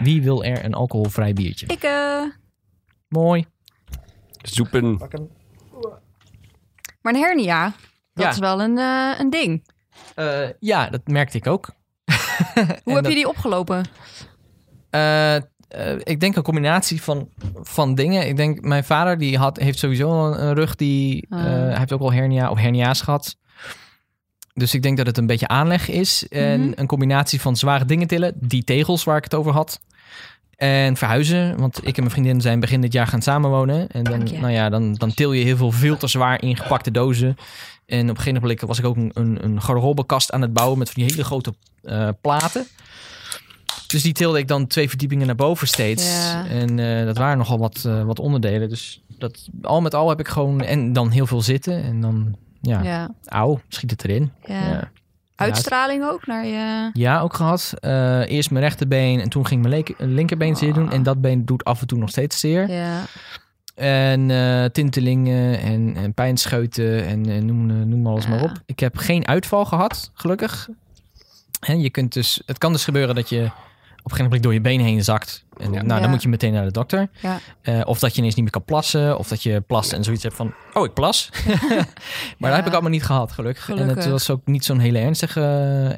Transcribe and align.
Wie 0.00 0.22
wil 0.22 0.44
er 0.44 0.64
een 0.64 0.74
alcoholvrij 0.74 1.32
biertje? 1.32 1.66
Ik, 1.66 1.82
eh, 1.82 2.22
Mooi. 3.08 3.46
Zoepen. 4.42 4.96
maar 7.00 7.14
een 7.14 7.20
hernia, 7.20 7.72
dat 8.12 8.24
Ja. 8.24 8.30
is 8.30 8.38
wel 8.38 8.60
een, 8.62 8.78
eh, 8.78 9.10
een 9.18 9.30
ding. 9.30 9.64
Eh, 10.14 10.48
ja, 10.60 10.88
dat 10.88 11.00
merkte 11.06 11.36
ik 11.36 11.46
ook. 11.46 11.70
Hoe 12.84 12.94
heb 12.94 13.04
je 13.06 13.14
die 13.14 13.28
opgelopen? 13.28 13.84
Eh, 14.90 15.36
eh, 15.36 15.42
ik 15.98 16.20
denk 16.20 16.36
een 16.36 16.42
combinatie 16.42 17.02
van, 17.02 17.28
van 17.62 17.94
dingen. 17.94 18.28
Ik 18.28 18.36
denk, 18.36 18.60
mijn 18.60 18.84
vader 18.84 19.18
die 19.18 19.38
had, 19.38 19.56
heeft 19.56 19.78
sowieso 19.78 20.26
een, 20.26 20.42
een 20.46 20.54
rug 20.54 20.74
die... 20.74 21.26
Ah. 21.28 21.40
eh, 21.40 21.46
hij 21.52 21.78
heeft 21.78 21.92
ook 21.92 22.00
al 22.00 22.12
hernia 22.12 22.50
of 22.50 22.58
hernia's 22.58 23.00
gehad. 23.00 23.36
Dus 24.54 24.74
ik 24.74 24.82
denk 24.82 24.96
dat 24.96 25.06
het 25.06 25.18
een 25.18 25.26
beetje 25.26 25.48
aanleg 25.48 25.88
is. 25.88 26.28
En 26.28 26.60
Mhm. 26.60 26.72
een 26.74 26.86
combinatie 26.86 27.40
van 27.40 27.56
zware 27.56 27.84
dingen 27.84 28.06
tillen. 28.06 28.32
Die 28.40 28.64
tegels 28.64 29.04
waar 29.04 29.16
ik 29.16 29.24
het 29.24 29.34
over 29.34 29.52
had. 29.52 29.80
En 30.56 30.96
verhuizen. 30.96 31.58
Want 31.58 31.78
ik 31.86 31.96
en 31.96 32.02
mijn 32.02 32.10
vriendin 32.10 32.40
zijn 32.40 32.60
begin 32.60 32.80
dit 32.80 32.92
jaar 32.92 33.06
gaan 33.06 33.22
samenwonen. 33.22 33.88
En 33.88 34.04
dan, 34.04 34.22
nou 34.22 34.52
ja, 34.52 34.68
dan, 34.68 34.94
dan 34.94 35.14
til 35.14 35.32
je 35.32 35.44
heel 35.44 35.56
veel 35.56 35.70
veel 35.70 35.96
te 35.96 36.06
zwaar 36.06 36.42
ingepakte 36.42 36.90
dozen. 36.90 37.36
En 37.86 38.02
op 38.02 38.16
een 38.16 38.22
gegeven 38.22 38.40
moment 38.42 38.60
was 38.60 38.78
ik 38.78 38.84
ook 38.84 38.96
een, 38.96 39.10
een, 39.14 39.44
een 39.44 39.62
garderobekast 39.62 40.32
aan 40.32 40.40
het 40.40 40.52
bouwen... 40.52 40.78
met 40.78 40.90
van 40.90 41.02
die 41.02 41.10
hele 41.12 41.24
grote 41.24 41.54
eh, 41.82 42.08
platen. 42.20 42.66
Dus 43.86 44.02
die 44.02 44.12
tilde 44.12 44.38
ik 44.38 44.48
dan 44.48 44.66
twee 44.66 44.88
verdiepingen 44.88 45.26
naar 45.26 45.36
boven 45.36 45.66
steeds. 45.68 46.04
Ja. 46.06 46.46
En 46.46 46.78
eh, 46.78 47.04
dat 47.04 47.16
waren 47.16 47.38
nogal 47.38 47.58
wat, 47.58 47.84
eh, 47.86 48.04
wat 48.04 48.18
onderdelen. 48.18 48.68
Dus 48.68 49.02
dat, 49.18 49.48
al 49.62 49.80
met 49.80 49.94
al 49.94 50.08
heb 50.08 50.20
ik 50.20 50.28
gewoon... 50.28 50.60
En 50.60 50.92
dan 50.92 51.10
heel 51.10 51.26
veel 51.26 51.42
zitten. 51.42 51.82
En 51.82 52.00
dan, 52.00 52.36
ja, 52.68 52.82
Ja. 52.82 53.10
auw, 53.24 53.60
schiet 53.68 53.90
het 53.90 54.04
erin. 54.04 54.32
ja. 54.46 54.68
Ja. 54.68 54.90
Uitstraling 55.36 56.04
ook 56.04 56.26
naar 56.26 56.46
je... 56.46 56.90
Ja, 56.92 57.20
ook 57.20 57.34
gehad. 57.34 57.74
Eh, 57.80 58.30
eerst 58.30 58.50
mijn 58.50 58.64
rechterbeen 58.64 59.20
en 59.20 59.28
toen 59.28 59.46
ging 59.46 59.62
mijn 59.62 59.84
linkerbeen 59.98 60.56
zeer 60.56 60.72
doen. 60.72 60.90
En 60.92 61.02
dat 61.02 61.20
been 61.20 61.44
doet 61.44 61.64
af 61.64 61.80
en 61.80 61.86
toe 61.86 61.98
nog 61.98 62.10
steeds 62.10 62.40
zeer. 62.40 62.70
Ja. 62.70 63.00
En 63.74 64.30
eh, 64.30 64.64
tintelingen 64.64 65.60
en, 65.60 65.96
en 65.96 66.14
pijnscheuten 66.14 67.06
en 67.06 67.28
eh, 67.28 67.42
noem, 67.42 67.88
noem 67.88 68.06
alles 68.06 68.26
maar 68.26 68.42
op. 68.42 68.52
Ik 68.66 68.80
heb 68.80 68.96
geen 68.96 69.26
uitval 69.26 69.64
gehad, 69.64 70.10
gelukkig. 70.14 70.68
En 71.60 71.80
je 71.80 71.90
kunt 71.90 72.12
dus, 72.12 72.42
het 72.46 72.58
kan 72.58 72.72
dus 72.72 72.84
gebeuren 72.84 73.14
dat 73.14 73.28
je 73.28 73.50
op 74.04 74.10
een 74.10 74.16
gegeven 74.16 74.24
moment 74.24 74.42
door 74.42 74.52
je 74.52 74.60
been 74.60 74.80
heen 74.80 75.04
zakt. 75.04 75.44
En 75.56 75.72
Ja. 75.72 75.82
nou, 75.82 75.94
Ja. 75.94 76.00
dan 76.00 76.10
moet 76.10 76.22
je 76.22 76.28
meteen 76.28 76.52
naar 76.52 76.64
de 76.64 76.70
dokter. 76.70 77.08
Ja. 77.20 77.38
Eh, 77.62 77.80
of 77.84 77.98
dat 77.98 78.12
je 78.12 78.18
ineens 78.18 78.34
niet 78.34 78.44
meer 78.44 78.52
kan 78.52 78.64
plassen. 78.64 79.18
Of 79.18 79.28
dat 79.28 79.42
je 79.42 79.60
plast 79.60 79.92
en 79.92 80.04
zoiets 80.04 80.22
hebt 80.22 80.34
van, 80.34 80.54
oh, 80.72 80.84
ik 80.84 80.94
plas. 80.94 81.30
maar 82.38 82.50
dat 82.50 82.54
heb 82.54 82.66
ik 82.66 82.72
allemaal 82.72 82.90
niet 82.90 83.04
gehad, 83.04 83.32
gelukkig. 83.32 83.68
En 83.70 83.88
het 83.88 84.06
was 84.06 84.30
ook 84.30 84.40
niet 84.44 84.64
zo'n 84.64 84.78
hele 84.78 84.98
ernstige 84.98 85.40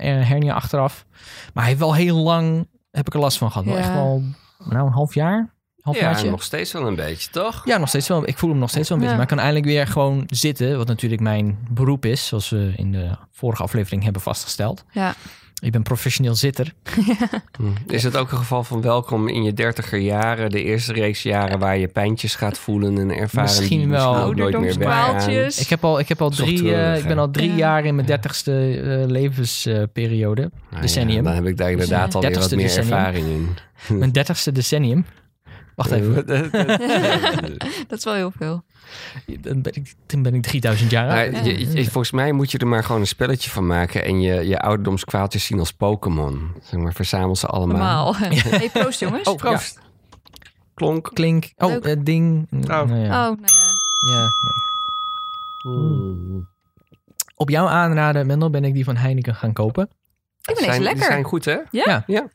eh, 0.00 0.28
hernia 0.28 0.54
achteraf. 0.54 1.06
Maar 1.54 1.62
hij 1.62 1.72
heeft 1.72 1.78
wel 1.78 1.94
heel 1.94 2.16
lang, 2.16 2.68
heb 2.90 3.06
ik 3.06 3.14
er 3.14 3.20
last 3.20 3.38
van 3.38 3.50
gehad. 3.50 3.66
Wel 3.66 3.76
echt 3.76 3.92
wel, 3.92 4.22
nou, 4.58 4.86
een 4.86 4.92
half 4.92 5.14
jaar. 5.14 5.54
Half 5.80 5.98
Ja, 5.98 6.22
nog 6.22 6.42
steeds 6.42 6.72
wel 6.72 6.86
een 6.86 6.94
beetje, 6.94 7.30
toch? 7.30 7.62
Ja, 7.64 7.78
nog 7.78 7.88
steeds 7.88 8.08
wel. 8.08 8.28
Ik 8.28 8.38
voel 8.38 8.50
hem 8.50 8.58
nog 8.58 8.70
steeds 8.70 8.88
wel 8.88 8.98
een 8.98 9.02
beetje. 9.02 9.16
Maar 9.18 9.26
ik 9.30 9.34
kan 9.36 9.44
eindelijk 9.44 9.66
weer 9.66 9.86
gewoon 9.86 10.22
zitten. 10.26 10.76
Wat 10.76 10.86
natuurlijk 10.86 11.22
mijn 11.22 11.58
beroep 11.70 12.04
is. 12.04 12.26
Zoals 12.26 12.48
we 12.48 12.72
in 12.76 12.92
de 12.92 13.10
vorige 13.30 13.62
aflevering 13.62 14.02
hebben 14.02 14.22
vastgesteld. 14.22 14.84
Ja. 14.90 15.14
Ik 15.62 15.72
ben 15.72 15.82
professioneel 15.82 16.34
zitter. 16.34 16.72
Hm. 17.58 17.92
Is 17.92 18.02
het 18.02 18.16
ook 18.16 18.30
een 18.32 18.38
geval 18.38 18.64
van 18.64 18.80
welkom 18.80 19.28
in 19.28 19.42
je 19.42 19.52
dertiger 19.52 19.98
jaren, 19.98 20.50
de 20.50 20.62
eerste 20.62 20.92
reeks 20.92 21.22
jaren 21.22 21.58
waar 21.58 21.78
je 21.78 21.88
pijntjes 21.88 22.34
gaat 22.34 22.58
voelen 22.58 22.98
en 22.98 23.10
ervaren 23.10 23.50
Misschien 23.56 23.78
die 23.78 23.88
wel. 23.88 24.12
misschien 24.12 24.36
nooit 24.36 24.36
meer? 24.36 24.64
Ouderdomskwaaltjes. 24.88 25.58
Ik 25.60 25.68
heb 25.68 25.84
al, 25.84 25.98
ik 25.98 26.08
heb 26.08 26.22
al 26.22 26.30
drie, 26.30 26.62
wel 26.62 26.74
eh, 26.74 26.98
ik 26.98 27.06
ben 27.06 27.18
al 27.18 27.30
drie 27.30 27.50
Ja. 27.50 27.56
jaar 27.56 27.84
in 27.84 27.94
mijn 27.94 28.06
dertigste 28.06 28.80
eh, 28.80 29.10
levensperiode. 29.10 30.50
Ja, 30.70 30.80
decennium. 30.80 31.24
dan 31.24 31.32
heb 31.34 31.46
ik 31.46 31.56
daar 31.56 31.70
inderdaad 31.70 32.14
alweer 32.14 32.32
wat 32.38 32.50
30ste 32.52 32.56
meer 32.56 32.66
decennium. 32.66 32.92
ervaring 32.92 33.26
in. 33.26 33.48
mijn 33.98 34.12
dertigste 34.12 34.52
decennium. 34.52 35.04
Wacht 35.76 35.90
even. 35.90 36.26
Dat 37.88 37.98
is 37.98 38.04
wel 38.04 38.14
heel 38.14 38.32
veel. 38.38 38.64
Dan 39.40 39.62
ben 39.62 39.72
ik, 39.74 39.94
dan 40.06 40.22
ben 40.22 40.34
ik 40.34 40.42
3000 40.42 40.90
jaar 40.90 41.44
je- 41.44 41.58
je- 41.72 41.84
volgens 41.84 42.10
mij 42.10 42.32
moet 42.32 42.50
je 42.50 42.58
er 42.58 42.66
maar 42.66 42.84
gewoon 42.84 43.00
een 43.00 43.06
spelletje 43.06 43.50
van 43.50 43.66
maken 43.66 44.04
en 44.04 44.20
je, 44.20 44.46
je 44.46 44.60
ouderdomskwaaltjes 44.60 45.44
zien 45.44 45.58
als 45.58 45.72
Pokémon. 45.72 46.50
Zeg 46.62 46.80
maar, 46.80 46.92
verzamel 46.92 47.36
ze 47.36 47.46
allemaal. 47.46 47.76
Normaal. 47.76 48.16
Hey, 48.56 48.70
proost 48.72 49.00
jongens. 49.00 49.28
Oh, 49.28 49.36
Proost. 49.36 49.78
Klonk. 50.74 51.10
Klink. 51.12 51.52
Oh, 51.56 51.86
eh, 51.86 51.96
ding. 52.00 52.46
Nou 52.50 52.90
Oh, 52.92 52.96
ja. 52.96 53.06
nou 53.06 53.36
ja. 53.42 54.12
ja. 54.12 54.28
Op 57.34 57.50
jouw 57.50 57.66
aanraden, 57.66 58.26
Mendel, 58.26 58.50
ben 58.50 58.64
ik 58.64 58.74
die 58.74 58.84
van 58.84 58.96
Heineken 58.96 59.34
gaan 59.34 59.52
kopen. 59.52 59.82
Ik 59.84 59.90
vind 60.44 60.58
Zijn, 60.58 60.68
deze 60.70 60.78
die 60.80 60.88
lekker. 60.88 61.04
zijn 61.12 61.24
goed, 61.24 61.44
hè? 61.44 61.56
Ja? 61.70 62.04
Ja. 62.06 62.28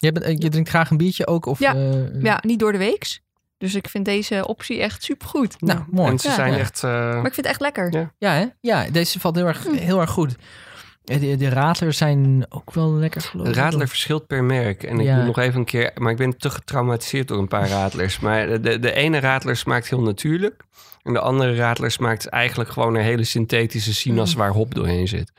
Je, 0.00 0.12
bent, 0.12 0.24
eh, 0.24 0.36
je 0.38 0.48
drinkt 0.48 0.68
graag 0.68 0.90
een 0.90 0.96
biertje 0.96 1.26
ook? 1.26 1.46
Of, 1.46 1.58
Ja. 1.58 1.74
eh, 1.74 2.22
Ja, 2.22 2.38
niet 2.46 2.58
door 2.58 2.72
de 2.72 2.78
weeks. 2.78 3.20
Dus 3.58 3.74
ik 3.74 3.88
vind 3.88 4.04
deze 4.04 4.46
optie 4.46 4.80
echt 4.80 5.02
supergoed. 5.02 5.60
Nou, 5.60 5.80
mooi. 5.90 6.10
En 6.10 6.18
ze 6.18 6.28
Ja. 6.28 6.34
zijn 6.34 6.52
Ja. 6.52 6.58
echt... 6.58 6.84
eh, 6.84 6.90
Maar 6.90 7.16
ik 7.16 7.22
vind 7.22 7.36
het 7.36 7.46
echt 7.46 7.60
lekker. 7.60 7.92
Ja. 7.92 8.12
Ja, 8.18 8.32
hè? 8.32 8.44
ja, 8.60 8.90
deze 8.90 9.20
valt 9.20 9.36
heel 9.36 9.46
erg, 9.46 9.64
Hm. 9.64 9.72
heel 9.74 10.00
erg 10.00 10.10
goed. 10.10 10.36
De, 11.04 11.36
de 11.36 11.92
zijn 11.92 12.46
ook 12.48 12.72
wel 12.74 12.92
lekker 12.92 13.20
geloof 13.20 13.48
ik. 13.48 13.54
radler 13.54 13.88
verschilt 13.88 14.26
per 14.26 14.44
merk. 14.44 14.82
En 14.82 14.98
ik 15.00 15.06
Ja. 15.06 15.16
moet 15.16 15.26
nog 15.26 15.38
even 15.38 15.58
een 15.58 15.64
keer... 15.64 15.90
Maar 15.94 16.10
ik 16.10 16.16
ben 16.16 16.36
te 16.36 16.50
getraumatiseerd 16.50 17.28
door 17.28 17.38
een 17.38 17.48
paar 17.48 17.68
radlers. 17.68 18.20
Maar 18.20 18.46
de, 18.46 18.60
de, 18.60 18.78
de 18.78 18.92
ene 18.92 19.20
radler 19.20 19.56
smaakt 19.56 19.88
heel 19.88 20.02
natuurlijk. 20.02 20.62
En 21.08 21.14
de 21.14 21.20
andere 21.20 21.54
radler 21.54 21.90
smaakt 21.90 22.26
eigenlijk 22.26 22.70
gewoon 22.70 22.94
een 22.94 23.02
hele 23.02 23.24
synthetische 23.24 23.94
sinaas 23.94 24.32
Mm. 24.32 24.38
waar 24.40 24.50
hop 24.50 24.74
doorheen 24.74 25.08
zit. 25.08 25.32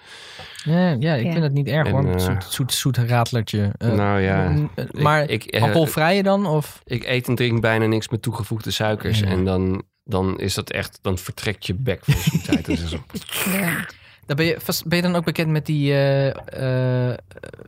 Ja, 0.63 0.90
ja 1.00 1.13
ik 1.16 1.25
Ja. 1.25 1.31
vind 1.31 1.44
het 1.44 1.53
niet 1.53 1.68
erg 1.68 1.88
En, 1.88 1.94
hoor. 1.94 2.13
eh, 2.13 2.19
zoet, 2.19 2.44
zoet, 2.44 2.74
zoet 2.74 2.97
radlertje. 2.97 3.72
Eh, 3.78 3.91
nou 3.91 4.19
ja. 4.19 4.50
mm, 4.50 4.69
eh, 4.75 4.85
maar 5.02 5.29
ik, 5.29 5.46
ik, 5.46 5.62
alcoholvrije 5.62 6.24
dan? 6.24 6.46
Of? 6.46 6.81
ik 6.85 7.03
eet 7.06 7.28
en 7.28 7.35
drink 7.35 7.62
bijna 7.62 7.85
niks 7.85 8.09
met 8.09 8.22
toegevoegde 8.22 8.72
suikers. 8.72 9.19
Ja. 9.19 9.25
En 9.25 9.46
dan, 9.46 9.84
dan 10.03 10.40
is 10.40 10.53
dat 10.53 10.69
echt... 10.72 11.00
Dan 11.02 11.18
vertrekt 11.18 11.66
je 11.66 11.74
bek 11.74 12.00
van 12.06 12.13
zoetheid. 12.31 12.66
Dat 12.66 12.78
is 12.78 12.90
zo- 12.90 13.03
Ja. 13.59 13.85
Dan 14.25 14.35
ben, 14.35 14.46
je, 14.46 14.56
vast, 14.59 14.85
ben 14.88 14.97
je 14.97 15.03
dan 15.03 15.16
ook 15.16 15.25
bekend 15.25 15.50
met 15.50 15.66
die 15.66 15.91
eh, 15.91 17.09
eh, 17.12 17.18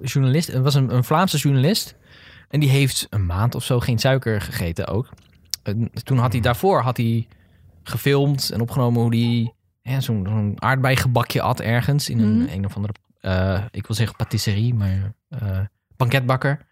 journalist? 0.02 0.48
Het 0.52 0.64
was 0.64 0.74
een, 0.76 0.94
een 0.96 1.04
Vlaamse 1.04 1.38
journalist. 1.38 1.96
En 2.50 2.60
die 2.60 2.70
heeft 2.70 3.08
een 3.10 3.26
maand 3.26 3.56
of 3.56 3.64
zo 3.64 3.80
geen 3.80 4.00
suiker 4.00 4.42
gegeten 4.42 4.88
ook. 4.88 5.10
En 5.64 5.92
toen 6.04 6.18
had 6.18 6.32
hij 6.32 6.42
daarvoor 6.42 6.82
had 6.82 6.98
hij 6.98 7.28
gefilmd 7.84 8.50
en 8.50 8.62
opgenomen 8.62 9.02
hoe 9.02 9.16
hij 9.16 9.54
ja, 9.94 10.00
zo'n 10.00 10.26
zo'n 10.30 10.56
aardbeigebakje 10.62 11.42
at 11.42 11.60
ergens 11.60 12.10
in 12.10 12.20
een, 12.20 12.38
Mhm. 12.38 12.48
een 12.54 12.66
of 12.66 12.76
andere, 12.76 12.94
eh, 13.20 13.64
ik 13.72 13.88
wil 13.88 13.96
zeggen 13.96 14.16
patisserie, 14.16 14.74
maar 14.74 15.14
eh 15.30 15.60
banketbakker. 15.98 16.66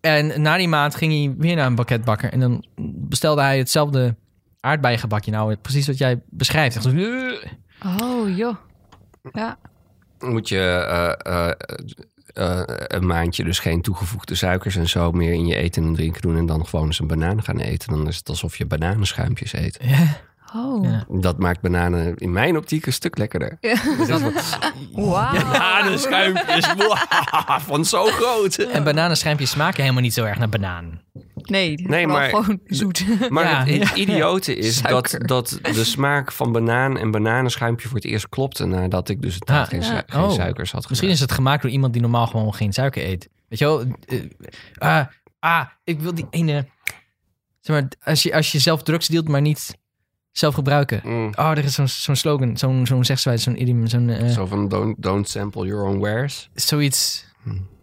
En 0.00 0.42
na 0.42 0.56
die 0.56 0.68
maand 0.68 0.94
ging 0.94 1.12
hij 1.12 1.34
weer 1.38 1.56
naar 1.56 1.66
een 1.66 1.74
banketbakker 1.74 2.32
en 2.32 2.40
dan 2.40 2.64
bestelde 3.08 3.40
hij 3.40 3.58
hetzelfde 3.58 4.16
aardbeigebakje. 4.60 5.30
Nou, 5.30 5.56
precies 5.56 5.86
wat 5.86 5.98
jij 5.98 6.22
beschrijft. 6.26 6.76
Echt 6.76 6.84
zo, 6.84 6.90
Oh, 8.00 8.36
joh. 8.36 8.56
Ja. 9.32 9.58
moet 10.18 10.48
je 10.48 10.58
eh, 12.34 12.62
een 12.66 13.06
maandje 13.06 13.44
dus 13.44 13.58
geen 13.58 13.82
toegevoegde 13.82 14.34
suikers 14.34 14.76
en 14.76 14.88
zo 14.88 15.12
meer 15.12 15.32
in 15.32 15.46
je 15.46 15.56
eten 15.56 15.84
en 15.84 15.94
drinken 15.94 16.22
doen. 16.22 16.36
En 16.36 16.46
dan 16.46 16.66
gewoon 16.66 16.86
eens 16.86 16.98
een 16.98 17.06
banaan 17.06 17.42
gaan 17.42 17.58
eten. 17.58 17.88
Dan 17.88 18.08
is 18.08 18.16
het 18.16 18.28
alsof 18.28 18.56
je 18.56 18.66
bananenschuimpjes 18.66 19.52
eet. 19.52 19.78
Ja. 19.82 20.20
Oh. 20.54 20.84
Ja. 20.84 21.04
Dat 21.08 21.38
maakt 21.38 21.60
bananen 21.60 22.16
in 22.16 22.32
mijn 22.32 22.56
optiek 22.56 22.86
een 22.86 22.92
stuk 22.92 23.18
lekkerder. 23.18 23.58
Wauw. 24.92 25.32
Bananenschuimpjes, 25.32 26.66
van 27.60 27.84
zo 27.84 28.04
groot. 28.04 28.54
En 28.56 28.84
bananenschuimpjes 28.84 29.50
smaken 29.50 29.80
helemaal 29.80 30.02
niet 30.02 30.12
zo 30.14 30.24
erg 30.24 30.38
naar 30.38 30.48
banaan. 30.48 31.00
Nee, 31.42 31.74
Nee, 31.88 32.06
maar- 32.06 32.28
gewoon 32.28 32.60
zoet. 32.66 33.04
Maar 33.30 33.44
Ja. 33.44 33.64
het, 33.64 33.88
het 33.88 33.98
idiote 33.98 34.56
is 34.56 34.82
dat, 34.82 35.16
dat 35.18 35.58
de 35.62 35.84
smaak 35.84 36.32
van 36.32 36.52
banaan 36.52 36.98
en 36.98 37.10
bananenschuimpje 37.10 37.86
voor 37.88 37.96
het 37.96 38.06
eerst 38.06 38.28
klopte 38.28 38.64
nadat 38.66 39.08
ik 39.08 39.22
dus 39.22 39.40
Ah, 39.40 39.66
geen, 39.66 39.82
su- 39.82 39.92
ja. 39.92 40.02
geen 40.06 40.22
Oh. 40.22 40.30
suikers 40.30 40.72
had 40.72 40.88
Misschien 40.88 41.10
is 41.10 41.20
het 41.20 41.32
gemaakt 41.32 41.62
door 41.62 41.70
iemand 41.70 41.92
die 41.92 42.02
normaal 42.02 42.26
gewoon 42.26 42.54
geen 42.54 42.72
suiker 42.72 43.04
eet. 43.04 43.28
Weet 43.48 43.58
je 43.58 43.64
wel? 43.64 43.80
eh, 44.06 44.20
ah, 44.78 45.06
ah, 45.38 45.66
ik 45.84 46.00
wil 46.00 46.14
die 46.14 46.26
ene... 46.30 46.66
Zeg 47.60 47.80
maar, 47.80 47.88
als 48.04 48.22
je, 48.22 48.34
als 48.34 48.52
je 48.52 48.58
zelf 48.58 48.82
drugs 48.82 49.06
deelt, 49.08 49.28
maar 49.28 49.40
niet 49.40 49.78
zelf 50.32 50.54
gebruiken. 50.54 51.00
Mm, 51.04 51.32
Oh, 51.38 51.50
er 51.50 51.58
is 51.64 51.74
zo'n 51.74 51.88
zo'n 51.88 52.16
slogan, 52.16 52.56
zo'n 52.56 52.86
zo'n 52.86 53.04
zegswijze, 53.04 53.42
zo'n 53.42 53.60
idiom, 53.60 53.86
zo'n... 53.86 54.08
eh, 54.08 54.28
zo 54.28 54.46
van 54.46 54.68
don't, 54.68 55.02
don't 55.02 55.28
sample 55.28 55.66
your 55.66 55.84
own 55.84 55.98
wares. 55.98 56.50
zoiets. 56.54 57.26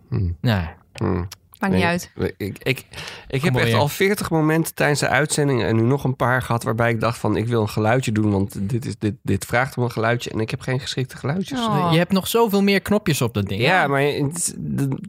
Mm, 0.10 0.38
Nou, 0.42 0.68
mm. 1.04 1.28
Maakt 1.60 1.74
niet 1.74 1.84
uit. 1.84 2.12
Ik, 2.38 2.57
ik, 2.63 2.86
ik 3.28 3.42
heb 3.42 3.56
echt 3.56 3.74
al 3.74 3.88
40 3.88 4.30
momenten 4.30 4.74
tijdens 4.75 5.00
de 5.00 5.07
uitzending 5.07 5.63
en 5.63 5.75
nu 5.75 5.81
nog 5.81 6.04
een 6.04 6.16
paar 6.16 6.42
gehad 6.42 6.63
waarbij 6.63 6.90
ik 6.92 7.00
dacht 7.00 7.18
van 7.18 7.36
ik 7.38 7.48
wil 7.48 7.62
een 7.62 7.69
geluidje 7.69 8.12
doen, 8.12 8.31
want 8.31 8.69
dit, 8.69 8.86
is, 8.86 8.98
dit, 8.98 9.16
dit 9.24 9.46
vraagt 9.46 9.78
om 9.78 9.84
een 9.84 9.92
geluidje 9.92 10.30
en 10.30 10.40
ik 10.40 10.50
heb 10.50 10.62
geen 10.62 10.80
geschikte 10.80 11.18
geluidjes. 11.18 11.60
Oh. 11.60 11.90
je 11.92 11.98
hebt 11.98 12.12
nog 12.12 12.28
zoveel 12.28 12.62
meer 12.63 12.81
knopjes 12.81 13.22
op 13.22 13.34
dat 13.34 13.48
ding. 13.48 13.62
Ja, 13.62 13.88
maar 13.88 14.01
het- 14.01 14.56
dan- 14.57 15.04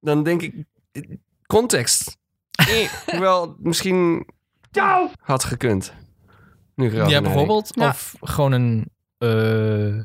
dan 0.00 0.22
denk 0.22 0.42
ik 0.42 0.54
context. 1.46 2.16
Eh, 2.56 3.18
Wel, 3.18 3.56
misschien 3.58 4.26
had 5.20 5.44
gekund. 5.44 5.92
Nu 6.78 6.94
Ja, 7.08 7.20
bijvoorbeeld. 7.20 7.70
Ja. 7.74 7.88
Of 7.88 8.14
gewoon 8.20 8.52
een... 8.52 8.90
eh, 9.18 10.04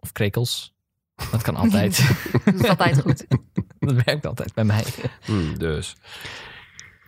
of 0.00 0.12
krekels. 0.12 0.74
Dat 1.30 1.42
kan 1.42 1.56
altijd. 1.56 1.96
Dat 2.44 2.54
is 2.54 2.68
altijd 2.68 3.00
goed. 3.00 3.26
dat 3.78 4.04
werkt 4.04 4.26
altijd 4.26 4.54
bij 4.54 4.64
mij. 4.64 4.84
Hmm, 5.24 5.58
dus. 5.58 5.96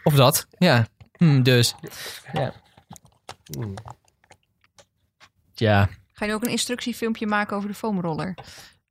Of 0.03 0.15
dat, 0.15 0.47
ja. 0.59 0.87
Hm, 1.12 1.43
dus. 1.43 1.75
Ja. 2.33 2.53
Hmm. 3.53 3.75
Ja. 5.55 5.89
Ga 6.12 6.25
je 6.25 6.33
ook 6.33 6.45
een 6.45 6.50
instructiefilmpje 6.50 7.27
maken 7.27 7.56
over 7.56 7.69
de 7.69 7.75
foamroller? 7.75 8.35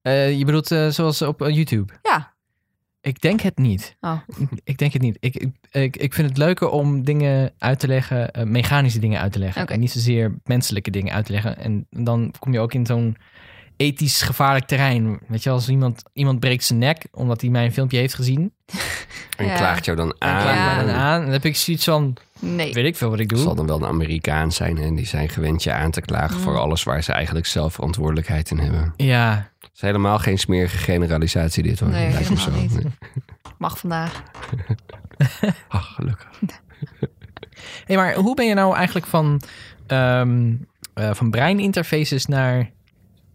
Eh, 0.01 0.37
je 0.37 0.45
bedoelt 0.45 0.71
eh, 0.71 0.87
zoals 0.87 1.21
op 1.21 1.39
YouTube? 1.39 1.93
Ja. 2.01 2.35
Ik 3.07 3.21
denk 3.21 3.41
het 3.41 3.57
niet. 3.57 3.95
Oh. 4.01 4.19
Ik 4.63 4.77
denk 4.77 4.93
het 4.93 5.01
niet. 5.01 5.17
Ik, 5.19 5.35
ik, 5.35 5.49
ik, 5.71 5.97
ik 5.97 6.13
vind 6.13 6.29
het 6.29 6.37
leuker 6.37 6.69
om 6.69 7.03
dingen 7.03 7.51
uit 7.57 7.79
te 7.79 7.87
leggen, 7.87 8.31
eh, 8.31 8.43
mechanische 8.43 8.99
dingen 8.99 9.19
uit 9.21 9.31
te 9.31 9.39
leggen. 9.39 9.67
En 9.67 9.79
niet 9.79 9.91
zozeer 9.91 10.35
menselijke 10.43 10.91
dingen 10.91 11.13
uit 11.13 11.25
te 11.25 11.31
leggen. 11.31 11.57
En 11.57 11.87
dan 11.89 12.33
kom 12.39 12.53
je 12.53 12.59
ook 12.59 12.73
in 12.73 12.85
zo'n 12.85 13.17
ethisch 13.77 14.21
gevaarlijk 14.21 14.65
terrein. 14.65 15.19
Weet 15.27 15.43
je, 15.43 15.49
als 15.49 15.69
iemand, 15.69 16.03
iemand 16.13 16.39
breekt 16.39 16.63
zijn 16.63 16.79
nek 16.79 17.05
omdat 17.11 17.41
hij 17.41 17.49
mijn 17.49 17.73
filmpje 17.73 17.97
heeft 17.97 18.13
gezien. 18.13 18.51
En 19.37 19.45
Ja. 19.45 19.55
klaagt 19.55 19.85
jou 19.85 19.97
dan 19.97 20.15
aan. 20.17 20.55
Ja. 20.55 20.83
dan 20.83 20.89
aan. 20.95 21.21
Dan 21.21 21.31
heb 21.31 21.45
ik 21.45 21.55
zoiets 21.55 21.83
van, 21.83 22.13
Nee. 22.39 22.73
weet 22.73 22.85
ik 22.85 22.95
veel 22.95 23.09
wat 23.09 23.19
ik 23.19 23.29
Het 23.29 23.39
doe. 23.39 23.47
zal 23.47 23.55
dan 23.55 23.67
wel 23.67 23.77
een 23.77 23.85
Amerikaan 23.87 24.51
zijn 24.51 24.77
en 24.77 24.95
die 24.95 25.05
zijn 25.05 25.29
gewend 25.29 25.63
je 25.63 25.71
aan 25.73 25.91
te 25.91 26.01
klagen 26.01 26.39
voor 26.39 26.57
alles 26.57 26.83
waar 26.83 27.03
ze 27.03 27.11
eigenlijk 27.11 27.45
zelf 27.45 27.73
verantwoordelijkheid 27.73 28.51
in 28.51 28.57
hebben. 28.59 28.93
Ja, 28.95 29.49
Het 29.55 29.56
is 29.77 29.83
helemaal 29.83 30.19
geen 30.19 30.37
smerige 30.37 30.77
generalisatie 30.77 31.63
dit 31.63 31.79
hoor. 31.79 31.89
Nee, 31.89 32.11
Lijkt 32.11 32.29
me 32.29 32.37
zo. 32.39 32.51
niet. 32.51 32.73
Nee. 32.83 32.91
Mag 33.57 33.77
vandaag. 33.79 34.23
Ach, 35.67 35.93
gelukkig. 35.95 36.27
Hey, 37.85 37.95
maar 37.95 38.15
hoe 38.15 38.35
ben 38.35 38.45
je 38.45 38.53
nou 38.53 38.75
eigenlijk 38.75 39.05
van, 39.05 39.41
ehm, 39.87 40.53
eh, 40.93 41.13
van 41.13 41.29
breininterfaces 41.29 42.25
naar 42.25 42.71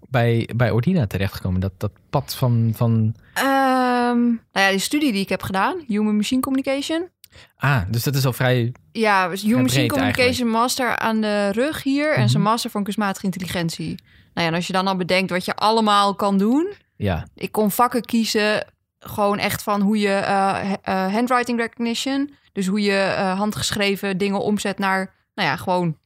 bij, 0.09 0.49
bij 0.57 0.71
Ordina 0.71 1.07
terechtgekomen? 1.07 1.61
Dat, 1.61 1.73
dat 1.77 1.93
pad 2.11 2.35
van, 2.35 2.73
van... 2.77 3.15
Ehm, 3.35 4.23
nou 4.23 4.39
ja, 4.53 4.71
die 4.71 4.79
studie 4.79 5.13
die 5.13 5.21
ik 5.23 5.29
heb 5.29 5.43
gedaan, 5.43 5.85
Human 5.87 6.17
Machine 6.17 6.41
Communication. 6.41 7.09
Ah, 7.57 7.83
dus 7.89 8.03
dat 8.03 8.15
is 8.15 8.27
al 8.27 8.33
vrij... 8.33 8.73
Ja, 8.93 9.29
dus 9.29 9.43
Human 9.43 9.63
Machine 9.63 9.87
Communication 9.87 10.49
Master 10.49 10.97
aan 10.99 11.21
de 11.21 11.51
rug 11.53 11.83
hier. 11.83 12.13
En 12.15 12.21
Mhm. 12.21 12.29
zijn 12.29 12.43
Master 12.43 12.71
van 12.71 12.83
Kunstmatige 12.85 13.25
Intelligentie. 13.27 13.95
Nou 14.35 14.47
ja, 14.47 14.47
en 14.47 14.55
als 14.55 14.67
je 14.67 14.73
dan 14.73 14.87
al 14.87 14.97
bedenkt 14.97 15.31
wat 15.31 15.45
je 15.45 15.55
allemaal 15.55 16.15
kan 16.15 16.39
doen. 16.39 16.73
Ja, 16.97 17.27
Ik 17.35 17.53
kon 17.53 17.71
vakken 17.71 18.03
kiezen, 18.05 18.67
gewoon 18.99 19.39
echt 19.39 19.63
van 19.63 19.81
hoe 19.81 19.99
je 19.99 20.09
eh, 20.15 20.73
eh, 20.83 21.13
handwriting 21.13 21.59
recognition. 21.61 22.35
Dus 22.53 22.67
hoe 22.67 22.81
je 22.81 22.99
eh, 22.99 23.39
handgeschreven 23.39 24.19
dingen 24.19 24.41
omzet 24.41 24.79
naar, 24.79 25.15
nou 25.35 25.49
ja, 25.49 25.57
gewoon 25.57 25.97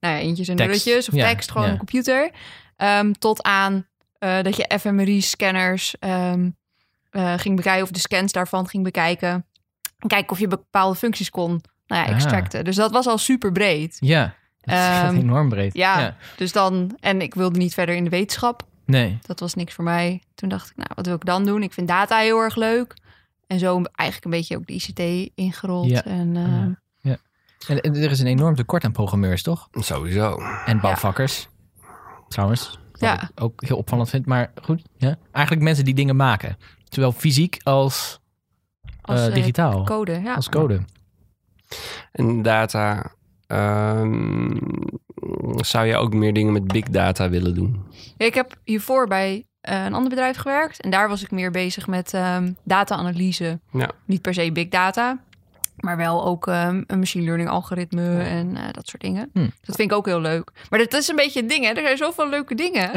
nou 0.00 0.14
ja, 0.14 0.20
eentjes 0.20 0.48
en 0.48 0.56
nulletjes 0.56 1.08
of 1.08 1.14
Ja, 1.14 1.26
tekst, 1.28 1.50
gewoon 1.50 1.66
ja. 1.66 1.72
een 1.72 1.78
computer. 1.78 2.30
Ehm, 2.76 3.12
tot 3.12 3.42
aan 3.42 3.86
dat 4.18 4.56
je 4.56 4.78
fMRI-scanners 4.80 5.98
ehm, 5.98 6.50
eh, 7.10 7.34
ging 7.36 7.56
bekijken 7.56 7.82
of 7.82 7.90
de 7.90 7.98
scans 7.98 8.32
daarvan 8.32 8.68
ging 8.68 8.84
bekijken. 8.84 9.46
En 9.98 10.08
kijken 10.08 10.30
of 10.30 10.38
je 10.38 10.48
bepaalde 10.48 10.96
functies 10.96 11.30
kon 11.30 11.50
nou 11.86 12.02
ja, 12.02 12.08
Ah. 12.08 12.14
extracten. 12.14 12.64
Dus 12.64 12.76
dat 12.76 12.90
was 12.90 13.06
al 13.06 13.18
super 13.18 13.52
breed. 13.52 13.96
ja. 14.00 14.34
Dat 14.60 14.74
Ehm, 14.74 15.16
enorm 15.16 15.48
breed. 15.48 15.74
ja. 15.74 16.16
Dus 16.36 16.52
dan, 16.52 16.96
en 17.00 17.20
ik 17.20 17.34
wilde 17.34 17.58
niet 17.58 17.74
verder 17.74 17.94
in 17.94 18.04
de 18.04 18.10
wetenschap. 18.10 18.62
Nee. 18.84 19.18
Dat 19.26 19.40
was 19.40 19.54
niks 19.54 19.74
voor 19.74 19.84
mij. 19.84 20.22
Toen 20.34 20.48
dacht 20.48 20.70
ik, 20.70 20.76
nou, 20.76 20.88
wat 20.94 21.06
wil 21.06 21.14
ik 21.14 21.24
dan 21.24 21.44
doen? 21.44 21.62
Ik 21.62 21.72
vind 21.72 21.88
data 21.88 22.18
heel 22.18 22.38
erg 22.40 22.56
leuk. 22.56 22.94
En 23.46 23.58
zo 23.58 23.82
eigenlijk 23.94 24.24
een 24.24 24.30
beetje 24.40 24.56
ook 24.56 24.66
de 24.66 24.72
ICT 24.72 25.30
ingerold. 25.34 25.88
Ja. 25.90 26.04
En, 26.04 26.36
eh, 26.36 27.10
Ja. 27.10 27.16
En, 27.68 27.80
en 27.80 27.94
er 27.94 28.10
is 28.10 28.20
een 28.20 28.26
enorm 28.26 28.54
tekort 28.54 28.84
aan 28.84 28.92
programmeurs, 28.92 29.42
toch? 29.42 29.68
Sowieso. 29.72 30.38
En 30.64 30.80
bouwvakkers. 30.80 31.48
Trouwens. 32.28 32.78
Wat 32.92 33.00
Ja. 33.00 33.22
ik 33.22 33.42
ook 33.42 33.64
heel 33.64 33.76
opvallend 33.76 34.10
vind. 34.10 34.26
Maar 34.26 34.52
goed, 34.62 34.82
ja. 34.96 35.16
Eigenlijk 35.32 35.64
mensen 35.64 35.84
die 35.84 35.94
dingen 35.94 36.16
maken. 36.16 36.56
Zowel 36.88 37.12
fysiek 37.12 37.56
als, 37.62 38.20
als 39.06 39.20
eh, 39.20 39.26
eh, 39.26 39.34
digitaal. 39.34 39.84
code. 39.84 40.20
Ja. 40.24 40.34
als 40.34 40.48
code. 40.48 40.80
En 42.12 42.42
data. 42.42 43.10
ehm, 43.46 44.56
zou 45.56 45.86
je 45.86 45.96
ook 45.96 46.14
meer 46.14 46.32
dingen 46.32 46.52
met 46.52 46.66
big 46.66 46.84
data 46.84 47.28
willen 47.28 47.54
doen? 47.54 47.84
Ja, 48.16 48.26
ik 48.26 48.34
heb 48.34 48.54
hiervoor 48.64 49.06
bij 49.06 49.44
eh, 49.60 49.84
een 49.84 49.94
ander 49.94 50.10
bedrijf 50.10 50.36
gewerkt. 50.36 50.80
En 50.80 50.90
daar 50.90 51.08
was 51.08 51.22
ik 51.22 51.30
meer 51.30 51.50
bezig 51.50 51.86
met 51.86 52.14
ehm, 52.14 52.52
data-analyse. 52.64 53.60
Ja. 53.72 53.90
Niet 54.04 54.22
per 54.22 54.34
se 54.34 54.52
big 54.52 54.68
data. 54.68 55.18
Maar 55.76 55.96
wel 55.96 56.24
ook 56.24 56.46
ehm, 56.46 56.82
een 56.86 56.98
machine 56.98 57.24
learning 57.24 57.48
algoritme 57.48 58.22
en 58.22 58.56
eh, 58.56 58.62
dat 58.72 58.88
soort 58.88 59.02
dingen. 59.02 59.30
Hm. 59.32 59.40
Dat 59.40 59.76
vind 59.76 59.90
ik 59.90 59.96
ook 59.96 60.06
heel 60.06 60.20
leuk. 60.20 60.50
Maar 60.70 60.78
dat 60.78 60.94
is 60.94 61.08
een 61.08 61.16
beetje 61.16 61.40
het 61.40 61.48
ding, 61.48 61.64
hè. 61.64 61.70
Er 61.70 61.82
zijn 61.82 61.96
zoveel 61.96 62.28
leuke 62.28 62.54
dingen. 62.54 62.90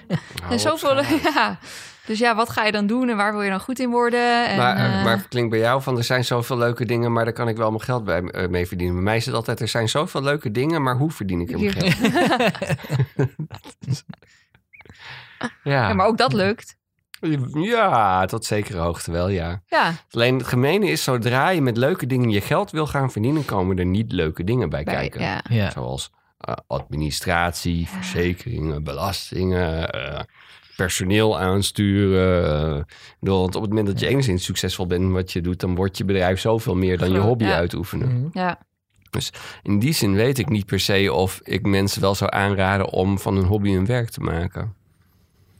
en 0.50 0.60
zoveel... 0.60 1.02
Ja. 1.34 1.58
Dus 2.06 2.18
ja, 2.18 2.34
wat 2.34 2.50
ga 2.50 2.64
je 2.64 2.72
dan 2.72 2.86
doen 2.86 3.08
en 3.08 3.16
waar 3.16 3.32
wil 3.32 3.42
je 3.42 3.50
dan 3.50 3.60
goed 3.60 3.78
in 3.78 3.90
worden? 3.90 4.48
En, 4.48 4.56
maar, 4.56 4.76
eh, 4.76 5.04
maar 5.04 5.16
het 5.16 5.28
klinkt 5.28 5.50
bij 5.50 5.58
jou 5.58 5.82
van 5.82 5.96
er 5.96 6.04
zijn 6.04 6.24
zoveel 6.24 6.58
leuke 6.58 6.84
dingen, 6.84 7.12
maar 7.12 7.24
daar 7.24 7.32
kan 7.32 7.48
ik 7.48 7.56
wel 7.56 7.70
mijn 7.70 7.82
geld 7.82 8.04
bij, 8.04 8.22
eh, 8.22 8.48
mee 8.48 8.66
verdienen. 8.66 8.94
Bij 8.94 9.04
mij 9.04 9.16
is 9.16 9.26
het 9.26 9.34
altijd 9.34 9.60
er 9.60 9.68
zijn 9.68 9.88
zoveel 9.88 10.22
leuke 10.22 10.50
dingen, 10.50 10.82
maar 10.82 10.96
hoe 10.96 11.10
verdien 11.10 11.40
ik 11.40 11.50
er 11.50 11.58
mijn 11.58 11.72
geld? 11.72 11.96
ja. 15.62 15.88
Ja, 15.88 15.94
maar 15.94 16.06
ook 16.06 16.18
dat 16.18 16.32
lukt. 16.32 16.76
Ja, 17.52 18.24
tot 18.26 18.44
zekere 18.44 18.78
hoogte 18.78 19.12
wel, 19.12 19.28
ja. 19.28 19.62
Ja, 19.66 19.92
Alleen 20.10 20.38
het 20.38 20.46
gemene 20.46 20.86
is, 20.86 21.04
zodra 21.04 21.48
je 21.48 21.62
met 21.62 21.76
leuke 21.76 22.06
dingen 22.06 22.30
je 22.30 22.40
geld 22.40 22.70
wil 22.70 22.86
gaan 22.86 23.10
verdienen, 23.10 23.44
komen 23.44 23.78
er 23.78 23.86
niet 23.86 24.12
leuke 24.12 24.44
dingen 24.44 24.68
bij, 24.70 24.84
bij, 24.84 24.94
kijken. 24.94 25.20
ja. 25.20 25.42
Ja. 25.48 25.70
Zoals 25.70 26.10
eh, 26.38 26.54
administratie, 26.66 27.88
verzekeringen, 27.88 28.84
belastingen, 28.84 29.90
eh, 29.92 30.20
personeel 30.76 31.38
aansturen. 31.38 32.44
eh. 32.76 32.82
Bedoel, 33.20 33.40
want 33.40 33.54
op 33.54 33.60
het 33.60 33.70
moment 33.70 33.88
dat 33.88 34.00
je 34.00 34.06
enigszins 34.06 34.44
succesvol 34.44 34.86
bent 34.86 35.02
in 35.02 35.12
wat 35.12 35.32
je 35.32 35.40
doet, 35.40 35.60
dan 35.60 35.74
wordt 35.74 35.98
je 35.98 36.04
bedrijf 36.04 36.40
zoveel 36.40 36.76
meer 36.76 36.98
dan 36.98 37.12
je 37.12 37.18
hobby 37.18 37.44
ja. 37.44 37.54
uitoefenen. 37.54 38.20
Mhm. 38.20 38.28
ja. 38.32 38.58
In 39.62 39.78
die 39.78 39.92
zin 39.92 40.14
weet 40.14 40.38
ik 40.38 40.48
niet 40.48 40.66
per 40.66 40.80
se 40.80 41.12
of 41.12 41.40
ik 41.44 41.66
mensen 41.66 42.00
wel 42.00 42.14
zou 42.14 42.30
aanraden 42.34 42.90
om 42.90 43.18
van 43.18 43.34
hun 43.36 43.44
hobby 43.44 43.70
een 43.70 43.86
werk 43.86 44.10
te 44.10 44.20
maken. 44.20 44.74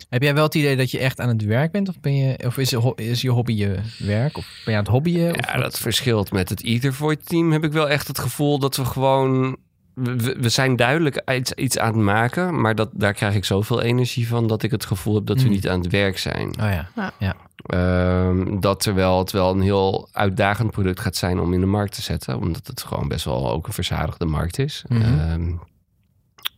Heb 0.08 0.22
jij 0.22 0.34
wel 0.34 0.44
het 0.44 0.54
idee 0.54 0.76
dat 0.76 0.90
je 0.90 0.98
echt 0.98 1.20
aan 1.20 1.28
het 1.28 1.44
werk 1.44 1.72
bent? 1.72 1.88
Of, 1.88 2.00
ben 2.00 2.16
je, 2.16 2.38
of 2.46 2.58
is, 2.58 2.72
is 2.96 3.20
je 3.20 3.30
hobby 3.30 3.52
je 3.52 3.76
werk? 3.98 4.36
Of 4.38 4.46
ben 4.64 4.72
je 4.72 4.78
aan 4.78 4.84
het 4.84 4.92
hobbyen? 4.92 5.30
Of 5.38 5.46
Ja, 5.46 5.52
wat? 5.52 5.62
dat 5.62 5.78
verschilt 5.78 6.32
met 6.32 6.48
het 6.48 6.62
Ethervoid-team. 6.64 7.52
Heb 7.52 7.64
ik 7.64 7.72
wel 7.72 7.88
echt 7.88 8.08
het 8.08 8.18
gevoel 8.18 8.58
dat 8.58 8.76
we 8.76 8.84
gewoon... 8.84 9.56
We, 9.94 10.36
we 10.40 10.48
zijn 10.48 10.76
duidelijk 10.76 11.22
iets, 11.32 11.52
iets 11.52 11.78
aan 11.78 11.92
het 11.92 12.02
maken, 12.02 12.60
maar 12.60 12.74
dat, 12.74 12.90
daar 12.92 13.12
krijg 13.12 13.34
ik 13.34 13.44
zoveel 13.44 13.82
energie 13.82 14.28
van 14.28 14.46
dat 14.46 14.62
ik 14.62 14.70
het 14.70 14.84
gevoel 14.84 15.14
heb 15.14 15.26
dat 15.26 15.36
we 15.38 15.44
Mm. 15.44 15.50
niet 15.50 15.68
aan 15.68 15.80
het 15.80 15.90
werk 15.90 16.18
zijn. 16.18 16.48
Oh 16.60 16.70
ja. 17.18 17.34
Ehm, 17.66 18.60
dat 18.60 18.80
terwijl 18.80 19.18
het 19.18 19.30
wel 19.32 19.50
een 19.54 19.60
heel 19.60 20.08
uitdagend 20.12 20.70
product 20.70 21.00
gaat 21.00 21.16
zijn 21.16 21.40
om 21.40 21.52
in 21.54 21.60
de 21.60 21.66
markt 21.66 21.94
te 21.94 22.02
zetten, 22.02 22.38
omdat 22.38 22.66
het 22.66 22.82
gewoon 22.82 23.08
best 23.08 23.24
wel 23.24 23.50
ook 23.52 23.66
een 23.66 23.72
verzadigde 23.72 24.24
markt 24.24 24.58
is. 24.58 24.84
Mhm. 24.88 25.02
Ehm, 25.02 25.52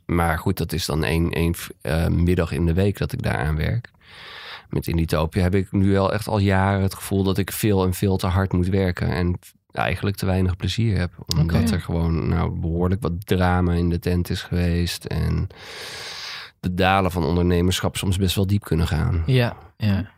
maar 0.09 0.39
goed, 0.39 0.57
dat 0.57 0.73
is 0.73 0.87
dan 0.87 1.05
één, 1.05 1.31
één 1.31 1.55
eh, 1.81 2.07
middag 2.07 2.53
in 2.53 2.67
de 2.67 2.73
week 2.73 2.99
dat 2.99 3.13
ik 3.13 3.23
daaraan 3.23 3.57
werk. 3.57 3.91
Met 4.69 4.87
Inditopia 4.87 5.43
heb 5.43 5.55
ik 5.55 5.73
nu 5.73 5.93
wel 5.93 6.13
echt 6.13 6.29
al 6.29 6.39
jaren 6.39 6.83
het 6.83 6.95
gevoel 6.95 7.23
dat 7.23 7.39
ik 7.39 7.53
veel 7.53 7.85
en 7.85 7.95
veel 7.95 8.17
te 8.17 8.27
hard 8.27 8.53
moet 8.53 8.69
werken. 8.69 9.09
En 9.09 9.39
eigenlijk 9.73 10.17
te 10.17 10.27
weinig 10.27 10.57
plezier 10.57 10.99
heb. 10.99 11.13
Omdat 11.37 11.71
er 11.71 11.81
gewoon 11.81 12.29
nou, 12.29 12.51
behoorlijk 12.51 13.03
wat 13.03 13.27
drama 13.27 13.73
in 13.73 13.89
de 13.89 13.99
tent 13.99 14.31
is 14.31 14.43
geweest. 14.43 15.05
En 15.05 15.47
de 16.61 16.75
dalen 16.75 17.11
van 17.11 17.25
ondernemerschap 17.25 17.97
soms 17.97 18.17
best 18.17 18.35
wel 18.35 18.47
diep 18.47 18.65
kunnen 18.65 18.87
gaan. 18.87 19.23
Ja, 19.27 19.57
ja. 19.77 20.11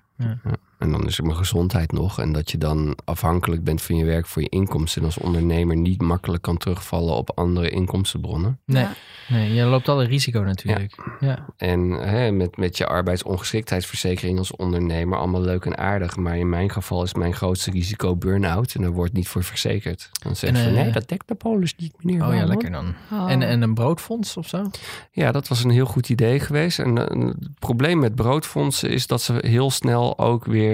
En 0.81 0.91
dan 0.91 1.07
is 1.07 1.19
er 1.19 1.25
mijn 1.25 1.37
gezondheid 1.37 1.93
nog. 1.93 2.19
En 2.19 2.33
dat 2.33 2.51
je 2.51 2.59
dan 2.59 2.99
afhankelijk 3.05 3.65
bent 3.65 3.83
van 3.83 3.97
je 3.97 4.05
werk 4.05 4.27
voor 4.27 4.43
je 4.43 4.49
inkomsten. 4.49 5.01
En 5.01 5.07
als 5.07 5.19
ondernemer 5.19 5.77
niet 5.77 6.03
makkelijk 6.03 6.43
kan 6.43 6.57
terugvallen 6.57 7.15
op 7.15 7.31
andere 7.35 7.71
inkomstenbronnen. 7.71 8.59
Nee, 8.65 8.87
nee, 9.29 9.55
je 9.55 9.65
loopt 9.65 9.89
al 9.89 10.01
een 10.01 10.09
risico 10.09 10.41
natuurlijk. 10.41 11.17
Ja. 11.21 11.47
En 11.57 11.91
hè, 11.91 12.31
met, 12.31 12.57
met 12.57 12.77
je 12.77 12.87
arbeidsongeschiktheidsverzekering 12.87 14.39
als 14.39 14.57
ondernemer 14.57 15.19
allemaal 15.19 15.41
leuk 15.41 15.65
en 15.65 15.79
aardig. 15.79 16.17
Maar 16.17 16.39
in 16.39 16.49
mijn 16.49 16.71
geval 16.71 17.03
is 17.03 17.15
mijn 17.15 17.35
grootste 17.35 17.71
risico 17.71 18.17
burn-out. 18.17 18.75
En 18.75 18.83
daar 18.83 18.93
wordt 18.93 19.13
niet 19.13 19.29
voor 19.29 19.45
verzekerd. 19.45 20.11
Dan 20.23 20.37
zeggen 20.37 20.59
En, 20.59 20.65
ze, 20.65 20.77
eh, 20.77 20.83
nee, 20.83 20.93
dat 20.93 21.09
dekt 21.09 21.29
de 21.29 21.35
polis 21.35 21.77
niet, 21.77 21.95
meneer. 22.05 22.27
Oh 22.27 22.35
ja, 22.35 22.45
lekker 22.45 22.71
dan. 22.71 22.95
Oh. 23.13 23.31
En, 23.31 23.43
en 23.43 23.63
een 23.63 23.75
broodfonds 23.75 24.37
of 24.37 24.49
zo? 24.49 24.71
Ja, 25.13 25.33
dat 25.33 25.49
was 25.49 25.65
een 25.65 25.71
heel 25.71 25.87
goed 25.87 26.09
idee 26.09 26.41
geweest. 26.41 26.79
En 26.79 27.09
eh, 27.09 27.27
het 27.27 27.59
probleem 27.59 27.99
met 27.99 28.15
broodfondsen 28.15 28.91
is 28.91 29.07
dat 29.07 29.23
ze 29.23 29.39
heel 29.41 29.71
snel 29.71 30.19
ook 30.19 30.45
weer 30.45 30.70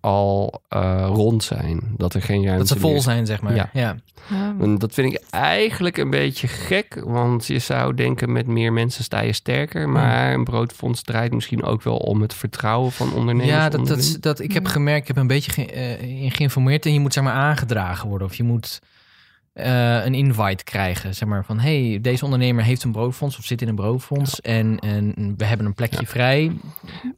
al 0.00 0.62
eh, 0.68 1.04
rond 1.12 1.44
zijn. 1.44 1.80
Dat 1.96 2.14
er 2.14 2.22
geen 2.22 2.42
ruimte 2.44 2.58
Dat 2.58 2.68
ze 2.68 2.78
vol 2.78 2.90
meer 2.92 3.00
zijn, 3.00 3.26
zeg 3.26 3.40
maar. 3.40 3.54
Ja. 3.54 3.70
ja. 3.72 3.96
Ja. 4.30 4.54
En 4.60 4.78
dat 4.78 4.94
vind 4.94 5.12
ik 5.12 5.20
eigenlijk 5.30 5.96
een 5.96 6.10
beetje 6.10 6.48
gek. 6.48 7.02
Want 7.04 7.46
je 7.46 7.58
zou 7.58 7.94
denken, 7.94 8.32
met 8.32 8.46
meer 8.46 8.72
mensen 8.72 9.04
sta 9.04 9.20
je 9.20 9.32
sterker. 9.32 9.88
Maar 9.88 10.32
een 10.32 10.44
broodfonds 10.44 11.02
draait 11.02 11.32
misschien 11.34 11.62
ook 11.62 11.82
wel 11.82 11.96
om 11.96 12.20
het 12.20 12.34
vertrouwen 12.34 12.92
van 12.92 13.12
ondernemers. 13.12 13.50
Ja, 13.54 13.68
dat, 13.68 13.86
dat, 13.86 14.16
dat, 14.20 14.40
ik 14.40 14.52
heb 14.52 14.66
gemerkt, 14.66 15.00
ik 15.00 15.06
heb 15.06 15.16
een 15.16 15.26
beetje 15.26 15.50
ge- 15.52 15.66
eh, 15.72 16.22
in 16.22 16.30
geïnformeerd 16.30 16.86
en 16.86 16.92
je 16.92 17.00
moet 17.00 17.12
zeg 17.12 17.24
maar 17.24 17.32
aangedragen 17.32 18.08
worden. 18.08 18.26
Of 18.28 18.34
je 18.34 18.42
moet, 18.44 18.80
eh, 19.60 20.04
een 20.04 20.14
invite 20.14 20.64
krijgen. 20.64 21.14
Zeg 21.14 21.28
maar 21.28 21.44
van, 21.44 21.58
hey, 21.58 21.98
deze 22.02 22.24
ondernemer 22.24 22.64
heeft 22.64 22.82
een 22.82 22.92
broodfonds 22.92 23.38
of 23.38 23.44
zit 23.44 23.62
in 23.62 23.68
een 23.68 23.74
broodfonds. 23.74 24.40
En, 24.40 24.78
en 24.78 25.34
we 25.36 25.44
hebben 25.44 25.66
een 25.66 25.74
plekje 25.74 26.06
vrij. 26.06 26.52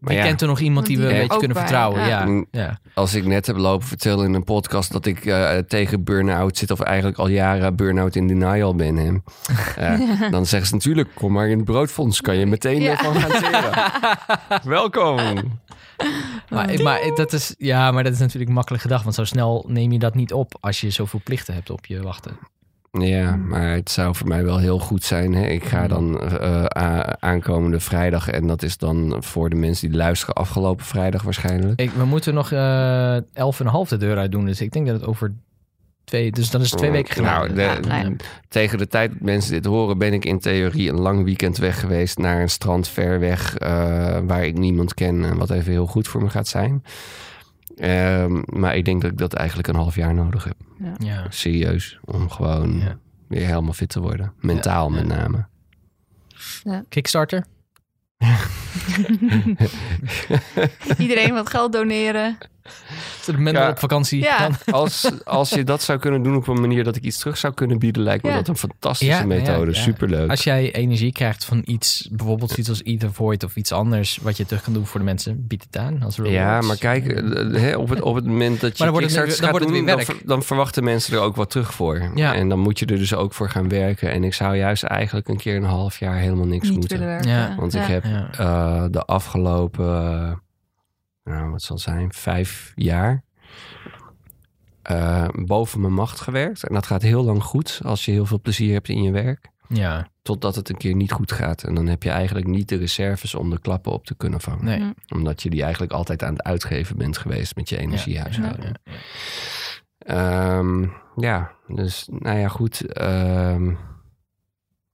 Maar 0.01 0.13
Je 0.13 0.19
ja, 0.19 0.25
kent 0.25 0.41
er 0.41 0.47
nog 0.47 0.61
iemand 0.61 0.87
die 0.87 0.99
we 0.99 1.03
een 1.03 1.09
beetje 1.09 1.39
kunnen 1.39 1.53
bij, 1.57 1.63
vertrouwen. 1.63 2.07
Ja. 2.07 2.25
Mm. 2.25 2.47
Ja. 2.51 2.79
als 2.95 3.15
ik 3.15 3.25
net 3.25 3.47
heb 3.47 3.57
lopen 3.57 3.87
vertellen 3.87 4.27
in 4.27 4.35
een 4.35 4.45
podcast 4.45 4.93
dat 4.93 5.07
ik 5.07 5.25
eh, 5.27 5.59
tegen 5.59 6.05
burn-out 6.05 6.57
zit, 6.57 6.71
of 6.71 6.81
eigenlijk 6.81 7.19
al 7.19 7.29
jaren 7.29 7.77
burn-out 7.77 8.17
in 8.17 8.29
denial 8.29 8.75
ben, 8.75 8.97
hè, 8.97 9.11
Eh, 9.77 10.31
dan 10.31 10.47
zeggen 10.47 10.69
ze 10.69 10.75
natuurlijk: 10.75 11.09
kom 11.15 11.33
maar 11.33 11.49
in 11.49 11.57
het 11.57 11.65
broodfonds, 11.65 12.21
kan 12.21 12.37
je 12.37 12.47
meteen 12.47 12.81
Ja. 12.83 12.91
ervan 12.91 13.15
gaan 13.15 13.41
teren. 13.43 13.73
Welkom. 14.79 15.61
Maar, 16.53 16.83
maar 16.83 17.01
dat 17.15 17.33
is, 17.33 17.55
ja, 17.59 17.91
maar 17.91 18.05
dat 18.05 18.13
is 18.13 18.19
natuurlijk 18.19 18.51
makkelijk 18.51 18.83
gedacht. 18.83 19.03
Want 19.03 19.15
zo 19.15 19.25
snel 19.25 19.65
neem 19.69 19.93
je 19.93 19.99
dat 19.99 20.15
niet 20.15 20.33
op 20.33 20.57
als 20.61 20.81
je 20.81 20.91
zoveel 20.91 21.21
plichten 21.25 21.55
hebt 21.55 21.71
op 21.71 21.87
je 21.87 22.03
wachten. 22.03 22.37
Ja, 22.99 23.37
maar 23.37 23.71
het 23.71 23.91
zou 23.91 24.15
voor 24.15 24.29
mij 24.29 24.45
wel 24.45 24.59
heel 24.59 24.79
goed 24.79 25.05
zijn. 25.05 25.35
Hè? 25.35 25.47
Ik 25.47 25.65
ga 25.65 25.87
dan 25.87 26.21
eh, 26.21 27.01
aankomende 27.19 27.81
vrijdag, 27.81 28.29
en 28.29 28.47
dat 28.47 28.63
is 28.63 28.77
dan 28.77 29.17
voor 29.21 29.51
de 29.51 29.57
mensen 29.57 29.89
die 29.89 29.99
luisteren 29.99 30.35
afgelopen 30.35 30.85
vrijdag 30.85 31.23
waarschijnlijk. 31.23 31.81
Ik, 31.81 31.91
we 31.91 32.05
moeten 32.05 32.35
nog 32.35 32.53
eh 32.53 33.37
elf 33.37 33.61
en 33.61 33.67
een 33.67 33.73
half 33.73 33.89
de 33.89 33.97
deur 33.97 34.17
uit 34.17 34.33
doen. 34.33 34.45
Dus 34.45 34.61
ik 34.61 34.73
denk 34.73 34.87
dat 34.87 35.01
het 35.01 35.07
over 35.07 35.35
twee... 36.13 36.31
Dus 36.31 36.51
dan 36.51 36.61
is 36.61 36.71
het 36.71 36.79
twee 36.79 36.91
weken. 36.91 37.23
Nou, 37.23 37.53
de- 37.55 37.61
Ja, 37.63 37.79
nou 37.79 38.11
ja. 38.11 38.17
Tegen 38.49 38.79
de 38.79 38.87
tijd 38.87 39.11
dat 39.13 39.21
mensen 39.21 39.53
dit 39.53 39.65
horen, 39.65 39.99
ben 39.99 40.13
ik 40.13 40.25
in 40.25 40.39
theorie 40.39 40.89
een 40.89 41.01
lang 41.01 41.25
weekend 41.25 41.57
weg 41.57 41.81
geweest 41.81 42.19
naar 42.19 42.41
een 42.41 42.51
strand 42.51 42.89
ver 42.89 43.21
weg, 43.21 43.57
eh, 43.59 43.69
waar 44.27 44.45
ik 44.45 44.59
niemand 44.59 44.95
ken 44.95 45.25
en 45.25 45.37
wat 45.37 45.51
even 45.51 45.73
heel 45.73 45.87
goed 45.87 46.09
voor 46.09 46.23
me 46.23 46.31
gaat 46.31 46.49
zijn. 46.49 46.85
Ehm, 47.77 48.43
maar 48.47 48.77
ik 48.77 48.85
denk 48.85 49.03
dat 49.03 49.11
ik 49.11 49.19
dat 49.19 49.33
eigenlijk 49.35 49.69
een 49.69 49.75
half 49.75 49.95
jaar 49.97 50.15
nodig 50.15 50.45
heb. 50.45 50.57
Ja. 50.99 51.27
Serieus. 51.29 51.99
Om 52.05 52.31
gewoon 52.31 52.79
Ja. 52.79 52.99
weer 53.29 53.47
helemaal 53.47 53.73
fit 53.73 53.89
te 53.89 54.01
worden. 54.01 54.33
Mentaal 54.41 54.89
Ja, 54.95 54.95
met 55.03 55.11
ja. 55.11 55.17
name. 55.17 55.47
Kickstarter? 56.89 57.45
Iedereen 60.99 61.33
wat 61.35 61.51
geld 61.51 61.73
doneren. 61.73 62.39
Zodat 63.21 63.53
Ja. 63.53 63.69
op 63.71 63.79
vakantie 63.79 64.23
Ja. 64.23 64.49
Als, 64.71 65.11
als 65.25 65.51
je 65.51 65.65
dat 65.65 65.83
zou 65.83 65.99
kunnen 65.99 66.23
doen 66.23 66.37
op 66.37 66.49
een 66.49 66.61
manier 66.61 66.85
dat 66.85 66.97
ik 66.97 67.03
iets 67.03 67.19
terug 67.19 67.37
zou 67.37 67.55
kunnen 67.55 67.79
bieden, 67.79 68.03
lijkt 68.03 68.23
me 68.23 68.29
Ja. 68.31 68.37
dat 68.37 68.49
een 68.49 68.57
fantastische 68.57 69.27
methode. 69.27 69.71
ja. 69.73 69.81
Superleuk. 69.81 70.31
Als 70.31 70.45
jij 70.45 70.73
energie 70.75 71.13
krijgt 71.13 71.45
van 71.45 71.63
iets, 71.65 72.09
bijvoorbeeld 72.13 72.57
iets 72.59 72.69
als 72.69 72.83
Ether 72.83 73.13
Void 73.13 73.45
of 73.45 73.57
iets 73.57 73.73
anders, 73.73 74.19
wat 74.23 74.37
je 74.37 74.47
terug 74.47 74.63
kan 74.63 74.73
doen 74.73 74.87
voor 74.87 75.01
de 75.01 75.07
mensen, 75.07 75.47
bied 75.47 75.63
het 75.71 75.77
aan 75.83 76.03
als 76.03 76.17
rewards. 76.17 76.37
Ja, 76.37 76.61
maar 76.61 76.77
kijk, 76.77 77.07
eh, 77.07 77.61
hè, 77.61 77.77
op, 77.77 77.89
het, 77.89 78.01
op 78.01 78.15
het 78.15 78.25
moment 78.27 78.61
dat 78.61 78.71
je 78.79 78.85
dan 78.85 78.93
wordt 78.93 79.07
het 79.07 79.15
dan 79.15 79.29
gaat 79.29 79.51
wordt 79.51 79.65
het 79.65 79.75
doen, 79.75 79.85
weer 79.85 80.07
dan, 80.07 80.17
dan 80.25 80.43
verwachten 80.43 80.85
mensen 80.85 81.15
er 81.17 81.21
ook 81.23 81.37
wat 81.37 81.51
terug 81.51 81.75
voor. 81.75 82.11
Ja. 82.15 82.35
En 82.35 82.49
dan 82.49 82.59
moet 82.59 82.79
je 82.79 82.87
er 82.87 82.97
dus 82.97 83.15
ook 83.15 83.33
voor 83.35 83.51
gaan 83.51 83.69
werken. 83.69 84.11
En 84.13 84.25
ik 84.25 84.35
zou 84.35 84.57
juist 84.57 84.83
eigenlijk 84.83 85.29
een 85.29 85.37
keer 85.37 85.57
een 85.57 85.65
half 85.65 85.99
jaar 85.99 86.17
helemaal 86.17 86.47
niks 86.47 86.69
Niet 86.69 86.79
moeten. 86.79 87.01
Want 87.57 87.73
Ja. 87.73 87.83
ik 87.83 87.89
heb 87.89 88.05
Ja. 88.05 88.29
eh, 88.39 88.85
de 88.91 89.05
afgelopen, 89.05 90.41
nou 91.25 91.51
wat 91.51 91.63
zal 91.63 91.77
het 91.77 91.85
zijn, 91.85 92.13
vijf 92.13 92.73
jaar 92.75 93.25
eh, 94.83 95.29
boven 95.35 95.81
mijn 95.81 95.93
macht 95.93 96.21
gewerkt. 96.21 96.65
En 96.67 96.75
dat 96.75 96.87
gaat 96.87 97.03
heel 97.03 97.25
lang 97.25 97.43
goed 97.43 97.81
als 97.85 98.05
je 98.05 98.11
heel 98.13 98.27
veel 98.27 98.41
plezier 98.41 98.73
hebt 98.73 98.89
in 98.89 99.03
je 99.03 99.11
werk. 99.11 99.51
Ja, 99.69 100.11
Totdat 100.23 100.55
het 100.55 100.69
een 100.69 100.77
keer 100.77 100.95
niet 100.95 101.13
goed 101.13 101.33
gaat. 101.33 101.63
En 101.63 101.75
dan 101.75 101.87
heb 101.87 102.03
je 102.03 102.11
eigenlijk 102.11 102.47
niet 102.47 102.69
de 102.69 102.77
reserves 102.77 103.35
om 103.35 103.51
de 103.51 103.61
klappen 103.61 103.93
op 103.93 104.07
te 104.07 104.15
kunnen 104.15 104.41
vangen. 104.41 104.65
nee. 104.65 104.79
Hm. 104.79 105.15
Omdat 105.15 105.43
je 105.43 105.51
die 105.51 105.63
eigenlijk 105.63 105.93
altijd 105.93 106.23
aan 106.23 106.33
het 106.33 106.43
uitgeven 106.43 106.97
bent 106.97 107.19
geweest 107.19 107.57
met 107.57 107.69
je 107.69 107.79
energiehuishouden. 107.79 108.81
Ja, 108.85 108.93
ja. 108.93 110.59
Ehm, 110.59 110.87
ja, 111.17 111.53
dus 111.69 112.09
nou 112.11 112.39
ja, 112.39 112.49
goed. 112.49 112.93
ehm, 112.93 113.75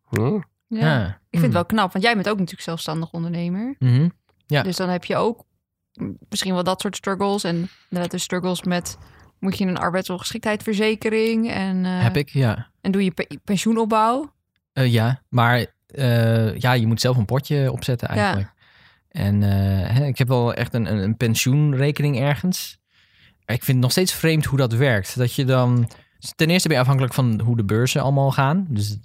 hm? 0.09 0.39
Ja. 0.67 0.79
Ja. 0.87 1.07
Ik 1.09 1.17
vind 1.31 1.43
het 1.43 1.53
wel 1.53 1.65
knap, 1.67 1.93
want 1.93 2.05
jij 2.05 2.15
bent 2.15 2.29
ook 2.29 2.37
natuurlijk 2.37 2.65
zelfstandig 2.65 3.11
ondernemer. 3.11 3.75
Mhm. 3.79 4.09
Ja. 4.47 4.63
Dus 4.63 4.77
dan 4.77 4.89
heb 4.89 5.05
je 5.05 5.17
ook 5.17 5.37
mm, 5.39 5.48
misschien 6.29 6.55
wel 6.55 6.65
dat 6.65 6.81
soort 6.81 6.97
struggles. 6.97 7.45
En 7.45 7.69
inderdaad 7.89 8.11
de 8.13 8.19
struggles 8.19 8.63
met... 8.63 8.97
Moet 9.39 9.59
je 9.59 9.67
een 9.67 9.79
arbeidsongeschiktheidsverzekering 9.79 11.51
en, 11.51 11.85
eh, 11.85 12.03
Heb 12.03 12.17
ik, 12.17 12.29
ja. 12.29 12.71
en 12.81 12.91
doe 12.91 13.05
je 13.05 13.11
pe- 13.11 13.39
pensioenopbouw? 13.45 14.33
Eh, 14.73 14.93
ja, 14.93 15.23
maar 15.29 15.67
eh, 15.87 16.57
ja, 16.59 16.73
je 16.73 16.87
moet 16.87 17.01
zelf 17.01 17.17
een 17.17 17.25
potje 17.25 17.73
opzetten 17.73 18.09
eigenlijk. 18.09 18.53
En 19.09 19.43
ik 20.07 20.19
heb 20.19 20.29
wel 20.29 20.55
echt 20.55 20.75
een, 20.75 20.91
een, 20.93 20.99
een 20.99 21.17
pensioenrekening 21.17 22.19
ergens. 22.21 22.79
Ik 23.47 23.63
vind 23.65 23.67
het 23.67 23.77
nog 23.77 23.91
steeds 23.91 24.13
vreemd 24.13 24.45
hoe 24.45 24.59
dat 24.59 24.73
werkt. 24.73 25.17
Dat 25.19 25.35
je 25.35 25.45
dan... 25.45 25.91
Ten 26.37 26.51
eerste 26.51 26.69
ben 26.69 26.77
je 26.77 26.83
afhankelijk 26.83 27.15
van 27.15 27.41
hoe 27.41 27.57
de 27.57 27.65
beurzen 27.65 28.03
allemaal 28.03 28.31
gaan. 28.31 28.67
Dus 28.69 28.99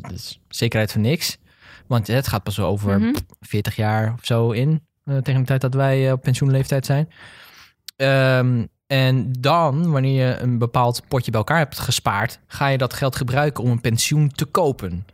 zekerheid 0.47 0.91
van 0.91 1.01
niks. 1.01 1.37
Want 1.87 2.07
het 2.07 2.27
gaat 2.27 2.43
pas 2.43 2.59
over 2.59 2.99
Mhm. 2.99 3.13
40 3.39 3.75
jaar 3.75 4.13
of 4.13 4.25
zo 4.25 4.51
in. 4.51 4.87
Eh, 5.03 5.17
tegen 5.17 5.39
de 5.39 5.47
tijd 5.47 5.61
dat 5.61 5.73
wij 5.73 6.05
eh, 6.05 6.11
op 6.11 6.21
pensioenleeftijd 6.21 6.85
zijn. 6.85 7.09
Ehm, 7.95 8.65
en 8.87 9.31
dan, 9.31 9.91
wanneer 9.91 10.27
je 10.27 10.37
een 10.37 10.57
bepaald 10.57 11.07
potje 11.07 11.31
bij 11.31 11.39
elkaar 11.39 11.57
hebt 11.57 11.79
gespaard, 11.79 12.39
ga 12.47 12.67
je 12.67 12.77
dat 12.77 12.93
geld 12.93 13.15
gebruiken 13.15 13.63
om 13.63 13.71
een 13.71 13.81
pensioen 13.81 14.29
te 14.29 14.45
kopen. 14.45 15.05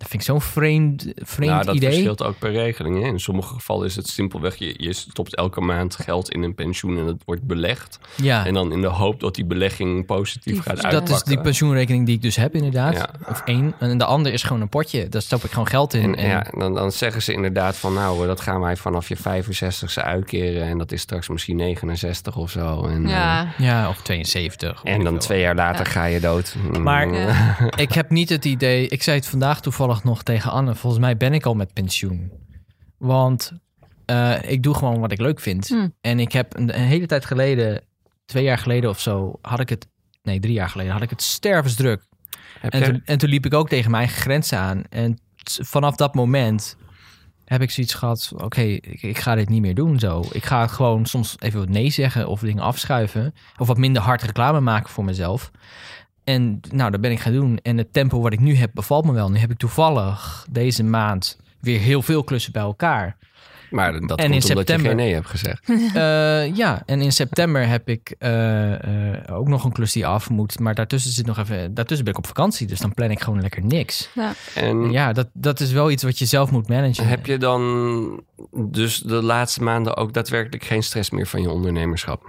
Dat 0.00 0.08
vind 0.08 0.22
ik 0.22 0.28
zo'n 0.28 0.40
vreemd, 0.40 1.06
vreemd 1.16 1.50
nou, 1.52 1.64
dat 1.64 1.74
idee. 1.74 1.90
verschilt 1.90 2.22
ook 2.22 2.38
per 2.38 2.52
regeling. 2.52 3.02
Hè? 3.02 3.06
In 3.08 3.20
sommige 3.20 3.54
gevallen 3.54 3.86
is 3.86 3.96
het 3.96 4.08
simpelweg, 4.08 4.56
je, 4.56 4.74
je 4.76 4.92
stopt 4.92 5.34
elke 5.36 5.60
maand 5.60 5.96
geld 5.96 6.30
in 6.30 6.42
een 6.42 6.54
pensioen 6.54 6.98
en 6.98 7.06
het 7.06 7.22
wordt 7.24 7.42
belegd. 7.42 7.98
Ja, 8.16 8.46
En 8.46 8.54
dan 8.54 8.72
in 8.72 8.80
de 8.80 8.86
hoop 8.86 9.20
dat 9.20 9.34
die 9.34 9.44
belegging 9.44 10.06
positief 10.06 10.52
Die- 10.52 10.62
gaat 10.62 10.74
dat 10.76 10.84
uitpakken. 10.84 11.10
dat 11.10 11.16
is 11.26 11.32
die 11.34 11.40
pensioenrekening 11.40 12.06
die 12.06 12.14
ik 12.14 12.22
dus 12.22 12.36
heb 12.36 12.54
inderdaad. 12.54 12.94
Ja. 12.94 13.10
Of 13.28 13.42
één. 13.44 13.74
En 13.78 13.98
de 13.98 14.04
ander 14.04 14.32
is 14.32 14.42
gewoon 14.42 14.62
een 14.62 14.68
potje. 14.68 15.08
Daar 15.08 15.22
stop 15.22 15.44
ik 15.44 15.50
gewoon 15.50 15.66
geld 15.68 15.94
in. 15.94 16.02
En, 16.02 16.14
En, 16.14 16.28
ja, 16.28 16.46
dan, 16.58 16.74
dan 16.74 16.92
zeggen 16.92 17.22
ze 17.22 17.32
inderdaad 17.32 17.76
van 17.76 17.94
nou, 17.94 18.26
dat 18.26 18.40
gaan 18.40 18.60
wij 18.60 18.76
vanaf 18.76 19.08
je 19.08 19.16
65ste 19.16 20.02
uitkeren. 20.02 20.66
En 20.68 20.78
dat 20.78 20.92
is 20.92 21.00
straks 21.00 21.28
misschien 21.28 21.56
69 21.56 22.36
of 22.36 22.50
zo. 22.50 22.86
En, 22.86 23.04
eh, 23.04 23.10
Ja, 23.10 23.52
ja, 23.58 23.88
of 23.88 24.02
72. 24.02 24.72
of 24.72 24.82
weet 24.82 24.94
en 24.94 25.04
dan 25.04 25.18
twee 25.18 25.40
jaar 25.40 25.54
later 25.54 25.84
Ja. 25.86 25.90
ga 25.90 26.04
je 26.04 26.20
dood. 26.20 26.54
Maar- 26.80 27.06
Mm. 27.08 27.14
Ja. 27.14 27.56
Ik 27.76 27.92
heb 27.92 28.10
niet 28.10 28.28
het 28.28 28.44
idee... 28.44 28.88
Ik 28.88 29.02
zei 29.02 29.16
het 29.16 29.26
vandaag 29.26 29.60
toevallig 29.60 29.89
nog 30.04 30.22
tegen 30.22 30.50
Anne. 30.50 30.74
Volgens 30.74 31.02
mij 31.02 31.16
ben 31.16 31.32
ik 31.34 31.46
al 31.46 31.54
met 31.54 31.72
pensioen. 31.72 32.32
Want 32.98 33.52
eh, 34.06 34.50
ik 34.50 34.62
doe 34.62 34.74
gewoon 34.74 35.00
wat 35.00 35.12
ik 35.12 35.20
leuk 35.20 35.40
vind. 35.40 35.68
Hm. 35.68 35.88
En 36.00 36.20
ik 36.20 36.32
heb 36.32 36.56
een, 36.56 36.78
een 36.78 36.84
hele 36.86 37.06
tijd 37.06 37.24
geleden... 37.24 37.82
Twee 38.24 38.44
jaar 38.44 38.58
geleden 38.58 38.90
of 38.90 39.00
zo... 39.00 39.38
Had 39.42 39.60
ik 39.60 39.68
het... 39.68 39.86
Nee, 40.22 40.40
drie 40.40 40.52
jaar 40.52 40.68
geleden 40.68 40.92
had 40.92 41.02
ik 41.02 41.10
het 41.10 41.22
stervensdruk. 41.22 42.02
Heb 42.60 42.72
En 42.72 42.78
jij- 42.78 42.88
toen, 42.88 43.02
en 43.04 43.18
toen 43.18 43.28
liep 43.28 43.46
ik 43.46 43.54
ook 43.54 43.68
tegen 43.68 43.90
mijn 43.90 44.02
eigen 44.04 44.22
grenzen 44.22 44.58
aan. 44.58 44.82
En 44.88 45.14
t- 45.42 45.58
vanaf 45.62 45.96
dat 45.96 46.14
moment 46.14 46.76
heb 47.44 47.62
ik 47.62 47.70
zoiets 47.70 47.94
gehad... 47.94 48.32
Oké, 48.36 48.60
ik, 48.60 49.02
ik 49.02 49.18
ga 49.18 49.34
dit 49.34 49.48
niet 49.48 49.60
meer 49.60 49.74
doen 49.74 49.98
zo. 49.98 50.24
Ik 50.32 50.44
ga 50.44 50.66
gewoon 50.66 51.06
soms 51.06 51.36
even 51.38 51.58
wat 51.58 51.68
nee 51.68 51.90
zeggen 51.90 52.28
of 52.28 52.40
dingen 52.40 52.62
afschuiven. 52.62 53.34
Of 53.58 53.66
wat 53.66 53.76
minder 53.78 54.02
hard 54.02 54.22
reclame 54.22 54.60
maken 54.60 54.90
voor 54.90 55.04
mezelf. 55.04 55.50
En 56.24 56.60
nou, 56.70 56.90
dat 56.90 57.00
ben 57.00 57.10
ik 57.10 57.20
gaan 57.20 57.32
doen. 57.32 57.58
En 57.62 57.78
het 57.78 57.92
tempo 57.92 58.20
wat 58.20 58.32
ik 58.32 58.40
nu 58.40 58.54
heb 58.56 58.70
bevalt 58.74 59.04
me 59.04 59.12
wel. 59.12 59.30
Nu 59.30 59.38
heb 59.38 59.50
ik 59.50 59.58
toevallig 59.58 60.46
deze 60.50 60.84
maand 60.84 61.38
weer 61.60 61.78
heel 61.80 62.02
veel 62.02 62.24
klussen 62.24 62.52
bij 62.52 62.62
elkaar. 62.62 63.16
Maar 63.70 63.92
dat 63.92 64.00
En 64.00 64.08
komt 64.08 64.20
in 64.20 64.26
omdat 64.26 64.46
september- 64.46 64.82
je 64.82 64.88
geen 64.88 64.96
nee 64.96 65.14
hebt 65.14 65.26
gezegd. 65.26 65.68
Eh, 65.94 66.56
ja, 66.56 66.82
en 66.86 67.00
in 67.00 67.12
september 67.12 67.68
heb 67.68 67.88
ik 67.88 68.14
eh, 68.18 68.72
eh, 69.14 69.36
ook 69.38 69.48
nog 69.48 69.64
een 69.64 69.72
klus 69.72 69.92
die 69.92 70.06
af 70.06 70.30
moet. 70.30 70.58
Maar 70.58 70.74
daartussen 70.74 71.12
zit 71.12 71.26
nog 71.26 71.38
even. 71.38 71.74
Daartussen 71.74 72.04
ben 72.04 72.14
ik 72.14 72.18
op 72.20 72.26
vakantie. 72.26 72.66
Dus 72.66 72.78
dan 72.80 72.94
plan 72.94 73.10
ik 73.10 73.20
gewoon 73.20 73.40
lekker 73.40 73.64
niks. 73.64 74.10
En 74.54 74.90
Ja, 74.90 75.12
dat, 75.12 75.28
dat 75.32 75.60
is 75.60 75.72
wel 75.72 75.90
iets 75.90 76.02
wat 76.02 76.18
je 76.18 76.24
zelf 76.24 76.50
moet 76.50 76.68
managen. 76.68 77.08
heb 77.08 77.26
je 77.26 77.38
dan 77.38 78.22
dus 78.54 78.98
de 79.00 79.22
laatste 79.22 79.62
maanden 79.62 79.96
ook 79.96 80.12
daadwerkelijk 80.12 80.64
geen 80.64 80.82
stress 80.82 81.10
meer 81.10 81.26
van 81.26 81.42
je 81.42 81.50
ondernemerschap? 81.50 82.24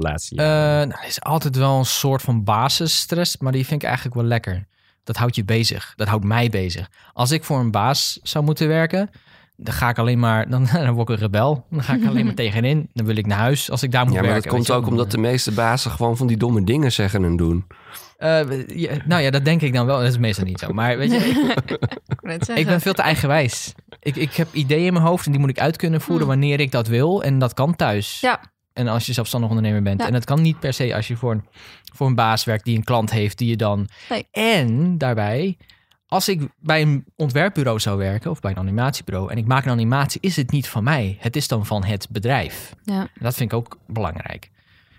De 0.00 0.08
laatste 0.08 0.34
Eh, 0.34 0.46
nou, 0.46 0.90
er 0.90 1.06
is 1.06 1.22
altijd 1.22 1.56
wel 1.56 1.78
een 1.78 1.84
soort 1.84 2.22
van 2.22 2.44
basisstress, 2.44 3.36
maar 3.36 3.52
die 3.52 3.66
vind 3.66 3.82
ik 3.82 3.86
eigenlijk 3.88 4.16
wel 4.16 4.24
lekker. 4.24 4.66
Dat 5.04 5.16
houdt 5.16 5.36
je 5.36 5.44
bezig. 5.44 5.92
Dat 5.96 6.08
houdt 6.08 6.24
mij 6.24 6.48
bezig. 6.48 6.90
Als 7.12 7.30
ik 7.30 7.44
voor 7.44 7.58
een 7.58 7.70
baas 7.70 8.18
zou 8.22 8.44
moeten 8.44 8.68
werken, 8.68 9.10
dan 9.56 9.74
ga 9.74 9.88
ik 9.88 9.98
alleen 9.98 10.18
maar, 10.18 10.48
dan, 10.50 10.68
dan 10.72 10.92
word 10.92 11.08
ik 11.08 11.14
een 11.14 11.22
rebel. 11.22 11.66
Dan 11.70 11.82
ga 11.82 11.94
ik 11.94 12.06
alleen 12.06 12.24
maar 12.24 12.34
tegenin. 12.44 12.90
Dan 12.92 13.06
wil 13.06 13.16
ik 13.16 13.26
naar 13.26 13.38
huis 13.38 13.70
als 13.70 13.82
ik 13.82 13.92
daar 13.92 14.04
moet 14.04 14.14
ja, 14.14 14.20
maar 14.20 14.30
werken. 14.30 14.50
dat 14.50 14.58
komt 14.58 14.70
ook 14.70 14.86
omdat 14.86 15.10
de 15.10 15.18
meeste 15.18 15.52
bazen 15.52 15.90
gewoon 15.90 16.16
van 16.16 16.26
die 16.26 16.36
domme 16.36 16.64
dingen 16.64 16.92
zeggen 16.92 17.24
en 17.24 17.36
doen. 17.36 17.66
Eh, 18.16 18.66
ja, 18.66 18.92
nou 19.06 19.22
ja, 19.22 19.30
dat 19.30 19.44
denk 19.44 19.62
ik 19.62 19.72
dan 19.72 19.86
wel. 19.86 19.98
Dat 19.98 20.08
is 20.08 20.18
meestal 20.18 20.44
niet 20.44 20.58
zo. 20.58 20.72
Maar 20.72 20.98
weet 20.98 21.10
je, 21.10 21.18
ik, 22.54 22.66
ben 22.66 22.80
veel 22.80 22.92
te 22.92 23.02
eigenwijs. 23.02 23.74
Ik, 24.00 24.16
ik 24.16 24.34
heb 24.34 24.48
ideeën 24.52 24.86
in 24.86 24.92
mijn 24.92 25.04
hoofd 25.04 25.26
en 25.26 25.32
die 25.32 25.40
moet 25.40 25.50
ik 25.50 25.60
uit 25.60 25.76
kunnen 25.76 26.00
voeren 26.00 26.26
Hmm. 26.26 26.40
wanneer 26.40 26.60
ik 26.60 26.72
dat 26.72 26.86
wil. 26.86 27.22
En 27.22 27.38
dat 27.38 27.54
kan 27.54 27.76
thuis. 27.76 28.20
Ja. 28.20 28.40
En 28.78 28.88
als 28.88 29.06
je 29.06 29.12
zelfstandig 29.12 29.48
ondernemer 29.50 29.82
bent. 29.82 30.00
Ja. 30.00 30.06
En 30.06 30.12
dat 30.12 30.24
kan 30.24 30.42
niet 30.42 30.60
per 30.60 30.72
se 30.72 30.94
als 30.94 31.08
je 31.08 31.16
voor 31.16 31.32
een, 31.32 31.44
voor 31.94 32.06
een 32.06 32.14
baas 32.14 32.44
werkt 32.44 32.64
die 32.64 32.76
een 32.76 32.84
klant 32.84 33.10
heeft 33.10 33.38
die 33.38 33.48
je 33.48 33.56
dan. 33.56 33.88
Nee. 34.08 34.26
En 34.30 34.98
daarbij, 34.98 35.56
als 36.06 36.28
ik 36.28 36.48
bij 36.60 36.82
een 36.82 37.04
ontwerpbureau 37.16 37.80
zou 37.80 37.98
werken 37.98 38.30
of 38.30 38.40
bij 38.40 38.50
een 38.50 38.58
animatiebureau 38.58 39.30
en 39.30 39.38
ik 39.38 39.46
maak 39.46 39.64
een 39.64 39.70
animatie, 39.70 40.20
is 40.20 40.36
het 40.36 40.50
niet 40.50 40.68
van 40.68 40.84
mij. 40.84 41.16
Het 41.20 41.36
is 41.36 41.48
dan 41.48 41.66
van 41.66 41.84
het 41.84 42.06
bedrijf. 42.10 42.74
Ja. 42.84 43.08
Dat 43.20 43.34
vind 43.34 43.52
ik 43.52 43.58
ook 43.58 43.78
belangrijk. 43.86 44.50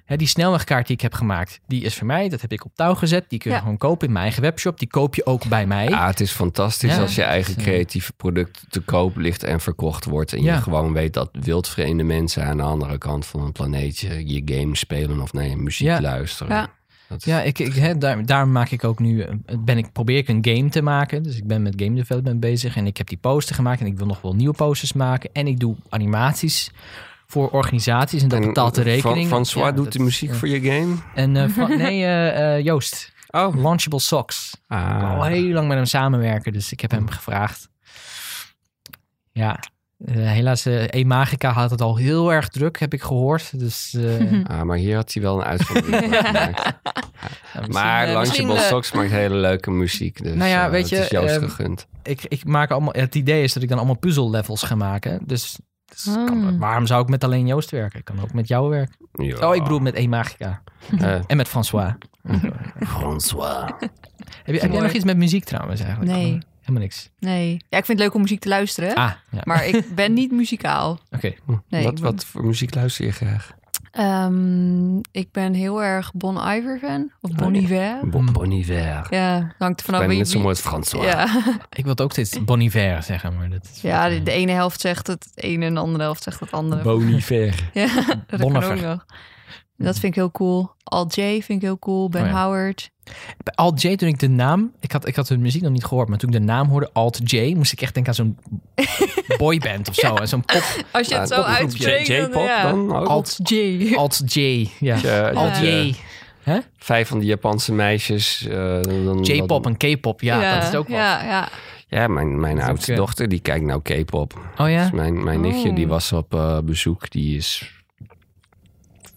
Hè, 0.10 0.16
die 0.16 0.28
snelwegkaart 0.28 0.88
die 0.88 0.96
ik 0.96 1.02
heb 1.02 1.14
gemaakt, 1.14 1.60
die 1.68 1.82
is 1.84 1.96
voor 1.98 2.08
mij. 2.08 2.30
Dat 2.30 2.42
heb 2.42 2.52
ik 2.52 2.66
op 2.66 2.72
touw 2.76 2.94
gezet. 2.96 3.26
Die 3.28 3.40
kun 3.40 3.50
je 3.50 3.56
Ja. 3.56 3.62
gewoon 3.62 3.78
kopen 3.78 4.08
in 4.08 4.14
mijn 4.14 4.24
eigen 4.26 4.42
webshop. 4.44 4.80
Die 4.80 4.88
koop 4.88 5.16
je 5.16 5.26
ook 5.26 5.46
bij 5.48 5.66
mij. 5.68 5.88
Ja, 5.90 6.08
het 6.08 6.20
is 6.20 6.32
fantastisch 6.32 6.96
Ja. 6.96 7.02
als 7.02 7.16
je 7.16 7.24
eigen 7.24 7.56
eh, 7.56 7.64
creatieve 7.64 8.14
product 8.14 8.66
te 8.70 8.80
koop 8.80 9.18
ligt 9.18 9.44
en 9.44 9.60
verkocht 9.60 10.06
wordt. 10.06 10.34
En 10.34 10.42
Ja. 10.44 10.56
je 10.56 10.62
gewoon 10.62 10.94
weet 10.94 11.14
dat 11.14 11.30
wildvreemde 11.32 12.04
mensen 12.04 12.46
aan 12.46 12.58
de 12.58 12.64
andere 12.64 12.98
kant 12.98 13.26
van 13.26 13.42
een 13.42 13.52
planeetje 13.52 14.28
je 14.34 14.42
game 14.60 14.76
spelen 14.76 15.20
of 15.22 15.34
nee, 15.34 15.56
muziek 15.58 15.88
Ja. 15.88 16.02
luisteren. 16.02 16.56
Ja. 16.56 16.70
Dat 17.08 17.18
is- 17.18 17.24
Ja, 17.26 17.42
ik, 17.42 17.60
ik, 17.60 17.74
hè, 17.74 17.98
daar, 17.98 18.26
daar 18.26 18.48
maak 18.48 18.70
ik 18.72 18.84
ook 18.84 19.00
nu. 19.00 19.22
eh, 19.22 19.34
Ben 19.60 19.78
ik, 19.78 19.92
probeer 19.92 20.18
ik 20.18 20.28
een 20.28 20.46
game 20.50 20.70
te 20.70 20.82
maken. 20.82 21.24
Dus 21.24 21.38
ik 21.38 21.48
ben 21.48 21.62
met 21.62 21.74
game 21.84 21.96
development 21.96 22.40
bezig. 22.40 22.76
En 22.76 22.86
ik 22.88 22.98
heb 22.98 23.08
die 23.08 23.18
poster 23.18 23.56
gemaakt. 23.56 23.80
En 23.82 23.86
ik 23.88 23.98
wil 23.98 24.08
nog 24.08 24.22
wel 24.22 24.36
nieuwe 24.36 24.56
posters 24.56 24.94
maken. 24.94 25.30
En 25.34 25.48
ik 25.48 25.60
doe 25.60 25.76
animaties 25.90 26.72
voor 27.32 27.50
organisaties. 27.50 28.22
En 28.22 28.28
dat 28.28 28.40
En 28.40 28.46
betaalt 28.48 28.76
de 28.76 28.82
rekening. 28.82 29.28
Fran- 29.28 29.28
François 29.46 29.66
Ja, 29.68 29.72
doet 29.72 29.84
dat 29.84 29.94
de 29.94 30.00
muziek 30.00 30.34
voor 30.34 30.48
je 30.48 30.62
game? 30.62 30.96
En 31.16 31.36
eh, 31.38 31.68
nee, 31.78 32.04
eh, 32.04 32.56
eh, 32.58 32.64
Joost. 32.66 33.14
Oh. 33.28 33.56
Launchable 33.56 34.00
Socks. 34.00 34.52
Ik 34.54 34.78
wil 34.78 35.08
al 35.08 35.24
Ah. 35.24 35.28
heel 35.28 35.44
lang 35.54 35.68
met 35.68 35.78
hem 35.78 35.86
samenwerken. 35.86 36.54
Dus 36.54 36.72
ik 36.72 36.80
heb 36.80 36.92
hem 36.92 37.10
gevraagd. 37.10 37.70
Ja, 39.32 39.60
helaas, 40.12 40.66
eh 40.66 40.84
E-Magica 40.90 41.52
had 41.52 41.72
het 41.72 41.82
al 41.82 41.96
heel 41.98 42.34
erg 42.34 42.48
druk, 42.50 42.80
heb 42.80 42.94
ik 42.94 43.02
gehoord. 43.02 43.60
Dus, 43.60 43.94
eh, 43.94 44.42
Ah, 44.58 44.62
maar 44.62 44.78
hier 44.78 44.96
had 44.96 45.14
hij 45.14 45.24
wel 45.24 45.38
een 45.40 45.46
uitzondering 45.46 46.06
voor 46.16 46.24
gemaakt. 46.24 46.74
ja, 47.54 48.20
misschien, 48.20 48.48
Maar 48.48 48.56
eh, 48.56 48.62
Socks 48.62 48.92
maakt 48.92 49.10
hele 49.12 49.36
leuke 49.36 49.72
muziek. 49.72 50.24
Dus, 50.24 50.34
Nou 50.36 50.50
ja, 50.50 50.70
weet 50.70 50.82
het 50.82 50.90
je, 50.90 50.96
is 50.98 51.10
Joost 51.10 51.36
ehm, 51.36 51.44
gegund. 51.44 51.88
ik, 52.04 52.22
ik 52.28 52.46
maak 52.46 52.72
allemaal, 52.72 52.94
het 52.94 53.16
idee 53.16 53.44
is 53.44 53.54
dat 53.54 53.64
ik 53.64 53.70
dan 53.70 53.78
allemaal 53.78 53.98
puzzellevels 53.98 54.64
ga 54.64 54.76
maken. 54.76 55.20
Dus, 55.26 55.58
dus 55.90 56.04
kan- 56.14 56.58
waarom 56.60 56.86
zou 56.86 57.02
ik 57.02 57.10
met 57.10 57.24
alleen 57.24 57.48
Joost 57.48 57.70
werken? 57.72 58.00
Ik 58.00 58.06
kan 58.06 58.22
ook 58.22 58.34
met 58.34 58.48
jou 58.48 58.70
werken. 58.70 58.96
Ja. 59.14 59.48
Oh, 59.50 59.56
ik 59.56 59.64
bedoel 59.64 59.80
met 59.80 59.96
E-Magica. 59.96 60.62
Eh, 61.00 61.20
En 61.28 61.38
met 61.38 61.48
François. 61.48 61.94
François. 62.80 63.72
Heb, 64.44 64.56
je, 64.56 64.60
heb 64.62 64.72
jij 64.72 64.82
nog 64.82 64.92
iets 64.92 65.04
met 65.06 65.18
muziek 65.18 65.44
trouwens 65.44 65.82
eigenlijk? 65.82 66.12
Nee. 66.12 66.34
Oh, 66.34 66.40
Helemaal 66.60 66.82
niks. 66.82 67.10
Nee. 67.20 67.52
Ja, 67.70 67.78
ik 67.78 67.86
vind 67.86 67.88
het 67.88 68.00
leuk 68.08 68.14
om 68.14 68.22
muziek 68.22 68.40
te 68.40 68.48
luisteren. 68.50 68.96
Ah, 68.96 69.12
ja. 69.32 69.42
Maar 69.44 69.66
ik 69.68 69.96
ben 69.96 70.14
niet 70.14 70.32
muzikaal. 70.32 71.00
Oké. 71.12 71.34
Nee, 71.68 71.84
wat, 71.84 71.94
ben- 71.94 72.04
wat 72.04 72.26
voor 72.26 72.46
muziek 72.46 72.76
luister 72.76 73.06
je 73.06 73.12
graag? 73.12 73.52
Ehm, 73.92 74.98
ik 74.98 75.32
ben 75.32 75.54
heel 75.54 75.84
erg 75.84 76.14
Bon 76.14 76.38
Iver 76.38 76.80
fan. 76.80 77.12
Of 77.22 77.32
Bon 77.32 77.54
ja. 77.54 77.60
Iver. 77.62 78.10
Bon, 78.10 78.32
bon 78.32 78.52
Iver. 78.52 79.08
Ja, 79.10 79.54
hangt 79.58 79.80
er 79.80 79.86
vanaf 79.86 80.02
Ik 80.02 80.08
ben 80.08 80.16
wie- 80.16 80.18
net 80.18 80.30
zo 80.30 80.38
mooi 80.38 80.50
als 80.50 80.60
François. 80.60 81.06
Ja, 81.06 81.24
Ik 81.70 81.84
wil 81.84 81.92
het 81.92 82.02
ook 82.02 82.12
steeds 82.12 82.44
Bon 82.44 82.62
Iver 82.62 83.04
zeggen, 83.04 83.36
maar 83.38 83.50
dat 83.50 83.70
is... 83.74 83.82
ja 83.82 84.10
de, 84.10 84.24
de 84.24 84.32
ene 84.32 84.52
helft 84.52 84.82
zegt 84.82 85.08
het 85.08 85.28
ene 85.36 85.66
en 85.66 85.74
de 85.74 85.80
andere 85.80 86.04
helft 86.04 86.24
zegt 86.24 86.40
het 86.40 86.52
andere. 86.52 86.82
Bon 86.82 87.08
Iver. 87.18 87.70
Ja, 87.74 87.88
dat 88.28 88.40
Bon 88.40 88.52
kan 88.54 88.64
ook 88.64 88.76
Iver. 88.76 88.88
nog. 88.88 89.06
Dat 89.78 89.94
vind 90.00 90.04
ik 90.04 90.16
heel 90.16 90.32
cool. 90.32 90.72
Al 90.84 91.08
J 91.08 91.22
vind 91.22 91.50
ik 91.50 91.62
heel 91.62 91.80
cool. 91.80 92.10
Ben 92.10 92.22
Oh 92.24 92.28
ja. 92.30 92.44
Howard. 92.44 92.90
Bij 93.44 93.54
Alt 93.56 93.82
J, 93.82 93.96
toen 93.96 94.08
ik 94.10 94.20
de 94.20 94.30
naam... 94.30 94.72
Ik 94.80 94.92
had, 94.92 95.08
ik 95.08 95.16
had 95.16 95.30
hun 95.30 95.42
muziek 95.42 95.62
nog 95.62 95.72
niet 95.72 95.86
gehoord, 95.86 96.08
maar 96.10 96.18
toen 96.18 96.30
ik 96.34 96.40
de 96.40 96.46
naam 96.46 96.68
hoorde, 96.68 96.90
Alt 96.94 97.32
J, 97.32 97.54
moest 97.56 97.72
ik 97.72 97.82
echt 97.82 97.94
denken 97.94 98.12
aan 98.12 98.16
zo'n 98.18 98.38
boyband 99.38 99.90
of 99.90 99.96
zo. 99.96 100.16
En 100.16 100.28
Zo'n 100.28 100.46
pop... 100.46 100.84
Als 100.92 101.08
je 101.08 101.14
Ja, 101.14 101.20
het 101.20 101.30
zo 101.30 101.42
uitspreekt, 101.42 102.08
J- 102.08 102.18
dan, 102.18 102.26
J-pop 102.26 102.46
ja. 102.46 102.64
dan 102.72 102.96
ook? 102.96 103.08
Alt, 103.08 103.38
J. 103.44 103.94
Alt 103.96 104.34
J, 104.34 104.40
ja. 104.80 104.98
Ja, 105.04 105.30
Alt 105.30 105.54
dat, 105.54 105.58
J. 105.64 105.66
eh, 105.66 105.94
Hè? 106.44 106.60
Vijf 106.78 107.08
van 107.08 107.20
die 107.20 107.28
Japanse 107.28 107.74
meisjes. 107.74 108.48
eh, 108.48 108.82
dan- 108.82 109.22
J-pop 109.24 109.66
en 109.66 109.78
K-pop, 109.78 110.22
ja, 110.22 110.60
dat 110.60 110.68
is 110.70 110.76
ook 110.76 110.88
wel. 110.88 110.98
Ja, 110.98 111.24
ja. 111.24 111.50
Ja, 111.88 112.08
mijn, 112.08 112.40
mijn 112.40 112.62
oudste 112.62 112.94
dochter 112.94 113.30
die 113.30 113.40
kijkt 113.40 113.66
nou 113.66 113.82
K-pop. 113.82 114.40
Oh 114.58 114.70
ja? 114.70 114.82
Dus 114.82 114.92
mijn 114.92 115.24
mijn 115.24 115.42
nichtje 115.42 115.70
Oh. 115.70 115.76
die 115.76 115.88
was 115.88 116.12
op 116.12 116.34
eh, 116.34 116.60
bezoek. 116.60 117.10
Die 117.12 117.38
is 117.38 117.72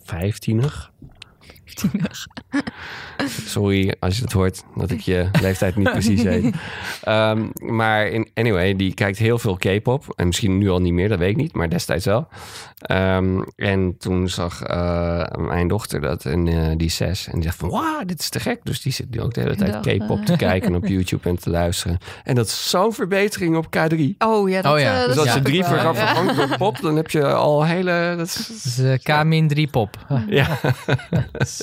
vijftienig. 0.04 0.91
Sorry 3.46 3.94
als 4.00 4.16
je 4.16 4.22
het 4.22 4.32
hoort 4.32 4.62
dat 4.76 4.90
ik 4.90 5.00
je 5.00 5.28
leeftijd 5.40 5.76
niet 5.76 5.90
precies 5.90 6.22
weet. 6.22 6.54
Ehm, 7.02 7.46
maar 7.58 8.06
in, 8.06 8.28
anyway, 8.34 8.76
die 8.76 8.94
kijkt 8.94 9.18
heel 9.18 9.38
veel 9.38 9.56
K-pop. 9.56 10.12
En 10.16 10.26
misschien 10.26 10.58
nu 10.58 10.70
al 10.70 10.80
niet 10.80 10.92
meer, 10.92 11.08
dat 11.08 11.18
weet 11.18 11.30
ik 11.30 11.36
niet. 11.36 11.52
Maar 11.54 11.70
destijds 11.70 12.04
wel. 12.04 12.28
Ehm, 12.82 13.40
en 13.56 13.96
toen 13.98 14.28
zag 14.28 14.62
eh, 14.62 15.22
mijn 15.38 15.68
dochter 15.68 16.00
dat 16.00 16.24
en 16.24 16.48
eh, 16.48 16.76
die 16.76 16.90
zes. 16.90 17.26
En 17.26 17.32
die 17.32 17.42
zegt 17.42 17.56
van, 17.56 17.70
wauw, 17.70 18.04
dit 18.04 18.20
is 18.20 18.28
te 18.28 18.40
gek. 18.40 18.60
Dus 18.62 18.80
die 18.82 18.92
zit 18.92 19.10
nu 19.10 19.20
ook 19.20 19.34
de 19.34 19.40
hele 19.40 19.56
tijd 19.56 19.80
K-pop 19.80 20.18
eh. 20.18 20.24
te 20.24 20.36
kijken 20.36 20.74
op 20.74 20.86
YouTube 20.86 21.28
en 21.28 21.36
te 21.38 21.50
luisteren. 21.50 21.98
En 22.24 22.34
dat 22.34 22.46
is 22.46 22.70
zo'n 22.70 22.92
verbetering 22.92 23.56
op 23.56 23.66
K3. 23.66 24.16
Oh 24.18 24.48
ja, 24.50 24.62
dat, 24.62 24.72
Oh 24.72 24.78
ja. 24.80 24.92
eh, 24.92 24.98
dat 25.06 25.08
Dus 25.08 25.18
als 25.18 25.34
je 25.34 25.42
drie 25.42 25.64
vergaf 25.64 25.96
Ja. 25.96 26.06
vervangt 26.06 26.36
door 26.36 26.56
pop, 26.56 26.80
dan 26.80 26.96
heb 26.96 27.10
je 27.10 27.26
al 27.26 27.64
hele... 27.66 28.14
Dat 28.16 28.26
is, 28.26 28.46
Dat 28.46 28.56
is 28.56 28.78
eh, 29.04 29.48
K-3 29.56 29.70
pop. 29.70 30.06
ja, 30.28 30.58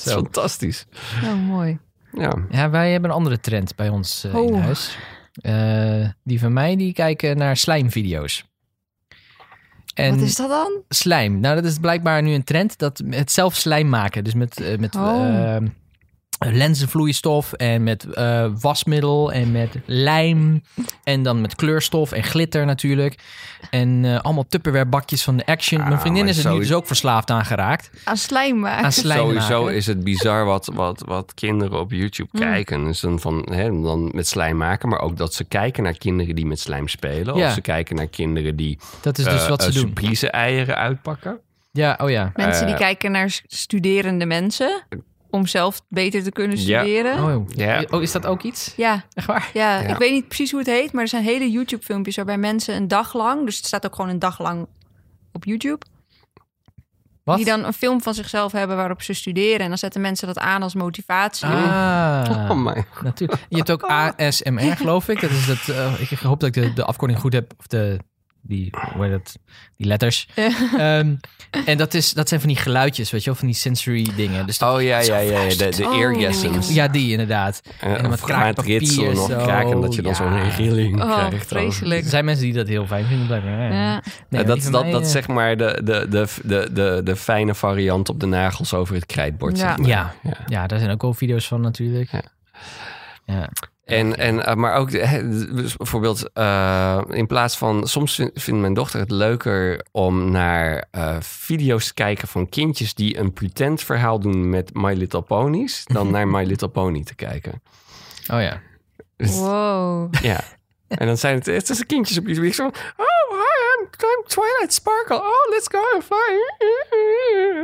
dat 0.04 0.06
is 0.08 0.12
Zo. 0.14 0.22
fantastisch. 0.22 0.86
Oh, 1.24 1.34
mooi. 1.48 1.80
Ja. 2.12 2.34
Ja, 2.50 2.70
wij 2.70 2.92
hebben 2.92 3.10
een 3.10 3.16
andere 3.16 3.40
trend 3.40 3.76
bij 3.76 3.90
ons 3.90 4.24
eh, 4.24 4.32
in 4.34 4.38
Oh. 4.40 4.62
huis. 4.62 4.98
Eh, 5.42 6.10
die 6.24 6.40
van 6.40 6.54
mij, 6.54 6.76
die 6.76 6.94
kijken 6.94 7.38
naar 7.38 7.58
slijmvideo's. 7.58 8.48
En 9.94 10.10
Wat 10.16 10.22
is 10.22 10.36
dat 10.36 10.50
dan? 10.50 10.82
slijm. 10.90 11.40
Nou, 11.40 11.56
dat 11.56 11.66
is 11.66 11.78
blijkbaar 11.78 12.22
nu 12.22 12.34
een 12.34 12.44
trend. 12.44 12.78
Dat 12.78 13.02
het 13.10 13.32
zelf 13.32 13.56
slijm 13.56 13.90
maken. 13.90 14.24
Dus 14.24 14.34
met, 14.34 14.60
eh, 14.62 14.78
met 14.78 14.96
Oh. 14.96 15.58
Lenzenvloeistof 16.40 17.54
en 17.54 17.84
met 17.84 18.04
eh, 18.14 18.46
wasmiddel 18.60 19.32
en 19.32 19.52
met 19.52 19.76
lijm. 19.86 20.64
En 21.04 21.24
dan 21.24 21.42
met 21.42 21.56
kleurstof 21.56 22.12
en 22.12 22.24
glitter 22.24 22.66
natuurlijk. 22.66 23.16
En 23.70 24.06
eh, 24.06 24.20
allemaal 24.20 24.46
Tupperware 24.50 24.86
bakjes 24.86 25.24
van 25.24 25.38
de 25.38 25.46
Action. 25.46 25.80
Mijn 25.82 25.94
Ah, 25.94 26.00
vriendin 26.00 26.28
is 26.28 26.46
er 26.46 26.52
nu 26.54 26.60
dus 26.60 26.74
ook 26.74 26.88
verslaafd 26.88 27.30
aan 27.32 27.46
geraakt. 27.46 27.90
Aan 28.04 28.18
slijm 28.18 28.60
maken. 28.60 28.86
Aan 28.86 28.92
slijm 28.92 29.20
Sowieso 29.20 29.62
maken. 29.62 29.76
is 29.78 29.86
het 29.88 30.04
bizar 30.04 30.46
wat, 30.46 30.72
wat, 30.74 31.04
wat 31.06 31.34
kinderen 31.34 31.80
op 31.80 31.92
YouTube 31.92 32.30
Mm. 32.32 32.40
kijken. 32.40 32.84
Dus 32.84 33.00
dan, 33.00 33.20
van, 33.20 33.48
hè, 33.52 33.82
dan 33.82 34.12
met 34.14 34.28
slijm 34.28 34.58
maken, 34.58 34.90
maar 34.90 35.00
ook 35.00 35.18
dat 35.18 35.34
ze 35.34 35.44
kijken 35.44 35.84
naar 35.84 35.98
kinderen 35.98 36.36
die 36.36 36.46
met 36.46 36.60
slijm 36.60 36.88
spelen. 36.88 37.36
Ja. 37.38 37.48
Of 37.48 37.54
ze 37.54 37.62
kijken 37.62 37.96
naar 37.96 38.08
kinderen 38.08 38.56
die 38.56 38.80
Dat 39.02 39.18
is 39.18 39.24
dus 39.26 39.44
eh, 39.44 39.50
wat 39.50 39.64
ze 39.64 39.72
doen. 39.72 39.80
surprise 39.82 40.30
eieren 40.32 40.76
uitpakken. 40.76 41.40
Ja, 41.72 41.98
oh 42.02 42.10
ja. 42.10 42.32
Mensen 42.36 42.66
die 42.68 42.76
kijken 42.76 43.12
naar 43.12 43.40
studerende 43.48 44.26
mensen. 44.26 44.82
Om 45.30 45.48
zelf 45.48 45.82
beter 45.88 46.24
te 46.24 46.32
kunnen 46.32 46.58
studeren. 46.58 47.16
Ja. 47.16 47.36
Oh, 47.36 47.46
Ja. 47.50 47.84
oh, 47.90 48.02
is 48.02 48.12
dat 48.12 48.26
ook 48.26 48.42
iets? 48.44 48.74
Ja, 48.78 49.04
Echt 49.14 49.28
waar? 49.28 49.50
ja, 49.54 49.80
Ja. 49.80 49.88
ik 49.88 49.98
weet 49.98 50.12
niet 50.12 50.28
precies 50.28 50.52
hoe 50.52 50.60
het 50.60 50.70
heet. 50.70 50.92
Maar 50.92 51.02
er 51.04 51.08
zijn 51.10 51.24
hele 51.24 51.52
YouTube-filmpjes 51.52 52.16
waarbij 52.16 52.38
mensen 52.38 52.76
een 52.76 52.88
dag 52.88 53.14
lang... 53.14 53.46
Dus 53.46 53.58
het 53.58 53.66
staat 53.66 53.86
ook 53.86 53.96
gewoon 53.96 54.12
een 54.12 54.20
dag 54.20 54.40
lang 54.40 54.68
op 55.32 55.46
YouTube. 55.46 55.86
Wat? 57.24 57.38
Die 57.38 57.46
dan 57.46 57.64
een 57.66 57.74
film 57.74 58.02
van 58.02 58.14
zichzelf 58.14 58.52
hebben 58.52 58.78
waarop 58.78 59.02
ze 59.02 59.14
studeren. 59.14 59.60
En 59.60 59.68
dan 59.68 59.78
zetten 59.78 60.02
mensen 60.02 60.28
dat 60.28 60.38
aan 60.40 60.64
als 60.64 60.74
motivatie. 60.76 61.48
Ah, 61.48 62.48
Oh 62.50 62.58
my 62.58 62.84
natuurlijk. 63.04 63.46
Je 63.50 63.58
hebt 63.58 63.72
ook 63.72 63.84
ASMR, 63.84 64.76
geloof 64.78 65.08
ik. 65.10 65.22
Dat 65.22 65.30
is 65.30 65.46
dat, 65.46 65.68
eh, 65.76 66.02
ik 66.12 66.20
hoop 66.20 66.40
dat 66.40 66.56
ik 66.56 66.64
de, 66.64 66.74
de 66.74 66.84
afkorting 66.86 67.20
goed 67.20 67.34
heb. 67.34 67.54
Of 67.58 67.68
de, 67.68 68.00
die, 68.50 68.70
hoe 68.94 69.04
heet 69.04 69.12
dat? 69.12 69.38
Die 69.78 69.88
letters. 69.88 70.28
Ehm, 70.78 71.16
en 71.66 71.78
dat, 71.78 71.94
is, 71.94 72.14
dat 72.14 72.28
zijn 72.28 72.40
van 72.40 72.50
die 72.50 72.58
geluidjes, 72.58 73.12
weet 73.12 73.24
je 73.24 73.30
wel, 73.30 73.40
van 73.40 73.48
die 73.48 73.56
sensory 73.58 74.08
dingen. 74.16 74.46
Dus 74.46 74.58
dat- 74.58 74.74
Oh 74.76 74.82
ja, 74.82 75.00
ja, 75.00 75.18
ja, 75.18 75.42
ja, 75.42 75.56
de, 75.56 75.70
de 75.70 75.86
Oh. 75.88 75.98
eargasms. 76.00 76.74
ja, 76.74 76.88
die 76.88 77.12
inderdaad. 77.12 77.62
Eh, 77.80 77.94
en 77.94 78.02
dan 78.02 78.10
met 78.10 78.22
kraakpapier 78.22 78.80
ritselen 78.80 79.18
of 79.18 79.28
kraken, 79.28 79.82
dat 79.82 79.96
je 79.96 80.02
dan 80.02 80.16
zo'n 80.16 80.34
Ja. 80.34 80.50
rilling 80.56 81.02
Oh, 81.04 81.28
krijgt. 81.28 81.48
vreselijk. 81.48 82.04
Er 82.04 82.10
zijn 82.10 82.26
mensen 82.26 82.46
die 82.46 82.54
dat 82.54 82.68
heel 82.68 82.86
fijn 82.86 83.06
vinden, 83.06 83.28
blijkbaar. 83.28 83.52
Ja. 83.60 83.70
Ja. 83.94 84.04
Nee, 84.30 84.44
dat, 84.44 84.62
dat, 84.72 84.82
mij, 84.84 84.92
dat 84.92 85.02
eh, 85.02 85.08
zeg 85.08 85.28
maar 85.28 85.58
de, 85.58 85.82
de, 85.84 86.06
de, 86.10 86.28
de, 86.44 86.70
de, 86.74 87.02
de 87.04 87.16
fijne 87.16 87.56
variant 87.56 88.10
op 88.10 88.20
de 88.20 88.26
nagels 88.26 88.74
over 88.74 88.96
het 88.96 89.06
krijtbord. 89.06 89.58
Ja. 89.58 89.68
zeg 89.68 89.78
maar. 89.78 89.88
Ja. 89.88 90.14
ja. 90.24 90.38
Ja, 90.48 90.68
daar 90.68 90.80
zijn 90.80 90.92
ook 90.92 91.02
wel 91.02 91.14
video's 91.14 91.48
van 91.48 91.62
natuurlijk. 91.62 92.10
Ja. 93.26 93.50
Ja. 93.90 93.96
En, 93.96 94.18
en, 94.18 94.46
eh, 94.46 94.56
maar 94.56 94.74
ook, 94.74 94.92
hè, 94.92 95.30
dus 95.54 95.78
bijvoorbeeld, 95.78 96.30
eh, 96.34 97.02
in 97.10 97.28
plaats 97.28 97.58
van, 97.58 97.88
soms 97.88 98.16
vind- 98.16 98.32
vindt 98.34 98.60
mijn 98.60 98.74
dochter 98.74 99.00
het 99.00 99.12
leuker 99.12 99.86
om 99.92 100.32
naar 100.32 100.86
eh, 100.92 101.16
video's 101.20 101.88
te 101.88 101.94
kijken 101.94 102.28
van 102.28 102.50
kindjes 102.50 102.94
die 102.94 103.18
een 103.18 103.34
pretend 103.34 103.84
verhaal 103.84 104.20
doen 104.20 104.50
met 104.50 104.70
My 104.74 104.94
Little 104.94 105.22
Ponies, 105.22 105.84
dan 105.86 106.12
naar 106.12 106.28
My 106.28 106.44
Little 106.44 106.68
Pony 106.70 107.04
te 107.04 107.16
kijken. 107.16 107.62
Oh 108.32 108.42
ja. 108.42 108.62
Dus, 109.18 109.36
Wow. 109.38 110.14
Ja. 110.22 110.40
En 110.88 111.08
dan 111.08 111.18
zijn 111.18 111.36
het, 111.38 111.46
het 111.46 111.70
is 111.70 111.80
een 111.80 111.86
kindjes 111.86 112.18
op 112.18 112.26
YouTube. 112.26 112.48
Ik 112.48 112.54
zo, 112.54 112.66
oh, 112.66 112.72
hi, 113.30 113.59
I'm, 113.98 114.24
Twilight 114.28 114.74
Sparkle. 114.74 115.16
Oh, 115.18 115.50
let's 115.50 115.68
go 115.72 115.80
and 115.94 116.04
fly. 116.04 116.40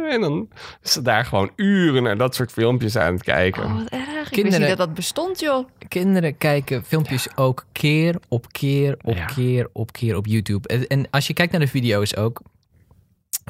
En 0.10 0.22
dan 0.22 0.50
is 0.84 0.92
ze 0.92 1.02
daar 1.02 1.26
gewoon 1.26 1.52
uren 1.56 2.04
naar 2.04 2.18
dat 2.18 2.36
soort 2.36 2.52
filmpjes 2.52 2.96
aan 2.98 3.14
het 3.14 3.24
kijken. 3.24 3.64
Oh, 3.64 3.78
wat 3.78 3.88
erg. 3.90 4.04
Ik 4.06 4.16
wist 4.16 4.30
Kinderen- 4.30 4.60
niet 4.60 4.70
dat 4.70 4.78
dat 4.78 4.94
bestond, 4.94 5.40
joh. 5.40 5.68
Kinderen 5.88 6.38
kijken 6.38 6.84
filmpjes 6.84 7.28
ook 7.38 7.66
keer 7.72 8.16
op 8.28 8.46
keer 8.52 8.98
op 9.04 9.16
Ja. 9.16 9.26
keer 9.26 9.70
op 9.74 9.92
keer 9.92 10.18
op 10.18 10.26
YouTube. 10.26 10.68
En, 10.68 10.88
en 10.88 11.08
als 11.10 11.28
je 11.28 11.34
kijkt 11.34 11.52
naar 11.52 11.62
de 11.62 11.68
video's 11.68 12.16
ook, 12.16 12.42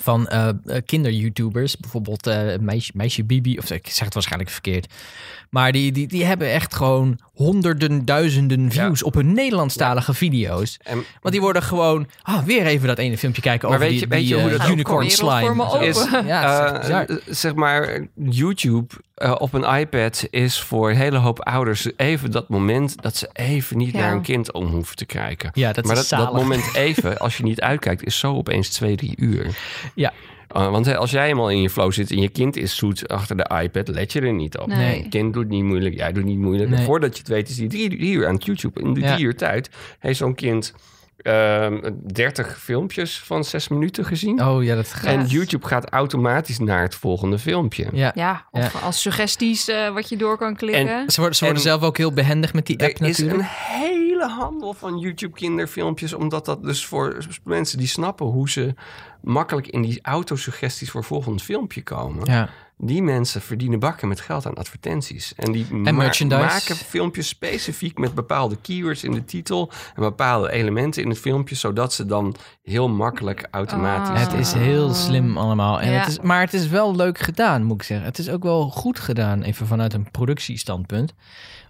van 0.01 0.27
eh, 0.27 0.47
eh, 0.47 0.55
kinder-YouTubers. 0.86 1.77
Bijvoorbeeld 1.77 2.27
eh, 2.27 2.58
meisje, 2.60 2.91
meisje 2.95 3.23
Bibi, 3.23 3.58
of 3.58 3.71
ik 3.71 3.88
zeg 3.88 4.05
het 4.05 4.13
waarschijnlijk 4.13 4.51
verkeerd. 4.51 4.93
Maar 5.49 5.71
die, 5.71 5.91
die, 5.91 6.08
die 6.08 6.25
hebben 6.25 6.51
echt 6.51 6.75
gewoon 6.75 7.19
honderden, 7.34 8.05
duizenden 8.05 8.71
views 8.71 9.03
op 9.03 9.13
hun 9.13 9.34
Nederlandstalige 9.34 10.13
video's. 10.13 10.79
En 10.84 11.03
Want 11.21 11.34
die 11.34 11.41
worden 11.41 11.63
gewoon, 11.63 12.08
ah, 12.21 12.43
weer 12.43 12.65
even 12.65 12.88
dat 12.88 12.97
ene 12.97 13.17
filmpje 13.17 13.41
kijken 13.41 13.69
Maar 13.69 13.77
over 13.77 13.89
weet 13.89 13.99
die, 13.99 14.08
je- 14.10 14.15
weet 14.15 14.27
je 14.27 14.34
die, 14.36 14.43
hoe 14.43 14.58
dat 14.58 14.69
unicorn 14.69 15.12
slime. 15.12 15.79
is, 15.79 16.08
Ja, 16.25 16.79
is 17.25 17.39
zeg 17.39 17.53
maar, 17.55 18.08
YouTube 18.15 18.93
eh, 19.15 19.36
op 19.38 19.54
een 19.54 19.78
iPad 19.80 20.28
is 20.30 20.60
voor 20.62 20.89
een 20.89 20.95
hele 20.95 21.17
hoop 21.17 21.39
ouders 21.39 21.88
even 21.97 22.32
dat 22.32 22.49
moment 22.49 23.01
dat 23.01 23.15
ze 23.15 23.30
even 23.34 23.78
niet 23.78 23.91
Ja. 23.93 23.99
naar 23.99 24.12
een 24.12 24.21
kind 24.21 24.51
om 24.54 24.65
hoeven 24.65 24.95
te 24.95 25.06
kijken. 25.06 25.49
Ja, 25.54 25.73
dat 25.73 25.86
maar 25.86 25.97
is 25.97 26.08
dat, 26.08 26.19
dat 26.19 26.34
moment 26.34 26.73
even, 26.75 27.17
als 27.17 27.38
je 27.38 27.43
niet 27.43 27.62
uitkijkt, 27.62 28.04
is 28.06 28.19
zo 28.19 28.34
opeens 28.36 28.69
twee, 28.69 28.95
drie 28.95 29.13
uur. 29.17 29.58
Ja. 29.95 30.13
Uh, 30.58 30.69
want 30.71 30.86
hè, 30.86 30.97
als 30.97 31.12
jij 31.12 31.23
helemaal 31.23 31.49
in 31.51 31.62
je 31.62 31.69
flow 31.69 31.91
zit 31.91 32.12
en 32.12 32.21
je 32.21 32.30
kind 32.30 32.56
is 32.58 32.75
zoet 32.75 33.08
achter 33.08 33.38
de 33.38 33.49
iPad, 33.63 33.88
let 33.88 34.13
je 34.13 34.21
er 34.21 34.34
niet 34.34 34.58
op. 34.58 34.67
Nee. 34.67 35.04
Je 35.04 35.10
kind 35.10 35.34
doet 35.34 35.47
niet 35.49 35.63
moeilijk, 35.63 35.95
jij 35.95 36.12
doet 36.12 36.23
niet 36.23 36.38
moeilijk. 36.38 36.69
Nee. 36.69 36.86
Voordat 36.86 37.13
je 37.13 37.19
het 37.19 37.28
weet 37.28 37.49
is 37.49 37.56
die 37.56 37.67
drie, 37.69 37.89
drie 37.89 38.12
uur 38.13 38.28
aan 38.28 38.34
het 38.34 38.45
YouTube. 38.45 38.80
In 38.82 38.93
die 38.93 39.04
Ja. 39.04 39.13
drie 39.13 39.25
uur 39.25 39.36
tijd 39.36 39.69
heeft 39.99 40.17
zo'n 40.17 40.36
kind 40.36 40.73
30 42.13 42.59
filmpjes 42.59 43.19
van 43.19 43.43
zes 43.43 43.67
minuten 43.67 44.05
gezien. 44.05 44.45
Oh 44.45 44.63
ja, 44.63 44.75
dat 44.75 44.93
gaat. 44.93 45.03
En 45.13 45.25
YouTube 45.25 45.67
gaat 45.67 45.89
automatisch 45.89 46.59
naar 46.59 46.81
het 46.81 46.95
volgende 46.95 47.39
filmpje. 47.39 47.88
Ja. 47.93 48.11
Ja, 48.15 48.45
of 48.51 48.83
als 48.83 49.01
suggesties 49.01 49.67
eh, 49.67 49.93
wat 49.93 50.09
je 50.09 50.17
door 50.17 50.38
kan 50.38 50.55
klikken. 50.55 51.11
Ze 51.11 51.19
worden, 51.19 51.35
ze 51.38 51.43
worden 51.45 51.63
En- 51.63 51.69
zelf 51.69 51.81
ook 51.81 51.97
heel 51.97 52.13
behendig 52.13 52.53
met 52.53 52.65
die 52.65 52.79
app 52.83 52.99
Er 52.99 53.07
is 53.07 53.17
natuurlijk. 53.17 53.39
een 53.39 53.45
hele 53.79 54.27
handel 54.29 54.73
van 54.73 54.97
YouTube 54.99 55.33
kinderfilmpjes, 55.33 56.13
omdat 56.13 56.45
dat 56.45 56.63
dus 56.63 56.85
voor 56.85 57.17
mensen 57.43 57.77
die 57.77 57.88
snappen 57.88 58.25
hoe 58.25 58.49
ze 58.49 58.73
makkelijk 59.21 59.67
in 59.67 59.81
die 59.81 59.99
autosuggesties 60.01 60.91
voor 60.91 61.03
volgend 61.03 61.41
filmpje 61.41 61.83
komen. 61.83 62.31
Ja. 62.31 62.49
Die 62.77 63.01
mensen 63.01 63.41
verdienen 63.41 63.79
bakken 63.79 64.07
met 64.07 64.19
geld 64.19 64.45
aan 64.45 64.53
advertenties. 64.53 65.33
En 65.35 65.51
die 65.51 65.65
En 65.69 65.81
ma- 65.81 65.91
maken 65.91 66.75
filmpjes 66.75 67.27
specifiek 67.27 67.97
met 67.97 68.13
bepaalde 68.15 68.57
keywords 68.61 69.03
in 69.03 69.11
de 69.11 69.25
titel 69.25 69.71
en 69.95 70.01
bepaalde 70.01 70.51
elementen 70.51 71.01
in 71.03 71.09
het 71.09 71.19
filmpje, 71.19 71.55
zodat 71.55 71.93
ze 71.93 72.05
dan 72.05 72.35
heel 72.63 72.89
makkelijk 72.89 73.47
automatisch. 73.51 74.09
Ah. 74.23 74.31
Het 74.31 74.33
is 74.39 74.53
heel 74.53 74.93
slim 74.93 75.38
allemaal. 75.38 75.81
En 75.81 75.91
Ja. 75.91 75.99
het 75.99 76.07
is, 76.07 76.19
maar 76.19 76.41
het 76.41 76.53
is 76.53 76.67
wel 76.67 76.95
leuk 76.95 77.17
gedaan, 77.19 77.63
moet 77.63 77.75
ik 77.81 77.83
zeggen. 77.88 78.05
Het 78.05 78.17
is 78.19 78.29
ook 78.29 78.43
wel 78.43 78.69
goed 78.69 78.99
gedaan, 78.99 79.41
even 79.41 79.67
vanuit 79.67 79.93
een 79.93 80.11
productiestandpunt. 80.11 81.13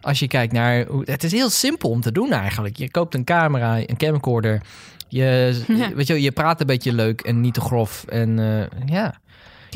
Als 0.01 0.19
je 0.19 0.27
kijkt 0.27 0.53
naar... 0.53 0.85
Hoe, 0.85 1.01
het 1.05 1.23
is 1.23 1.31
heel 1.31 1.49
simpel 1.49 1.89
om 1.89 2.01
te 2.01 2.11
doen 2.11 2.31
eigenlijk. 2.31 2.77
Je 2.77 2.91
koopt 2.91 3.13
een 3.15 3.23
camera, 3.23 3.77
een 3.77 3.97
camcorder. 3.97 4.61
Je, 5.07 5.63
Ja. 5.67 5.93
weet 5.95 6.07
je, 6.07 6.13
wel, 6.13 6.21
je 6.21 6.31
praat 6.31 6.59
een 6.59 6.67
beetje 6.67 6.93
leuk 6.93 7.21
en 7.21 7.41
niet 7.41 7.53
te 7.53 7.61
grof. 7.61 8.05
En 8.07 8.39
eh, 8.39 8.87
ja. 8.87 9.15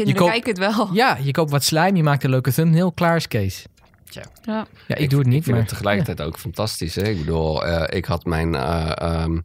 Kinderen 0.06 0.32
koopt- 0.32 0.44
kijken 0.46 0.64
het 0.66 0.76
wel. 0.76 0.90
ja, 0.94 1.18
je 1.22 1.32
koopt 1.32 1.52
wat 1.52 1.64
slijm, 1.64 1.96
je 1.96 2.04
maakt 2.04 2.24
een 2.24 2.30
leuke 2.30 2.54
thumbnail, 2.54 2.92
klaar 2.92 3.16
is 3.16 3.28
Kees. 3.28 3.66
Ja. 4.10 4.66
Ja, 4.88 4.96
ik, 4.96 5.10
doe 5.10 5.20
het 5.20 5.28
niet, 5.28 5.38
Ik 5.38 5.44
vind 5.44 5.56
maar... 5.56 5.66
het 5.66 5.70
tegelijkertijd 5.70 6.22
ook 6.22 6.38
fantastisch. 6.38 6.96
Hè? 6.96 7.02
Ik 7.08 7.18
bedoel, 7.20 7.66
eh, 7.66 7.98
ik 7.98 8.06
had 8.06 8.26
mijn 8.26 8.56
eh 8.56 8.92
ehm, 8.96 9.38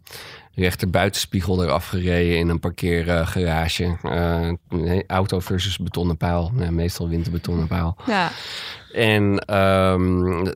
rechter 0.54 0.90
buitenspiegel 0.90 1.64
eraf 1.64 1.86
gereden 1.88 2.38
in 2.38 2.48
een 2.48 2.60
parkeergarage. 2.60 3.96
Eh, 4.02 4.48
nee, 4.68 5.04
auto 5.06 5.40
versus 5.40 5.78
betonnen 5.78 6.16
paal. 6.16 6.52
Meestal 6.70 7.08
wint 7.08 7.24
de 7.24 7.30
betonnen 7.30 7.66
paal. 7.66 7.96
Ja. 8.06 8.30
En 8.92 9.38
ehm, 9.38 10.46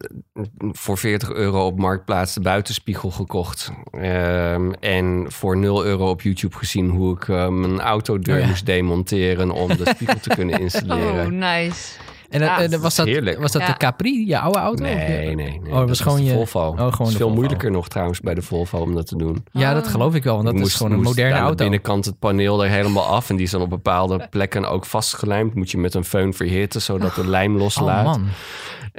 voor 0.58 0.98
40 0.98 1.32
euro 1.32 1.66
op 1.66 1.78
Marktplaats 1.78 2.34
de 2.34 2.40
buitenspiegel 2.40 3.10
gekocht. 3.10 3.70
Ehm, 3.90 4.72
en 4.80 5.24
voor 5.28 5.56
0 5.56 5.84
euro 5.84 6.10
op 6.10 6.22
YouTube 6.22 6.56
gezien 6.56 6.88
hoe 6.88 7.14
ik 7.14 7.28
eh, 7.28 7.48
mijn 7.48 7.80
autodeur 7.80 8.34
Oh 8.36 8.40
ja. 8.42 8.48
moest 8.48 8.66
demonteren 8.66 9.50
om 9.50 9.76
de 9.76 9.88
spiegel 9.94 10.20
te 10.20 10.28
kunnen 10.28 10.60
installeren. 10.66 11.26
Oh, 11.26 11.32
nice. 11.32 11.92
En 12.28 12.40
Ja, 12.40 12.60
eh, 12.62 12.78
was, 12.78 12.94
dat, 12.96 13.06
heerlijk. 13.06 13.38
was 13.40 13.52
dat 13.52 13.62
Ja. 13.62 13.66
de 13.68 13.76
Capri, 13.76 14.26
je 14.28 14.38
oude 14.38 14.58
auto? 14.58 14.82
Nee, 14.82 15.34
nee, 15.34 15.34
nee. 15.34 15.60
Oh, 15.72 15.78
dat 15.78 15.88
was 15.88 16.00
gewoon 16.00 16.24
je- 16.24 16.32
Volvo. 16.32 16.60
oh, 16.60 16.74
gewoon 16.74 16.86
het 16.90 17.00
is 17.00 17.04
de 17.06 17.08
veel 17.10 17.18
Volvo. 17.18 17.34
moeilijker 17.34 17.70
nog 17.70 17.88
trouwens 17.88 18.20
bij 18.20 18.34
de 18.34 18.42
Volvo 18.42 18.78
om 18.78 18.94
dat 18.94 19.06
te 19.06 19.16
doen. 19.16 19.44
Ja, 19.52 19.74
dat 19.74 19.88
geloof 19.88 20.14
ik 20.14 20.22
wel, 20.24 20.42
want 20.42 20.58
dat 20.58 20.66
is 20.66 20.74
gewoon 20.74 20.92
een 20.92 21.00
moderne 21.02 21.32
aan 21.32 21.38
de 21.40 21.44
auto. 21.46 21.62
binnenkant 21.62 22.04
het 22.04 22.18
paneel 22.18 22.64
er 22.64 22.70
helemaal 22.70 23.04
af. 23.06 23.30
En 23.30 23.36
die 23.36 23.44
is 23.44 23.50
dan 23.50 23.60
op 23.60 23.70
bepaalde 23.70 24.26
plekken 24.30 24.64
ook 24.64 24.84
vastgelijmd. 24.86 25.54
Moet 25.54 25.70
je 25.70 25.78
met 25.78 25.94
een 25.94 26.04
föhn 26.04 26.36
verhitten, 26.36 26.82
zodat 26.82 27.14
de 27.14 27.26
lijm 27.28 27.54
Oh 27.54 27.60
loslaat. 27.60 28.04
man. 28.04 28.26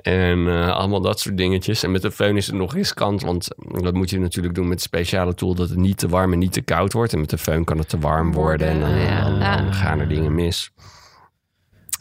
En 0.01 0.47
eh, 0.47 0.75
allemaal 0.75 1.01
dat 1.01 1.19
soort 1.19 1.37
dingetjes. 1.37 1.83
En 1.83 1.91
met 1.91 2.01
de 2.01 2.11
föhn 2.13 2.35
is 2.35 2.47
het 2.47 2.55
nog 2.55 2.73
riskant. 2.73 3.21
Want 3.21 3.47
dat 3.81 3.93
moet 3.93 4.09
je 4.09 4.19
natuurlijk 4.19 4.55
doen 4.55 4.67
met 4.67 4.73
een 4.77 4.83
speciale 4.83 5.33
tool... 5.33 5.55
dat 5.55 5.69
het 5.69 5.77
niet 5.77 5.97
te 5.97 6.07
warm 6.07 6.33
en 6.33 6.39
niet 6.39 6.53
te 6.53 6.61
koud 6.61 6.93
wordt. 6.93 7.13
En 7.13 7.19
met 7.19 7.29
de 7.29 7.37
föhn 7.39 7.63
kan 7.63 7.77
het 7.77 7.89
te 7.89 7.99
warm 7.99 8.31
worden. 8.33 8.67
En 8.67 8.79
dan, 8.79 8.89
Ja. 8.99 9.55
dan- 9.55 9.73
gaan 9.73 9.99
er 9.99 10.07
dingen 10.09 10.35
mis. 10.35 10.71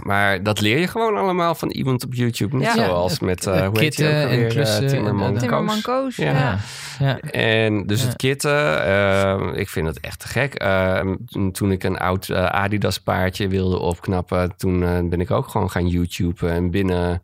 Maar 0.04 0.42
dat 0.42 0.60
leer 0.60 0.78
je 0.78 0.86
gewoon 0.88 1.16
allemaal 1.16 1.54
van 1.54 1.70
iemand 1.70 2.04
op 2.04 2.14
YouTube. 2.14 2.56
Niet 2.56 2.64
Ja. 2.64 2.74
zoals 2.84 3.18
met, 3.20 3.46
uh, 3.46 3.52
hoe 3.54 3.62
heet 3.62 3.94
Kitten 3.94 4.04
die 4.06 4.14
ook 4.14 4.20
en 4.22 4.28
alweer? 4.30 4.46
Eh, 4.46 4.50
klussen 4.50 4.82
en- 4.82 4.88
Timmerman 4.88 5.32
en- 5.32 5.38
Timmerman 5.38 5.80
Koos. 5.80 6.16
Ja. 6.16 6.30
Ja. 6.32 6.58
Ja. 6.98 7.20
En 7.20 7.86
dus 7.86 8.00
Ja. 8.00 8.06
het 8.06 8.16
kitten, 8.16 8.84
eh, 8.86 9.40
ik 9.54 9.68
vind 9.68 9.86
het 9.86 10.00
echt 10.00 10.20
te 10.20 10.28
gek. 10.28 10.54
Toen- 11.52 11.72
ik 11.72 11.84
een 11.84 11.98
oud 11.98 12.32
Adidas 12.32 12.98
paardje 12.98 13.48
wilde 13.48 13.78
opknappen, 13.78 14.56
toen 14.56 15.08
ben 15.08 15.20
ik 15.20 15.30
ook 15.30 15.48
gewoon 15.48 15.70
gaan 15.70 15.86
YouTube. 15.88 16.48
En 16.48 16.70
binnen 16.70 17.22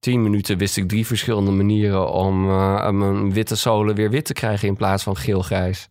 tien 0.00 0.22
minuten 0.22 0.58
wist 0.58 0.76
ik 0.76 0.88
drie 0.88 1.06
verschillende 1.06 1.50
manieren 1.50 2.12
om 2.12 2.50
eh, 2.50 2.90
mijn 2.90 3.32
witte 3.32 3.54
zolen 3.54 3.94
weer 3.94 4.10
wit 4.10 4.24
te 4.24 4.32
krijgen 4.32 4.68
in 4.68 4.76
plaats 4.76 5.02
van 5.02 5.16
geel-grijs. 5.16 5.88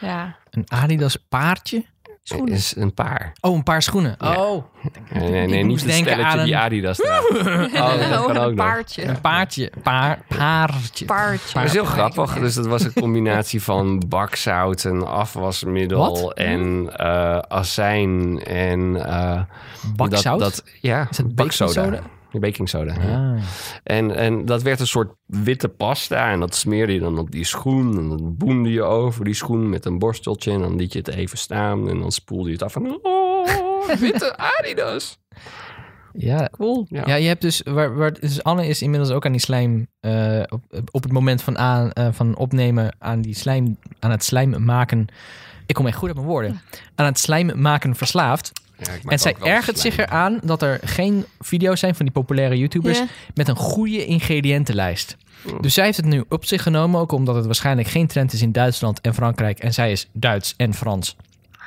Ja. 0.00 0.36
Een 0.50 0.64
Adidas 0.68 1.16
paardje? 1.28 1.84
Schoenen. 2.36 2.54
is 2.54 2.74
een 2.76 2.94
paar. 2.94 3.32
Oh, 3.40 3.54
een 3.56 3.62
paar 3.62 3.82
schoenen. 3.82 4.14
Ja. 4.18 4.34
Oh, 4.42 4.64
Nee, 5.12 5.30
nee, 5.30 5.46
nee, 5.46 5.62
niet 5.62 5.84
denken 5.86 6.12
stelletje 6.12 6.38
aan 6.38 6.44
die 6.44 6.54
een- 6.54 6.60
Adidas 6.60 6.96
draagt. 6.96 7.28
Oh, 7.38 8.10
dat 8.10 8.26
kan 8.26 8.36
ook 8.36 8.48
een 8.48 8.54
nog. 8.56 8.66
paardje. 8.66 9.04
een 9.04 9.20
paardje. 9.20 9.72
Paar, 9.82 10.18
paardje. 10.36 11.04
Paardje. 11.04 11.54
Dat 11.54 11.64
is 11.64 11.72
heel 11.72 11.84
grappig. 11.84 12.38
Dus 12.38 12.54
dat 12.54 12.66
was 12.66 12.82
een 12.84 12.92
combinatie 12.92 13.62
van 13.62 14.02
bakzout 14.08 14.84
en 14.84 15.06
afwasmiddel 15.06 15.98
Wat? 16.22 16.34
en 16.34 16.90
eh 16.96 17.38
azijn 17.38 18.42
en 18.44 19.06
eh, 19.06 19.40
Bakzout? 19.96 20.38
Dat, 20.40 20.54
dat, 20.54 20.64
ja, 20.80 21.06
Is 21.10 21.16
het? 21.16 21.36
Baking 22.32 22.68
soda. 22.68 22.94
ja. 23.02 23.34
Ah. 23.34 23.42
En, 23.82 24.16
en 24.16 24.44
dat 24.44 24.62
werd 24.62 24.80
een 24.80 24.86
soort 24.86 25.14
witte 25.26 25.68
pasta. 25.68 26.30
En 26.30 26.40
dat 26.40 26.54
smeerde 26.54 26.92
je 26.92 27.00
dan 27.00 27.18
op 27.18 27.30
die 27.30 27.44
schoen. 27.44 27.98
En 27.98 28.08
dan 28.08 28.36
boende 28.36 28.70
je 28.70 28.82
over 28.82 29.24
die 29.24 29.34
schoen 29.34 29.68
met 29.68 29.84
een 29.84 29.98
borsteltje. 29.98 30.52
En 30.52 30.60
dan 30.60 30.76
liet 30.76 30.92
je 30.92 30.98
het 30.98 31.08
even 31.08 31.38
staan. 31.38 31.88
En 31.88 32.00
dan 32.00 32.12
spoelde 32.12 32.46
je 32.46 32.52
het 32.52 32.62
af. 32.62 32.76
En 32.76 32.98
oh, 33.02 33.88
witte 33.98 34.36
Adidas. 34.58 35.18
Ja. 36.12 36.48
Cool. 36.52 36.86
Ja. 36.88 37.02
Ja, 37.06 37.14
je 37.14 37.26
hebt 37.26 37.42
dus, 37.42 37.62
waar, 37.64 37.94
waar, 37.94 38.12
dus 38.20 38.42
Anne 38.42 38.66
is 38.66 38.82
inmiddels 38.82 39.10
ook 39.10 39.26
aan 39.26 39.32
die 39.32 39.40
slijm, 39.40 39.86
eh, 40.00 40.42
op, 40.48 40.64
op 40.90 41.02
het 41.02 41.12
moment 41.12 41.42
van, 41.42 41.58
aan, 41.58 41.92
eh, 41.92 42.08
van 42.12 42.36
opnemen 42.36 42.96
aan 42.98 43.20
die 43.20 43.34
slijm, 43.34 43.78
aan 43.98 44.10
het 44.10 44.24
slijm 44.24 44.64
maken, 44.64 45.06
ik 45.66 45.74
kom 45.74 45.86
echt 45.86 45.96
goed 45.96 46.08
op 46.08 46.14
mijn 46.14 46.28
woorden, 46.28 46.60
aan 46.94 47.06
het 47.06 47.18
slijm 47.18 47.60
maken 47.60 47.94
verslaafd. 47.94 48.52
Ja, 48.78 48.92
En 49.04 49.18
zij 49.18 49.34
ergert 49.42 49.78
zich 49.78 49.98
eraan 49.98 50.38
dat 50.42 50.62
er 50.62 50.80
geen 50.84 51.24
video's 51.40 51.80
zijn 51.80 51.94
van 51.94 52.04
die 52.04 52.14
populaire 52.14 52.58
YouTubers 52.58 52.98
Ja. 52.98 53.06
met 53.34 53.48
een 53.48 53.56
goede 53.56 54.04
ingrediëntenlijst. 54.06 55.16
Dus 55.60 55.74
zij 55.74 55.84
heeft 55.84 55.96
het 55.96 56.06
nu 56.06 56.24
op 56.28 56.44
zich 56.44 56.62
genomen, 56.62 57.00
ook 57.00 57.12
omdat 57.12 57.34
het 57.34 57.46
waarschijnlijk 57.46 57.88
geen 57.88 58.06
trend 58.06 58.32
is 58.32 58.42
in 58.42 58.52
Duitsland 58.52 59.00
en 59.00 59.14
Frankrijk. 59.14 59.58
En 59.58 59.74
zij 59.74 59.92
is 59.92 60.08
Duits 60.12 60.54
en 60.56 60.74
Frans. 60.74 61.16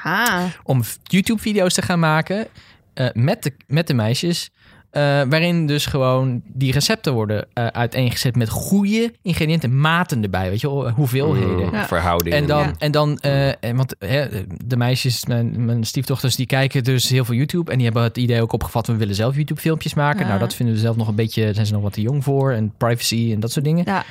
Ah. 0.04 0.44
Om 0.64 0.82
YouTube-video's 1.04 1.74
te 1.74 1.82
gaan 1.82 2.00
maken 2.00 2.48
eh, 2.94 3.08
met, 3.14 3.44
de, 3.44 3.54
met 3.68 3.88
de 3.88 3.94
meisjes. 3.94 4.50
Eh, 4.92 5.02
waarin 5.30 5.66
dus 5.68 5.86
gewoon 5.86 6.42
die 6.46 6.72
recepten 6.72 7.14
worden 7.14 7.48
eh, 7.54 7.68
uiteengezet 7.68 8.36
met 8.36 8.50
goede 8.50 9.14
ingrediënten, 9.22 9.80
maten 9.80 10.24
erbij, 10.24 10.50
weet 10.50 10.62
je 10.62 10.68
wel, 10.70 10.90
hoeveelheden. 10.90 11.66
Mm, 11.66 11.74
Ja. 11.74 11.88
Verhoudingen. 11.88 12.38
En 12.38 12.46
dan, 12.48 12.60
Ja. 12.64 12.74
en 12.78 12.92
dan 12.92 13.18
eh, 13.20 13.48
en 13.64 13.76
want 13.76 13.96
hè, 14.00 14.26
de 14.66 14.78
meisjes, 14.78 15.26
mijn, 15.26 15.66
mijn 15.66 15.84
stiefdochters, 15.84 16.36
die 16.36 16.46
kijken 16.46 16.84
dus 16.84 17.10
heel 17.10 17.26
veel 17.26 17.36
YouTube. 17.36 17.72
En 17.72 17.76
die 17.78 17.86
hebben 17.86 18.04
het 18.04 18.18
idee 18.18 18.42
ook 18.42 18.54
opgevat, 18.54 18.88
we 18.88 18.96
willen 18.96 19.16
zelf 19.16 19.36
YouTube-filmpjes 19.36 19.94
maken. 19.94 20.20
Ja. 20.22 20.28
Nou, 20.28 20.40
dat 20.40 20.54
vinden 20.54 20.76
we 20.76 20.82
zelf 20.82 20.96
nog 20.96 21.08
een 21.08 21.16
beetje, 21.16 21.44
daar 21.44 21.54
zijn 21.54 21.66
ze 21.66 21.74
nog 21.74 21.82
wat 21.82 21.94
te 21.94 22.02
jong 22.02 22.24
voor. 22.24 22.52
En 22.52 22.74
privacy 22.78 23.30
en 23.34 23.40
dat 23.40 23.52
soort 23.52 23.66
dingen. 23.66 23.84
Ja. 23.86 24.04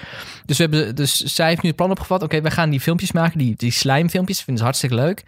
Dus, 0.46 0.56
we 0.58 0.62
hebben, 0.62 0.94
dus 0.96 1.16
zij 1.16 1.48
heeft 1.48 1.62
nu 1.62 1.68
het 1.68 1.76
plan 1.78 1.90
opgevat. 1.90 2.22
Oké, 2.22 2.40
we 2.40 2.50
gaan 2.50 2.70
die 2.70 2.80
filmpjes 2.80 3.12
maken, 3.12 3.38
die, 3.38 3.54
die 3.56 3.70
slijmfilmpjes. 3.72 4.38
Vinden 4.38 4.56
ze 4.56 4.62
hartstikke 4.64 4.94
leuk. 4.94 5.22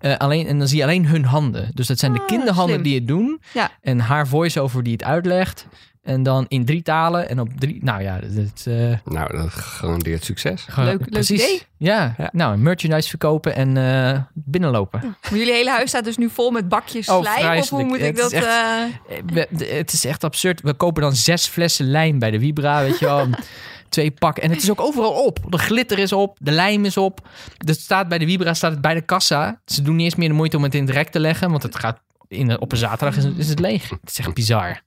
Eh, 0.00 0.16
alleen, 0.16 0.46
en 0.46 0.58
dan 0.58 0.68
zie 0.68 0.76
je 0.78 0.82
alleen 0.82 1.06
hun 1.06 1.24
handen. 1.24 1.70
Dus 1.74 1.86
dat 1.86 1.98
zijn 1.98 2.12
de 2.12 2.20
Ah, 2.20 2.26
kinderhanden 2.26 2.72
slim. 2.74 2.82
die 2.82 2.94
het 2.94 3.06
doen. 3.06 3.40
Ja. 3.54 3.70
En 3.82 3.98
haar 4.00 4.26
voice-over 4.28 4.82
die 4.82 4.97
het 4.98 5.08
uitlegt. 5.08 5.66
En 6.02 6.22
dan 6.22 6.44
in 6.48 6.64
drie 6.64 6.82
talen. 6.82 7.28
En 7.28 7.40
op 7.40 7.48
drie... 7.58 7.78
Nou 7.84 8.02
ja, 8.02 8.18
dat... 8.20 8.64
eh, 8.66 8.74
Nou, 9.04 9.36
dat 9.36 9.48
garandeert 9.50 10.24
succes. 10.24 10.62
gewoon- 10.68 10.88
Leuk- 10.88 10.98
leuk 11.00 11.10
precies. 11.10 11.42
idee. 11.44 11.62
Ja, 11.76 12.14
Ja. 12.18 12.28
nou, 12.32 12.56
merchandise 12.58 13.08
verkopen 13.08 13.54
en 13.54 13.76
eh, 13.76 14.20
binnenlopen. 14.34 15.00
Maar 15.22 15.38
jullie 15.38 15.52
hele 15.52 15.70
huis 15.70 15.88
staat 15.88 16.04
dus 16.04 16.16
nu 16.16 16.30
vol 16.30 16.50
met 16.50 16.68
bakjes 16.68 17.08
Oh, 17.08 17.20
slijm? 17.32 17.58
Of 17.60 17.68
hoe 17.68 17.84
moet 17.84 17.98
ik 17.98 18.04
Het 18.04 18.16
dat... 18.16 18.32
is 18.32 18.38
echt- 18.38 18.46
eh, 18.46 19.18
we- 19.26 19.66
het 19.74 19.92
is 19.92 20.04
echt 20.04 20.24
absurd. 20.24 20.60
We 20.60 20.74
kopen 20.74 21.02
dan 21.02 21.14
zes 21.14 21.46
flessen 21.46 21.90
lijm 21.90 22.18
bij 22.18 22.30
de 22.30 22.38
Vibra, 22.40 22.80
weet 22.82 22.98
je 22.98 23.04
wel. 23.04 23.26
twee 23.88 24.10
pakken. 24.10 24.42
En 24.42 24.50
het 24.50 24.62
is 24.62 24.70
ook 24.70 24.80
overal 24.80 25.24
op. 25.24 25.38
De 25.48 25.58
glitter 25.58 25.98
is 25.98 26.12
op, 26.12 26.36
de 26.40 26.50
lijm 26.50 26.84
is 26.84 26.96
op. 26.96 27.28
Er 27.66 27.74
staat 27.74 28.08
bij 28.08 28.18
de 28.18 28.26
Vibra 28.26 28.54
staat 28.54 28.70
het 28.72 28.80
bij 28.80 28.94
de 28.94 29.00
kassa. 29.02 29.60
Ze 29.66 29.82
doen 29.82 29.96
niet 29.96 30.04
eens 30.04 30.14
meer 30.14 30.28
de 30.28 30.34
moeite 30.34 30.56
om 30.56 30.62
het 30.62 30.74
in 30.74 30.84
het 30.84 30.90
rek 30.94 31.08
te 31.08 31.20
leggen, 31.20 31.50
want 31.50 31.62
het 31.62 31.76
gaat 31.78 32.00
in 32.28 32.48
de, 32.48 32.58
op 32.58 32.72
een 32.72 32.78
zaterdag 32.78 33.16
is, 33.16 33.24
het- 33.24 33.38
is 33.38 33.48
het 33.48 33.58
leeg. 33.60 33.88
Het 33.88 33.98
is 34.10 34.18
echt 34.18 34.34
bizar. 34.34 34.80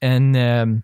En 0.00 0.34
ehm, 0.34 0.74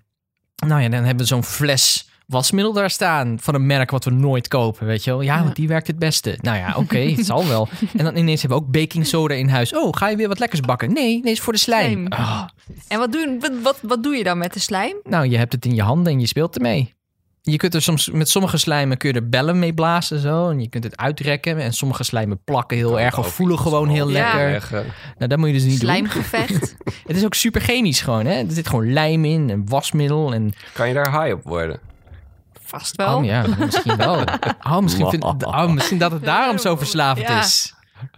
nou 0.68 0.83
ja, 0.83 0.88
dan 0.88 1.05
hebben 1.05 1.16
we 1.16 1.24
zo'n 1.24 1.44
fles 1.44 2.09
wasmiddel 2.26 2.72
daar 2.72 2.90
staan 2.90 3.38
van 3.40 3.55
een 3.55 3.66
merk 3.66 3.90
wat 3.90 4.05
we 4.05 4.11
nooit 4.11 4.48
kopen, 4.48 4.87
weet 4.87 5.05
je 5.05 5.11
wel? 5.11 5.20
Ja, 5.20 5.37
Ja. 5.37 5.42
want 5.42 5.57
die 5.57 5.68
werkt 5.68 5.87
het 5.87 5.98
beste. 5.98 6.38
Nou 6.40 6.57
ja, 6.59 6.74
oké, 6.76 6.98
het 6.98 7.26
zal 7.26 7.46
wel. 7.48 7.68
En 7.96 8.05
dan 8.05 8.16
ineens 8.16 8.40
hebben 8.40 8.59
we 8.59 8.64
ook 8.64 8.70
baking 8.72 9.07
soda 9.07 9.35
in 9.35 9.48
huis. 9.48 9.74
Oh, 9.74 9.88
ga 9.96 10.09
je 10.09 10.16
weer 10.16 10.29
wat 10.29 10.38
lekkers 10.38 10.61
bakken? 10.61 10.92
Nee, 10.92 11.20
nee, 11.22 11.33
is 11.33 11.40
voor 11.40 11.52
de 11.52 11.59
slijm. 11.59 11.90
Slijm. 11.90 12.07
Ah, 12.12 12.44
En 12.88 12.98
wat 12.98 13.12
doe, 13.12 13.37
wat, 13.40 13.52
wat, 13.62 13.79
wat 13.83 14.02
doe 14.02 14.16
je 14.16 14.24
dan 14.24 14.38
met 14.38 14.52
de 14.52 14.61
slijm? 14.61 14.96
nou, 15.05 15.29
je 15.29 15.37
hebt 15.37 15.52
het 15.52 15.64
in 15.64 15.74
je 15.74 15.83
handen 15.83 16.12
en 16.12 16.20
je 16.20 16.26
speelt 16.26 16.57
ermee. 16.57 16.94
Je 17.50 17.56
kunt 17.56 17.74
er 17.74 17.82
soms 17.82 18.11
met 18.11 18.28
sommige 18.28 18.56
slijmen 18.56 18.96
kun 18.96 19.09
je 19.09 19.14
er 19.14 19.28
bellen 19.28 19.59
mee 19.59 19.74
blazen 19.74 20.18
zo 20.18 20.48
en 20.50 20.61
je 20.61 20.68
kunt 20.68 20.85
het 20.85 20.96
uitrekken 20.96 21.59
en 21.59 21.72
sommige 21.72 22.04
slijmen 22.04 22.40
plakken 22.44 22.76
heel 22.76 22.90
Kan 22.90 22.98
erg 22.98 23.18
of 23.18 23.35
voelen 23.35 23.59
gewoon 23.59 23.88
heel 23.88 24.11
Ja. 24.11 24.35
lekker. 24.35 24.85
Nou, 25.18 25.28
dat 25.28 25.38
moet 25.38 25.46
je 25.48 25.52
dus 25.54 25.62
niet 25.62 25.80
doen. 25.80 25.88
Slijmgevecht. 25.88 26.76
Het 27.06 27.16
is 27.16 27.24
ook 27.24 27.35
super 27.35 27.61
chemisch 27.61 28.00
gewoon, 28.00 28.26
hè? 28.26 28.32
Er 28.32 28.52
zit 28.52 28.68
gewoon 28.68 28.92
lijm 28.92 29.24
in 29.24 29.50
en 29.50 29.68
wasmiddel 29.68 30.32
en 30.35 30.52
Kan 30.72 30.88
je 30.88 30.94
daar 30.94 31.22
high 31.22 31.35
op 31.35 31.42
worden? 31.44 31.80
Vast 32.61 32.96
wel. 32.96 33.16
Oh 33.18 33.24
ja, 33.24 33.44
misschien 33.59 33.96
wel. 33.96 34.24
Oh, 34.70 34.78
misschien, 34.78 35.11
vind, 35.11 35.24
oh, 35.24 35.66
misschien 35.70 35.98
dat 35.98 36.11
het 36.12 36.24
daarom 36.24 36.59
zo 36.59 36.76
verslavend 36.76 37.28
Ja. 37.28 37.38
is. 37.38 37.74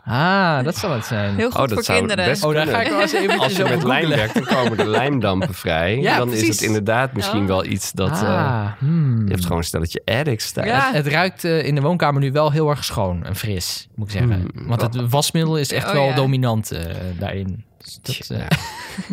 Ah, 0.09 0.64
dat 0.64 0.77
zal 0.77 0.90
het 0.92 1.05
zijn. 1.05 1.35
Heel 1.37 1.51
goed 1.51 1.61
Oh, 1.61 1.66
dat 1.66 1.73
voor 1.73 1.83
zou 1.85 1.99
kinderen. 1.99 2.25
best 2.25 2.44
Oh, 2.44 2.55
daar 2.55 2.66
ga 2.66 2.81
ik 2.83 2.88
wel 2.90 3.01
eens 3.01 3.12
even 3.12 3.38
Als 3.38 3.57
je 3.57 3.64
met 3.64 3.83
lijm 3.83 4.09
werkt, 4.09 4.35
dan 4.35 4.44
komen 4.44 4.77
de 4.77 4.87
lijmdampen 4.99 5.55
vrij. 5.55 5.99
Ja, 5.99 6.16
dan 6.18 6.33
is 6.33 6.49
het 6.49 6.61
inderdaad 6.62 7.12
misschien 7.12 7.40
Oh. 7.40 7.47
wel 7.47 7.64
iets 7.64 7.92
dat... 7.92 8.11
eh, 8.11 8.23
ah, 8.23 8.66
hmm. 8.79 9.23
je 9.25 9.31
hebt 9.31 9.42
gewoon 9.42 9.59
een 9.59 9.64
stelletje 9.64 10.03
addicts 10.05 10.53
thuis. 10.53 10.68
Ja. 10.68 10.92
Het 10.92 11.07
ruikt 11.07 11.44
eh, 11.44 11.64
in 11.66 11.75
de 11.75 11.81
woonkamer 11.81 12.21
nu 12.21 12.33
wel 12.33 12.53
heel 12.53 12.68
erg 12.71 12.85
schoon 12.85 13.25
en 13.25 13.37
fris, 13.37 13.88
moet 13.94 14.07
ik 14.07 14.12
zeggen. 14.12 14.49
Hmm. 14.55 14.66
Want 14.66 14.81
het 14.81 15.09
wasmiddel 15.11 15.59
is 15.59 15.73
echt 15.73 15.87
Oh, 15.87 15.92
wel 15.92 16.05
ja. 16.09 16.14
dominant 16.14 16.71
eh, 16.71 16.94
daarin. 17.18 17.64
Dus 17.79 17.99
dat, 18.03 18.38
eh, 18.38 18.47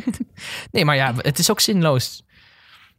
nee, 0.71 0.85
maar 0.85 0.95
ja, 0.95 1.13
het 1.17 1.39
is 1.39 1.51
ook 1.51 1.59
zinloos. 1.59 2.23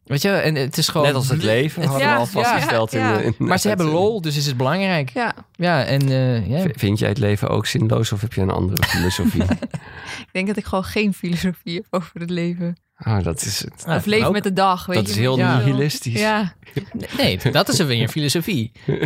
Weet 0.07 0.23
je, 0.23 0.31
en 0.31 0.55
het 0.55 0.79
is 0.79 0.89
gewoon... 0.89 1.07
Net 1.07 1.15
als 1.17 1.29
het 1.29 1.43
leven 1.43 1.83
hadden 1.85 2.07
Ja, 2.07 2.13
we 2.13 2.19
al 2.19 2.27
vastgesteld. 2.27 2.93
ja, 2.93 2.99
ja. 2.99 3.13
In 3.13 3.19
de, 3.19 3.25
in 3.25 3.35
de 3.39 3.45
Maar 3.45 3.59
ze 3.59 3.69
hebben 3.69 3.87
lol, 3.87 4.21
dus 4.21 4.37
is 4.37 4.47
het 4.47 4.57
belangrijk. 4.57 5.11
Ja, 5.11 5.35
Ja, 5.53 5.85
en 5.85 6.11
eh, 6.53 6.65
Vind 6.75 6.99
jij 6.99 7.09
het 7.09 7.19
leven 7.19 7.49
ook 7.49 7.67
zinloos 7.67 8.13
of 8.13 8.21
heb 8.21 8.33
je 8.33 8.41
een 8.41 8.51
andere 8.51 8.87
filosofie? 8.87 9.43
ik 10.27 10.29
denk 10.33 10.47
dat 10.47 10.57
ik 10.57 10.65
gewoon 10.65 10.85
geen 10.85 11.15
filosofie 11.15 11.75
heb 11.75 11.87
over 11.91 12.21
het 12.21 12.31
leven. 12.31 12.77
Ah, 12.97 13.25
dat 13.25 13.41
is 13.43 13.61
het. 13.65 13.85
Of 13.89 14.05
leven 14.07 14.27
ook. 14.27 14.33
met 14.33 14.43
de 14.43 14.53
dag, 14.53 14.87
weet 14.87 14.97
Dat 14.97 15.07
je. 15.07 15.13
is 15.13 15.19
heel 15.19 15.39
Ja. 15.39 15.57
nihilistisch. 15.59 16.21
Ja, 16.21 16.55
Nee, 17.19 17.39
dat 17.51 17.69
is 17.69 17.79
er 17.79 17.87
weer 17.87 18.03
een 18.03 18.09
filosofie. 18.09 18.73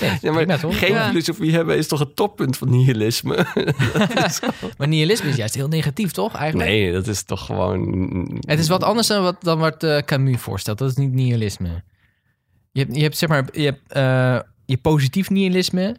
Nee, 0.00 0.10
Ja, 0.20 0.32
maar 0.32 0.44
prima, 0.46 0.72
geen 0.74 0.92
Ja. 0.92 1.08
filosofie 1.08 1.52
hebben 1.52 1.76
is 1.76 1.88
toch 1.88 1.98
het 1.98 2.16
toppunt 2.16 2.56
van 2.56 2.70
nihilisme? 2.70 3.46
Maar 4.78 4.88
nihilisme 4.88 5.28
is 5.28 5.36
juist 5.36 5.54
heel 5.54 5.68
negatief, 5.68 6.10
toch? 6.10 6.34
Eigenlijk? 6.36 6.70
Nee, 6.70 6.92
dat 6.92 7.06
is 7.06 7.22
toch 7.22 7.46
gewoon... 7.46 8.40
Het 8.40 8.58
is 8.58 8.68
wat 8.68 8.84
anders 8.84 9.06
dan 9.06 9.22
wat, 9.22 9.36
dan 9.42 9.58
wat 9.58 9.82
eh, 9.82 9.98
Camus 9.98 10.40
voorstelt. 10.40 10.78
Dat 10.78 10.90
is 10.90 10.96
niet 10.96 11.12
nihilisme. 11.12 11.82
Je 12.72 12.80
hebt, 12.80 12.96
je 12.96 13.02
hebt 13.02 13.16
zeg 13.18 13.28
maar, 13.28 13.44
je 13.52 13.64
hebt 13.64 13.92
eh, 13.92 14.38
je 14.66 14.76
positief 14.76 15.30
nihilisme. 15.30 15.96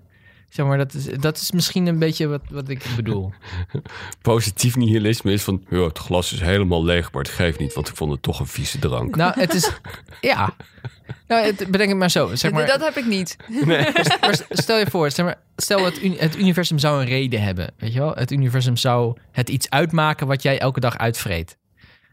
Zeg 0.51 0.65
maar, 0.65 0.77
dat 0.77 0.93
is, 0.93 1.05
dat 1.05 1.37
is 1.37 1.51
misschien 1.51 1.87
een 1.87 1.99
beetje 1.99 2.27
wat, 2.27 2.41
wat 2.49 2.69
ik 2.69 2.85
bedoel. 2.95 3.33
Positief 4.21 4.75
nihilisme 4.75 5.31
is 5.31 5.43
van... 5.43 5.63
Ja, 5.69 5.83
het 5.83 5.97
glas 5.97 6.33
is 6.33 6.39
helemaal 6.39 6.83
leeg, 6.83 7.11
maar 7.11 7.21
het 7.21 7.31
geeft 7.31 7.59
niet... 7.59 7.73
want 7.73 7.87
ik 7.87 7.95
vond 7.95 8.11
het 8.11 8.21
toch 8.21 8.39
een 8.39 8.47
vieze 8.47 8.79
drank. 8.79 9.15
Nou, 9.15 9.39
het 9.39 9.53
is... 9.53 9.71
Ja. 10.21 10.55
Nou, 11.27 11.45
het, 11.45 11.57
bedenk 11.57 11.89
het 11.89 11.97
maar 11.97 12.11
zo. 12.11 12.35
Zeg 12.35 12.51
maar, 12.51 12.67
dat 12.67 12.83
heb 12.83 12.97
ik 12.97 13.05
niet. 13.05 13.37
maar 13.65 14.45
stel 14.49 14.77
je 14.77 14.85
voor, 14.89 15.11
zeg 15.11 15.25
maar, 15.25 15.39
stel 15.55 15.85
het, 15.85 16.01
het 16.17 16.37
universum 16.37 16.79
zou 16.79 17.01
een 17.01 17.07
reden 17.07 17.41
hebben. 17.41 17.73
Weet 17.77 17.93
je 17.93 17.99
wel? 17.99 18.13
Het 18.15 18.31
universum 18.31 18.77
zou 18.77 19.17
het 19.31 19.49
iets 19.49 19.69
uitmaken 19.69 20.27
wat 20.27 20.43
jij 20.43 20.59
elke 20.59 20.79
dag 20.79 20.97
uitvreet. 20.97 21.57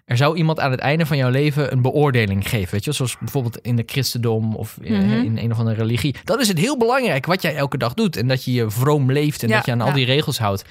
Er 0.08 0.16
zou 0.16 0.36
iemand 0.36 0.60
aan 0.60 0.70
het 0.70 0.80
einde 0.80 1.06
van 1.06 1.16
jouw 1.16 1.30
leven 1.30 1.72
een 1.72 1.82
beoordeling 1.82 2.48
geven. 2.48 2.70
Weet 2.72 2.84
je, 2.84 2.92
zoals 2.92 3.18
bijvoorbeeld 3.18 3.58
in 3.58 3.76
de 3.76 3.82
christendom 3.86 4.54
of 4.54 4.78
eh, 4.82 4.90
Mhm. 4.90 5.10
in 5.10 5.38
een 5.38 5.52
of 5.52 5.58
andere 5.58 5.76
religie. 5.76 6.16
Dan 6.24 6.40
is 6.40 6.48
het 6.48 6.58
heel 6.58 6.76
belangrijk 6.78 7.26
wat 7.26 7.42
jij 7.42 7.56
elke 7.56 7.78
dag 7.78 7.94
doet. 7.94 8.16
En 8.16 8.28
dat 8.28 8.44
je 8.44 8.52
je 8.52 8.70
vroom 8.70 9.12
leeft 9.12 9.42
en 9.42 9.48
Ja, 9.48 9.56
dat 9.56 9.66
je 9.66 9.72
aan 9.72 9.80
al 9.80 9.92
die 9.92 10.04
regels 10.04 10.38
houdt. 10.38 10.64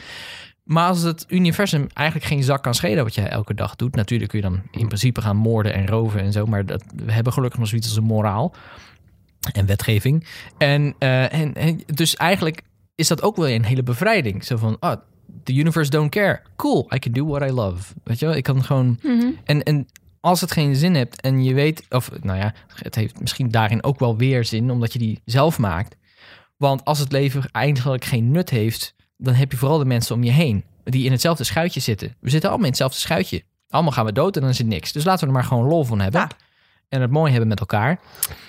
Maar 0.64 0.88
als 0.88 1.02
het 1.02 1.26
universum 1.28 1.88
eigenlijk 1.94 2.28
geen 2.28 2.44
zak 2.44 2.64
kan 2.64 2.74
schelen 2.74 3.04
wat 3.04 3.16
jij 3.16 3.28
elke 3.28 3.54
dag 3.54 3.76
doet. 3.76 3.96
Natuurlijk 3.96 4.30
kun 4.30 4.40
je 4.42 4.46
dan 4.48 4.62
in 4.72 4.88
principe 4.88 5.22
gaan 5.22 5.36
moorden 5.38 5.74
en 5.74 5.88
roven 5.88 6.20
en 6.20 6.32
zo. 6.32 6.46
Maar 6.46 6.66
dat, 6.66 6.84
we 7.06 7.12
hebben 7.12 7.34
gelukkig 7.34 7.60
nog 7.60 7.68
zoiets 7.68 7.88
als 7.88 7.98
een 7.98 8.04
moraal 8.04 8.54
en 9.54 9.66
wetgeving. 9.66 10.28
En, 10.58 10.96
eh, 11.00 11.34
en, 11.34 11.54
en 11.54 11.82
dus 11.86 12.16
eigenlijk 12.16 12.62
is 12.96 13.08
dat 13.08 13.22
ook 13.22 13.36
wel 13.36 13.50
een 13.50 13.66
hele 13.66 13.84
bevrijding. 13.84 14.44
Zo 14.46 14.58
van, 14.58 14.78
ah, 14.80 15.00
the 15.44 15.54
universe 15.54 15.90
don't 15.90 16.10
care. 16.10 16.42
Cool, 16.56 16.88
I 16.96 17.00
can 17.00 17.12
do 17.12 17.26
what 17.26 17.50
I 17.50 17.54
love. 17.54 17.94
Weet 18.04 18.20
je 18.20 18.26
wel, 18.26 18.36
ik 18.36 18.44
kan 18.44 18.64
gewoon... 18.64 19.00
Mhm. 19.04 19.28
En, 19.44 19.64
en 19.64 19.88
als 20.20 20.42
het 20.42 20.52
geen 20.52 20.76
zin 20.76 20.96
hebt 20.96 21.22
en 21.22 21.44
je 21.44 21.54
weet... 21.54 21.86
Of 21.90 22.12
nou 22.22 22.38
ja, 22.38 22.54
het 22.74 22.96
heeft 22.96 23.20
misschien 23.20 23.52
daarin 23.52 23.84
ook 23.84 24.00
wel 24.00 24.18
weer 24.18 24.46
zin... 24.46 24.72
omdat 24.72 24.94
je 24.94 25.00
die 25.00 25.22
zelf 25.26 25.58
maakt. 25.60 25.96
Want 26.58 26.86
als 26.86 27.00
het 27.00 27.12
leven 27.12 27.52
eigenlijk 27.52 28.06
geen 28.06 28.32
nut 28.32 28.50
heeft... 28.50 28.96
dan 29.18 29.34
heb 29.34 29.52
je 29.52 29.58
vooral 29.58 29.78
de 29.78 29.86
mensen 29.86 30.16
om 30.16 30.24
je 30.24 30.32
heen... 30.32 30.64
die 30.84 31.06
in 31.06 31.12
hetzelfde 31.12 31.44
schuitje 31.44 31.80
zitten. 31.80 32.16
We 32.20 32.30
zitten 32.30 32.50
allemaal 32.50 32.66
in 32.66 32.72
hetzelfde 32.72 33.00
schuitje. 33.00 33.44
Allemaal 33.70 33.92
gaan 33.92 34.06
we 34.06 34.12
dood 34.12 34.36
en 34.36 34.42
dan 34.42 34.50
is 34.50 34.58
het 34.58 34.68
niks. 34.68 34.92
Dus 34.92 35.04
laten 35.04 35.22
we 35.22 35.28
er 35.28 35.34
maar 35.40 35.44
gewoon 35.48 35.68
lol 35.68 35.84
van 35.84 36.00
hebben. 36.00 36.22
Ja. 36.22 36.30
En 36.90 37.02
het 37.02 37.12
mooi 37.12 37.30
hebben 37.32 37.50
met 37.50 37.60
elkaar. 37.60 38.00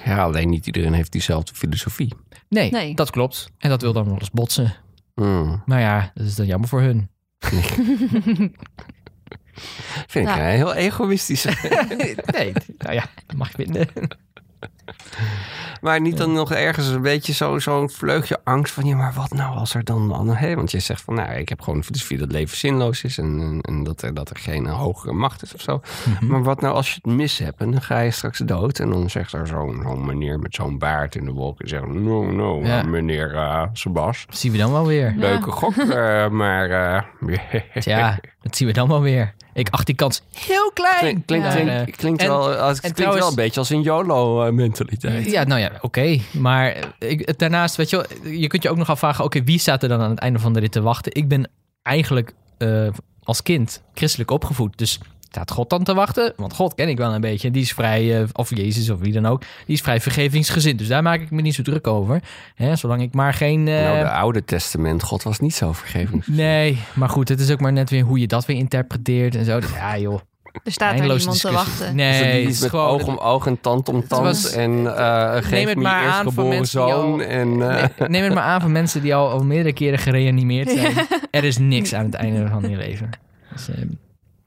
Ja, 0.04 0.22
alleen 0.22 0.48
niet 0.48 0.66
iedereen 0.66 0.92
heeft 0.92 1.12
diezelfde 1.12 1.54
filosofie. 1.54 2.12
Nee, 2.48 2.70
Nee. 2.70 2.94
dat 2.94 3.10
klopt. 3.10 3.50
En 3.58 3.68
dat 3.70 3.82
wil 3.82 3.92
dan 3.92 4.04
wel 4.04 4.18
eens 4.18 4.30
botsen. 4.30 4.74
Hmm. 5.18 5.62
Maar 5.66 5.80
ja, 5.80 6.10
dat 6.14 6.26
is 6.26 6.34
dan 6.34 6.46
jammer 6.46 6.68
voor 6.68 6.80
hun. 6.80 7.10
Vind 10.06 10.28
ik 10.28 10.36
eh, 10.36 10.44
heel 10.44 10.74
egoïstisch. 10.74 11.44
nee, 12.34 12.52
nou 12.78 12.94
ja, 12.94 13.06
dat 13.26 13.36
mag 13.36 13.50
vinden. 13.50 13.88
maar 15.80 16.00
niet 16.00 16.16
dan 16.16 16.32
nog 16.32 16.52
ergens 16.52 16.86
een 16.86 17.02
beetje 17.02 17.32
zo- 17.32 17.58
zo'n 17.58 17.90
vleugje 17.90 18.38
angst 18.44 18.72
van... 18.74 18.84
ja, 18.84 18.96
maar 18.96 19.12
wat 19.12 19.30
nou 19.32 19.56
als 19.56 19.74
er 19.74 19.84
dan... 19.84 20.08
dan 20.08 20.36
hè? 20.36 20.54
Want 20.54 20.70
je 20.70 20.78
zegt 20.80 21.02
van, 21.02 21.14
nou, 21.14 21.32
ik 21.32 21.48
heb 21.48 21.60
gewoon 21.60 21.78
de 21.78 21.84
filosofie 21.84 22.16
dat 22.18 22.26
het 22.26 22.36
leven 22.36 22.56
zinloos 22.56 23.02
is... 23.04 23.18
en, 23.18 23.40
en, 23.40 23.60
en 23.60 23.84
dat, 23.84 24.02
er, 24.02 24.14
dat 24.14 24.30
er 24.30 24.36
geen 24.36 24.66
hogere 24.66 25.12
macht 25.12 25.42
is 25.42 25.54
of 25.54 25.60
zo. 25.60 25.80
Maar 26.20 26.42
wat 26.42 26.60
nou 26.60 26.74
als 26.74 26.88
je 26.88 26.94
het 27.02 27.12
mis 27.14 27.38
hebt 27.38 27.60
en 27.60 27.70
dan 27.70 27.82
ga 27.82 28.00
je 28.00 28.10
straks 28.10 28.38
dood... 28.38 28.78
en 28.78 28.90
dan 28.90 29.10
zegt 29.10 29.32
er 29.32 29.46
zo'n 29.46 29.80
zo'n 29.82 30.06
meneer 30.06 30.38
met 30.38 30.54
zo'n 30.54 30.78
baard 30.78 31.14
in 31.14 31.24
de 31.24 31.32
wolken... 31.32 31.64
en 31.64 31.68
zegt, 31.70 31.86
no, 31.86 32.30
no, 32.30 32.60
Ja. 32.62 32.82
meneer 32.82 33.34
eh 33.34 33.62
Sebas... 33.72 34.24
Dat 34.26 34.36
zien 34.38 34.52
we 34.52 34.58
dan 34.58 34.72
wel 34.72 34.86
weer. 34.86 35.14
Leuke 35.16 35.50
gok, 35.50 35.76
eh, 35.76 36.28
maar... 36.28 36.70
eh, 36.70 37.02
Ja, 37.84 38.18
dat 38.42 38.56
zien 38.56 38.68
we 38.68 38.74
dan 38.74 38.88
wel 38.88 39.00
weer. 39.00 39.34
Ik 39.52 39.68
acht 39.70 39.86
die 39.86 39.94
kans 39.94 40.22
heel 40.34 40.70
klein. 40.74 40.98
Klink- 40.98 41.26
Klinkt, 41.26 41.46
Ja. 41.46 41.52
klinkt, 41.52 41.70
Maar, 41.72 41.86
eh, 41.86 41.94
klinkt, 41.96 42.22
en- 42.22 42.28
wel, 42.28 42.54
als, 42.54 42.70
het 42.70 42.80
klinkt 42.80 42.96
trouwens- 42.96 43.20
wel 43.22 43.28
een 43.30 43.34
beetje 43.44 43.60
als 43.60 43.70
een 43.70 43.82
Ja, 45.30 45.44
nou 45.44 45.60
ja, 45.60 45.70
oké. 45.80 46.18
Maar 46.32 46.76
ik, 46.98 47.38
daarnaast, 47.38 47.76
weet 47.76 47.90
je 47.90 47.96
wel, 47.96 48.32
je 48.32 48.46
kunt 48.46 48.62
je 48.62 48.70
ook 48.70 48.76
nog 48.76 48.90
afvragen... 48.90 49.24
oké, 49.24 49.42
wie 49.44 49.58
staat 49.58 49.82
er 49.82 49.88
dan 49.88 50.00
aan 50.00 50.10
het 50.10 50.18
einde 50.18 50.38
van 50.38 50.52
de 50.52 50.60
rit 50.60 50.72
te 50.72 50.80
wachten? 50.80 51.14
Ik 51.14 51.28
ben 51.28 51.50
eigenlijk 51.82 52.32
eh, 52.58 52.88
als 53.22 53.42
kind 53.42 53.82
christelijk 53.94 54.30
opgevoed. 54.30 54.78
Dus 54.78 55.00
staat 55.30 55.50
God 55.50 55.70
dan 55.70 55.84
te 55.84 55.94
wachten? 55.94 56.32
Want 56.36 56.54
God 56.54 56.74
ken 56.74 56.88
ik 56.88 56.96
wel 56.96 57.14
een 57.14 57.20
beetje. 57.20 57.50
Die 57.50 57.62
is 57.62 57.72
vrij, 57.72 58.20
eh, 58.22 58.28
of 58.32 58.56
Jezus 58.56 58.90
of 58.90 58.98
wie 59.00 59.12
dan 59.12 59.26
ook... 59.26 59.40
die 59.66 59.74
is 59.74 59.80
vrij 59.80 60.00
vergevingsgezind. 60.00 60.78
Dus 60.78 60.88
daar 60.88 61.02
maak 61.02 61.20
ik 61.20 61.30
me 61.30 61.40
niet 61.42 61.54
zo 61.54 61.62
druk 61.62 61.86
over. 61.86 62.22
Hè, 62.54 62.76
zolang 62.76 63.02
ik 63.02 63.14
maar 63.14 63.34
geen... 63.34 63.68
eh, 63.68 63.82
Nou, 63.82 63.98
de 63.98 64.10
Oude 64.10 64.44
Testament, 64.44 65.02
God 65.02 65.22
was 65.22 65.38
niet 65.38 65.54
zo 65.54 65.72
vergeving. 65.72 66.26
Nee, 66.26 66.78
maar 66.94 67.08
goed, 67.08 67.28
het 67.28 67.40
is 67.40 67.50
ook 67.50 67.60
maar 67.60 67.72
net 67.72 67.90
weer 67.90 68.02
hoe 68.04 68.18
je 68.18 68.26
dat 68.26 68.46
weer 68.46 68.56
interpreteert 68.56 69.34
en 69.34 69.44
zo. 69.44 69.60
Dus 69.60 69.70
ja, 69.72 69.98
joh. 69.98 70.20
Er 70.64 70.72
staat 70.72 70.88
er 70.92 70.98
Eindeloze 70.98 71.18
niemand 71.18 71.40
te 71.40 71.52
wachten. 71.52 71.94
Nee, 71.96 72.22
Dus 72.22 72.32
die 72.32 72.48
is 72.48 72.60
met 72.60 72.70
gewoon... 72.70 72.88
oog 72.88 73.06
om 73.06 73.16
oog 73.16 73.46
en 73.46 73.60
tand 73.60 73.88
om 73.88 74.06
tand. 74.06 74.22
was- 74.22 74.50
en 74.52 74.96
eh 74.96 75.36
geef 75.42 75.68
het 75.68 75.76
me 75.76 75.82
mensen 76.48 76.84
die 76.84 76.92
al- 76.94 77.00
zoon. 77.00 77.20
En, 77.20 77.70
eh, 77.98 78.08
Neem 78.08 78.24
het 78.24 78.34
maar 78.34 78.42
aan 78.42 78.60
van 78.60 78.72
mensen 78.72 79.02
die 79.02 79.14
al, 79.14 79.30
al 79.30 79.44
meerdere 79.44 79.74
keren 79.74 79.98
gereanimeerd 79.98 80.70
zijn. 80.70 80.94
Er 81.30 81.44
is 81.44 81.58
niks 81.58 81.94
aan 81.94 82.04
het 82.04 82.14
einde 82.14 82.48
van 82.48 82.70
je 82.70 82.76
leven. 82.76 83.10
Dus, 83.52 83.68
eh, 83.68 83.74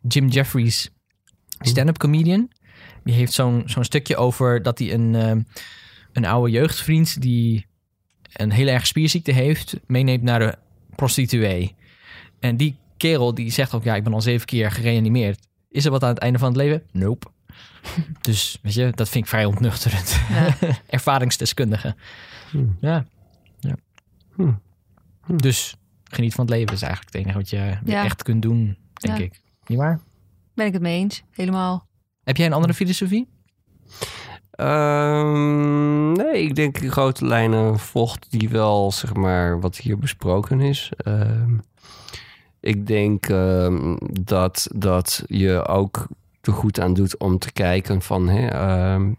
Jim 0.07 0.27
Jeffries, 0.27 0.89
stand-up 1.59 1.97
comedian, 1.97 2.49
die 3.03 3.13
heeft 3.13 3.33
zo'n 3.33 3.63
zo'n 3.65 3.83
stukje 3.83 4.15
over 4.17 4.61
dat 4.63 4.79
hij 4.79 4.93
een, 4.93 5.15
eh, 5.15 5.31
een 6.13 6.25
oude 6.25 6.51
jeugdvriend 6.51 7.21
die 7.21 7.65
een 8.33 8.51
hele 8.51 8.71
erg 8.71 8.87
spierziekte 8.87 9.31
heeft, 9.31 9.75
meeneemt 9.87 10.23
naar 10.23 10.39
de 10.39 10.55
prostituee. 10.95 11.75
En 12.39 12.57
die 12.57 12.75
kerel 12.97 13.33
die 13.33 13.51
zegt 13.51 13.73
ook, 13.73 13.83
ja, 13.83 13.95
ik 13.95 14.03
ben 14.03 14.13
al 14.13 14.21
zeven 14.21 14.45
keer 14.45 14.71
gereanimeerd. 14.71 15.39
Is 15.71 15.85
er 15.85 15.91
wat 15.91 16.03
aan 16.03 16.09
het 16.09 16.17
einde 16.19 16.39
van 16.39 16.47
het 16.47 16.57
leven? 16.57 16.83
Nope. 16.91 17.27
Dus, 18.21 18.59
weet 18.61 18.73
je, 18.73 18.91
dat 18.91 19.09
vind 19.09 19.23
ik 19.23 19.29
vrij 19.29 19.45
ontnuchterend. 19.45 20.19
Ervaringsdeskundige. 20.87 21.95
Hmm. 22.51 22.77
Ja. 22.81 23.05
ja. 23.59 23.75
Hmm. 24.35 24.61
Dus 25.35 25.75
geniet 26.03 26.33
van 26.33 26.45
het 26.45 26.53
leven 26.55 26.73
is 26.73 26.81
eigenlijk 26.81 27.13
het 27.13 27.21
enige 27.23 27.37
wat 27.37 27.49
je 27.49 27.77
Ja. 27.85 28.03
echt 28.03 28.23
kunt 28.23 28.41
doen, 28.41 28.77
denk 28.93 29.17
Ja. 29.17 29.23
ik. 29.23 29.41
Niet 29.65 29.77
waar? 29.77 29.99
Ben 30.53 30.65
ik 30.65 30.73
het 30.73 30.81
mee 30.81 30.99
eens, 30.99 31.23
helemaal. 31.31 31.87
Heb 32.23 32.37
jij 32.37 32.45
een 32.45 32.53
andere 32.53 32.73
filosofie? 32.73 33.27
Ehm, 34.51 36.11
nee, 36.11 36.43
ik 36.43 36.55
denk 36.55 36.77
in 36.77 36.91
grote 36.91 37.25
lijnen 37.25 37.79
volgt 37.79 38.31
die 38.31 38.49
wel, 38.49 38.91
zeg 38.91 39.13
maar, 39.13 39.59
wat 39.59 39.77
hier 39.77 39.97
besproken 39.97 40.61
is. 40.61 40.91
Ehm, 40.97 41.57
ik 42.61 42.87
denk 42.87 43.25
ehm, 43.25 43.95
dat, 44.21 44.67
dat 44.75 45.23
je 45.27 45.67
ook 45.67 46.07
er 46.41 46.53
goed 46.53 46.79
aan 46.79 46.93
doet 46.93 47.17
om 47.17 47.39
te 47.39 47.51
kijken 47.51 48.01
van... 48.01 48.29
Hè, 48.29 48.47
ehm, 48.47 49.13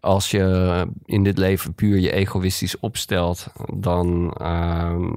als 0.00 0.30
je 0.30 0.86
in 1.04 1.24
dit 1.24 1.38
leven 1.38 1.74
puur 1.74 1.98
je 1.98 2.12
egoïstisch 2.12 2.78
opstelt... 2.80 3.46
dan 3.74 4.32
ehm, 4.36 5.10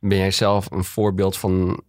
ben 0.00 0.18
jij 0.18 0.30
zelf 0.30 0.70
een 0.70 0.84
voorbeeld 0.84 1.36
van 1.36 1.82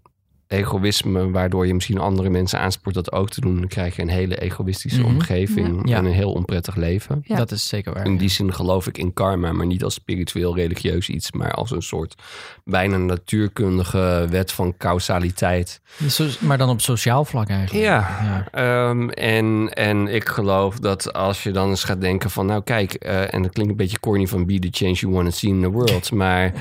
egoïsme... 0.47 1.31
waardoor 1.31 1.67
je 1.67 1.73
misschien 1.73 1.97
andere 1.97 2.29
mensen 2.29 2.59
aanspoort 2.59 2.95
dat 2.95 3.11
ook 3.11 3.29
te 3.29 3.41
doen. 3.41 3.55
Dan 3.59 3.67
krijg 3.67 3.95
je 3.95 4.01
een 4.01 4.07
hele 4.09 4.35
egoïstische 4.41 4.99
Mhm. 5.01 5.09
omgeving 5.09 5.89
Ja. 5.89 5.97
en 5.97 6.05
een 6.05 6.11
heel 6.11 6.31
onprettig 6.31 6.75
leven. 6.75 7.21
Ja. 7.25 7.35
Dat 7.35 7.51
is 7.51 7.67
zeker 7.67 7.93
waar. 7.93 8.05
In 8.05 8.17
die 8.17 8.29
zin 8.29 8.53
geloof 8.53 8.87
ik 8.87 8.97
in 8.97 9.13
karma, 9.13 9.51
maar 9.51 9.65
niet 9.65 9.83
als 9.83 9.93
spiritueel 9.93 10.55
religieus 10.55 11.09
iets, 11.09 11.31
maar 11.31 11.51
als 11.51 11.71
een 11.71 11.81
soort 11.81 12.15
bijna 12.63 12.97
natuurkundige 12.97 14.27
wet 14.29 14.51
van 14.51 14.73
causaliteit. 14.77 15.81
Zo- 16.09 16.27
maar 16.39 16.57
dan 16.57 16.69
op 16.69 16.81
sociaal 16.81 17.25
vlak 17.25 17.49
eigenlijk. 17.49 17.85
Ja. 17.85 17.99
Ja. 18.23 18.47
Ehm, 18.51 19.09
en, 19.09 19.69
en 19.73 20.07
ik 20.07 20.29
geloof 20.29 20.79
dat 20.79 21.13
als 21.13 21.43
je 21.43 21.51
dan 21.51 21.69
eens 21.69 21.83
gaat 21.83 22.01
denken 22.01 22.29
van, 22.29 22.45
nou 22.45 22.61
kijk, 22.63 22.93
eh, 22.93 23.33
en 23.33 23.41
dat 23.41 23.51
klinkt 23.51 23.71
een 23.71 23.77
beetje 23.77 23.99
corny 23.99 24.27
van 24.27 24.45
be 24.45 24.59
the 24.59 24.67
change 24.71 24.93
you 24.93 25.13
want 25.13 25.25
to 25.25 25.31
see 25.31 25.49
in 25.49 25.61
the 25.61 25.69
world, 25.69 26.11
maar 26.21 26.53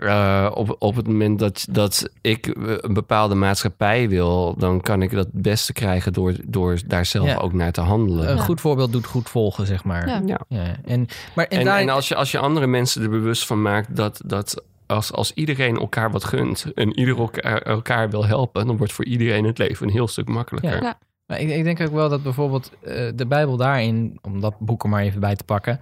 eh, 0.00 0.50
op, 0.54 0.76
op 0.78 0.96
het 0.96 1.06
moment 1.06 1.38
dat, 1.38 1.66
dat 1.70 2.08
ik 2.20 2.46
een 2.80 2.94
bepaalde 2.94 3.34
maatschappij 3.34 4.08
wil, 4.08 4.54
dan 4.58 4.80
kan 4.80 5.02
ik 5.02 5.10
dat 5.10 5.26
het 5.32 5.42
beste 5.42 5.72
krijgen 5.72 6.12
door, 6.12 6.34
door 6.46 6.78
daar 6.86 7.06
zelf 7.06 7.26
Ja. 7.26 7.36
ook 7.36 7.52
naar 7.52 7.72
te 7.72 7.80
handelen. 7.80 8.30
Een 8.30 8.38
goed 8.38 8.60
voorbeeld 8.60 8.92
doet 8.92 9.06
goed 9.06 9.28
volgen, 9.28 9.66
zeg 9.66 9.84
maar. 9.84 10.08
Ja. 10.26 10.40
ja. 10.48 10.76
En, 10.84 11.06
maar, 11.34 11.46
en, 11.46 11.58
En, 11.58 11.64
daar- 11.64 11.80
en 11.80 11.88
als, 11.88 12.08
je, 12.08 12.14
als 12.14 12.30
je 12.30 12.38
andere 12.38 12.66
mensen 12.66 13.02
er 13.02 13.10
bewust 13.10 13.46
van 13.46 13.62
maakt 13.62 13.96
dat, 13.96 14.20
dat 14.24 14.62
als, 14.86 15.12
als 15.12 15.32
iedereen 15.34 15.76
elkaar 15.76 16.10
wat 16.10 16.24
gunt 16.24 16.66
en 16.74 16.98
ieder 16.98 17.18
elkaar, 17.18 17.62
elkaar 17.62 18.10
wil 18.10 18.26
helpen, 18.26 18.66
dan 18.66 18.76
wordt 18.76 18.92
voor 18.92 19.04
iedereen 19.04 19.44
het 19.44 19.58
leven 19.58 19.86
een 19.86 19.92
heel 19.92 20.08
stuk 20.08 20.28
makkelijker. 20.28 20.74
Ja. 20.74 20.82
Ja. 20.82 20.98
Maar 21.26 21.40
ik, 21.40 21.48
ik 21.50 21.64
denk 21.64 21.80
ook 21.80 21.92
wel 21.92 22.08
dat 22.08 22.22
bijvoorbeeld 22.22 22.72
eh, 22.82 23.08
de 23.14 23.26
Bijbel 23.26 23.56
daarin, 23.56 24.18
om 24.22 24.40
dat 24.40 24.58
boek 24.58 24.82
er 24.82 24.88
maar 24.88 25.02
even 25.02 25.20
bij 25.20 25.36
te 25.36 25.44
pakken, 25.44 25.80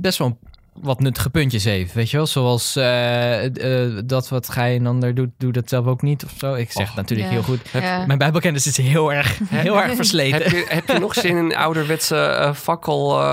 best 0.00 0.18
wel 0.18 0.38
wat 0.82 1.00
nuttige 1.00 1.30
puntjes 1.30 1.64
heeft. 1.64 1.92
Weet 1.94 2.10
je 2.10 2.16
wel, 2.16 2.26
zoals 2.26 2.76
eh, 2.76 3.44
eh, 3.84 3.92
dat 4.04 4.28
wat 4.28 4.48
gij 4.48 4.76
een 4.76 4.86
ander 4.86 5.14
doet, 5.14 5.30
doe 5.38 5.52
dat 5.52 5.68
zelf 5.68 5.86
ook 5.86 6.02
niet 6.02 6.24
of 6.24 6.30
zo. 6.38 6.54
Ik 6.54 6.72
zeg 6.72 6.86
het 6.86 6.96
natuurlijk 6.96 7.28
Ja. 7.28 7.34
heel 7.34 7.42
goed. 7.42 7.60
Ja. 7.72 8.04
Mijn 8.06 8.18
Bijbelkennis 8.18 8.66
is 8.66 8.76
heel 8.76 9.12
erg, 9.12 9.38
heel 9.48 9.82
erg 9.82 9.94
versleten. 9.94 10.42
Heb, 10.42 10.50
je, 10.50 10.64
heb 10.68 10.88
je 10.88 10.98
nog 10.98 11.14
zin 11.24 11.36
in 11.36 11.56
ouderwetse 11.56 12.16
eh, 12.16 12.52
fakkel 12.54 13.20
eh, 13.20 13.26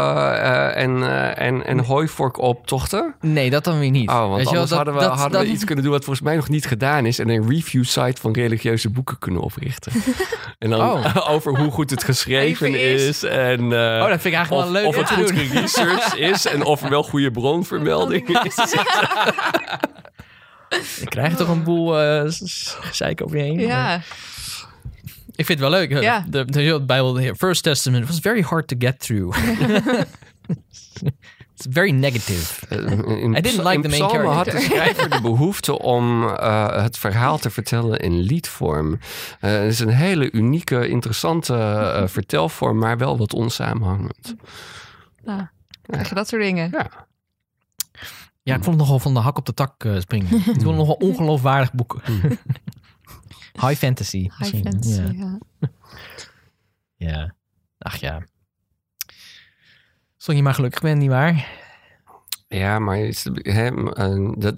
eh, 0.76 0.84
en, 0.84 1.04
eh, 1.04 1.46
en, 1.48 1.66
en 1.66 1.80
hooivork 1.80 2.38
optochten? 2.38 3.16
Nee, 3.22 3.50
dat 3.50 3.64
dan 3.64 3.80
weer 3.80 3.90
niet. 3.92 4.10
Oh, 4.10 4.16
want 4.20 4.36
Weet 4.36 4.50
je 4.50 4.52
wel, 4.52 4.54
anders 4.62 4.70
dat- 4.70 4.78
hadden, 4.78 4.94
we, 4.94 5.00
dat- 5.00 5.20
hadden 5.20 5.40
we 5.40 5.46
dat- 5.46 5.56
iets 5.56 5.64
kunnen 5.64 5.84
doen 5.84 5.94
wat 5.94 6.04
volgens 6.04 6.26
mij 6.26 6.36
nog 6.36 6.50
niet 6.50 6.66
gedaan 6.66 7.06
is. 7.06 7.20
En 7.20 7.30
een 7.30 7.50
review 7.50 7.84
site 7.84 8.22
van 8.22 8.34
religieuze 8.34 8.90
boeken 8.90 9.20
kunnen 9.20 9.42
oprichten. 9.42 9.92
en 10.60 10.70
dan 10.70 10.82
Oh. 10.82 11.30
over 11.30 11.58
hoe 11.58 11.72
goed 11.72 11.90
het 11.90 12.04
geschreven 12.04 12.68
Even 12.68 12.94
is. 12.94 13.08
is. 13.08 13.24
En, 13.24 13.60
eh, 13.74 14.02
Oh, 14.04 14.10
dat 14.10 14.22
vind 14.22 14.26
ik 14.26 14.34
eigenlijk 14.34 14.52
of, 14.66 14.72
wel 14.72 14.82
leuk 14.82 14.88
of 14.88 14.96
het 14.96 15.10
goed 15.12 15.32
geresearched 15.32 16.16
is 16.20 16.46
en 16.46 16.64
of 16.66 16.84
er 16.84 16.90
wel 16.90 17.04
goede 17.04 17.32
bronvermelding 17.34 18.44
is. 18.44 18.56
Dan 18.56 18.68
krijg 21.10 21.36
toch 21.36 21.48
een 21.50 21.64
boel 21.64 22.00
eh 22.02 22.30
s- 22.30 22.78
gezeik 22.80 23.22
over 23.24 23.38
je 23.38 23.44
heen. 23.44 23.60
Ja. 23.60 24.02
Ik 25.36 25.46
vind 25.46 25.60
het 25.60 25.70
wel 25.70 25.80
leuk. 25.80 26.02
Ja. 26.02 26.26
De, 26.30 26.46
de, 26.46 26.64
de 26.64 26.82
Bijbel, 26.82 27.14
de 27.14 27.36
First 27.36 27.64
Testament 27.64 28.08
was 28.08 28.20
very 28.20 28.42
hard 28.42 28.68
to 28.68 28.76
get 28.80 29.00
through. 29.00 29.38
It's 31.56 31.68
very 31.70 31.92
negative. 31.92 32.66
Eh, 32.70 32.78
In, 33.24 33.36
I 33.36 33.42
didn't 33.42 33.64
like 33.64 33.74
in 33.76 33.82
the 33.82 33.88
main 33.90 34.08
Psalmen 34.08 34.32
had 34.34 34.46
de 34.46 34.52
character. 34.52 34.78
schrijver 34.78 35.10
de 35.10 35.22
behoefte 35.22 35.80
om 35.80 36.30
eh, 36.30 36.82
het 36.84 36.98
verhaal 36.98 37.38
te 37.38 37.50
vertellen 37.50 38.00
in 38.00 38.20
liedvorm. 38.20 39.00
Eh, 39.40 39.52
het 39.52 39.72
is 39.72 39.80
een 39.80 39.90
hele 39.90 40.32
unieke, 40.32 40.88
interessante 40.88 41.54
eh, 41.56 42.04
vertelvorm, 42.08 42.78
maar 42.78 42.98
wel 42.98 43.18
wat 43.18 43.34
onsamenhangend. 43.34 44.36
Nou, 45.24 45.42
krijg 45.82 46.10
je 46.10 46.16
dat 46.16 46.28
soort 46.28 46.42
dingen. 46.42 46.70
Ja. 46.72 46.90
Ja, 48.44 48.56
ik 48.56 48.64
vond 48.64 48.76
het 48.76 48.86
nogal 48.86 49.00
van 49.00 49.14
de 49.14 49.20
hak 49.20 49.38
op 49.38 49.46
de 49.46 49.54
tak 49.54 49.84
eh, 49.84 50.00
springen. 50.00 50.28
Ik 50.38 50.44
vond 50.44 50.56
het 50.62 50.76
nogal 50.76 50.96
ongeloofwaardig 50.96 51.74
boek. 51.74 52.02
High 53.62 53.74
fantasy. 53.76 54.18
High 54.18 54.40
misschien. 54.40 54.64
fantasy, 54.64 55.02
Ja. 55.02 55.12
ja. 55.12 55.40
ja. 57.12 57.36
Ach 57.78 57.96
ja. 57.96 58.24
Zolang 60.18 60.40
je 60.40 60.44
maar 60.44 60.54
gelukkig 60.54 60.82
bent, 60.82 61.00
nietwaar? 61.00 61.62
Ja, 62.48 62.80
maar 62.80 62.98
is- 63.00 63.30
hè, 63.34 63.92
eh, 63.94 64.32
dat, 64.38 64.56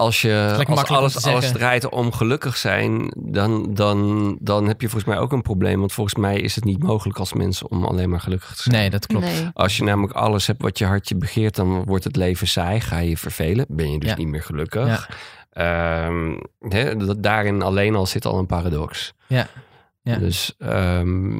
als 0.00 0.22
je 0.22 0.64
als 0.68 0.88
alles, 0.88 1.24
alles 1.26 1.52
draait 1.52 1.88
om 1.88 2.12
gelukkig 2.12 2.56
zijn, 2.56 3.12
dan, 3.16 3.74
dan, 3.74 4.36
dan 4.40 4.66
heb 4.66 4.80
je 4.80 4.88
volgens 4.88 5.10
mij 5.14 5.20
ook 5.20 5.32
een 5.32 5.42
probleem. 5.42 5.78
Want 5.78 5.92
volgens 5.92 6.16
mij 6.16 6.36
is 6.40 6.54
het 6.54 6.64
niet 6.64 6.82
mogelijk 6.82 7.18
als 7.18 7.32
mensen 7.32 7.70
om 7.70 7.84
alleen 7.84 8.10
maar 8.10 8.20
gelukkig 8.20 8.56
te 8.56 8.62
zijn. 8.62 8.74
Nee, 8.76 8.90
dat 8.90 9.06
klopt. 9.06 9.24
Nee. 9.24 9.48
Als 9.52 9.76
je 9.76 9.84
namelijk 9.84 10.12
alles 10.12 10.46
hebt 10.46 10.62
wat 10.62 10.78
je 10.78 10.84
hartje 10.84 11.16
begeert, 11.16 11.56
dan 11.56 11.84
wordt 11.84 12.04
het 12.04 12.16
leven 12.16 12.46
saai. 12.46 12.80
Ga 12.80 12.98
je 12.98 13.16
vervelen. 13.16 13.66
Ben 13.68 13.92
je 13.92 13.98
dus 13.98 14.08
Ja. 14.10 14.16
niet 14.16 14.28
meer 14.28 14.42
gelukkig. 14.42 14.86
Ja. 14.86 16.06
Ehm, 16.08 16.36
dat, 17.06 17.22
daarin 17.22 17.62
alleen 17.62 17.94
al 17.94 18.06
zit 18.06 18.24
al 18.24 18.38
een 18.38 18.46
paradox. 18.46 19.12
Ja. 19.26 19.46
Ja. 20.02 20.16
Dus, 20.16 20.54
ehm, 20.58 21.38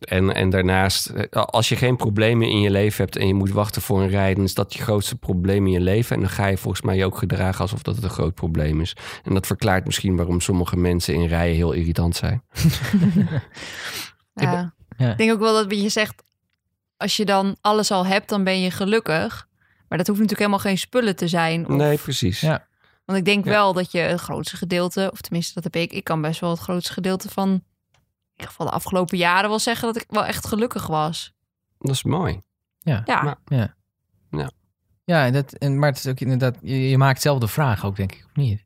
en, 0.00 0.34
en 0.34 0.50
daarnaast, 0.50 1.06
eh, 1.06 1.42
als 1.44 1.68
je 1.68 1.76
geen 1.76 1.96
problemen 1.96 2.48
in 2.48 2.60
je 2.60 2.70
leven 2.70 3.04
hebt 3.04 3.16
en 3.16 3.26
je 3.26 3.34
moet 3.34 3.50
wachten 3.50 3.82
voor 3.82 4.00
een 4.02 4.08
rij, 4.08 4.34
dan 4.34 4.44
is 4.44 4.54
dat 4.54 4.72
je 4.74 4.82
grootste 4.82 5.16
probleem 5.16 5.66
in 5.66 5.72
je 5.72 5.80
leven. 5.80 6.14
En 6.16 6.20
dan 6.22 6.30
ga 6.30 6.46
je 6.46 6.56
volgens 6.56 6.82
mij 6.82 6.96
je 6.96 7.04
ook 7.04 7.18
gedragen 7.18 7.60
alsof 7.60 7.82
dat 7.82 7.94
het 7.94 8.04
een 8.04 8.10
groot 8.10 8.34
probleem 8.34 8.80
is. 8.80 8.96
En 9.24 9.34
dat 9.34 9.46
verklaart 9.46 9.84
misschien 9.86 10.16
waarom 10.16 10.40
sommige 10.40 10.76
mensen 10.76 11.14
in 11.14 11.26
rijen 11.26 11.54
heel 11.54 11.72
irritant 11.72 12.16
zijn. 12.16 12.42
Ja. 14.34 14.74
ja. 14.96 15.10
Ik 15.10 15.18
denk 15.18 15.32
ook 15.32 15.38
wel 15.40 15.54
dat 15.68 15.80
je 15.80 15.88
zegt, 15.88 16.22
als 16.96 17.16
je 17.16 17.24
dan 17.24 17.56
alles 17.60 17.90
al 17.90 18.06
hebt, 18.06 18.28
dan 18.28 18.44
ben 18.44 18.60
je 18.60 18.70
gelukkig. 18.70 19.48
Maar 19.88 19.98
dat 19.98 20.06
hoeft 20.06 20.20
natuurlijk 20.20 20.38
helemaal 20.50 20.58
geen 20.58 20.78
spullen 20.78 21.16
te 21.16 21.28
zijn. 21.28 21.68
Of- 21.68 21.74
Nee, 21.76 21.98
precies. 21.98 22.40
Ja. 22.40 22.66
Want 23.04 23.18
ik 23.18 23.24
denk 23.24 23.44
Ja. 23.44 23.50
wel 23.50 23.72
dat 23.72 23.92
je 23.92 23.98
het 23.98 24.20
grootste 24.20 24.56
gedeelte, 24.56 25.08
of 25.12 25.20
tenminste 25.20 25.54
dat 25.54 25.64
heb 25.64 25.76
ik, 25.76 25.92
ik 25.92 26.04
kan 26.04 26.20
best 26.20 26.40
wel 26.40 26.50
het 26.50 26.58
grootste 26.58 26.92
gedeelte 26.92 27.28
van, 27.28 27.62
ieder 28.36 28.48
geval 28.50 28.66
de 28.66 28.72
afgelopen 28.72 29.18
jaren 29.18 29.48
wel 29.48 29.58
zeggen 29.58 29.92
dat 29.92 30.02
ik 30.02 30.06
wel 30.08 30.24
echt 30.24 30.46
gelukkig 30.46 30.86
was. 30.86 31.32
Dat 31.78 31.94
is 31.94 32.02
mooi. 32.02 32.40
Ja, 32.78 33.02
Maar- 33.06 34.50
Ja, 35.04 35.30
dat, 35.30 35.52
en, 35.52 35.78
maar 35.78 35.88
het 35.88 35.98
is 35.98 36.06
ook 36.06 36.20
inderdaad, 36.20 36.56
je, 36.62 36.88
je 36.88 36.98
maakt 36.98 37.20
zelf 37.22 37.38
de 37.38 37.48
vraag 37.48 37.84
ook, 37.84 37.96
denk 37.96 38.12
ik, 38.12 38.24
of 38.26 38.36
niet? 38.36 38.64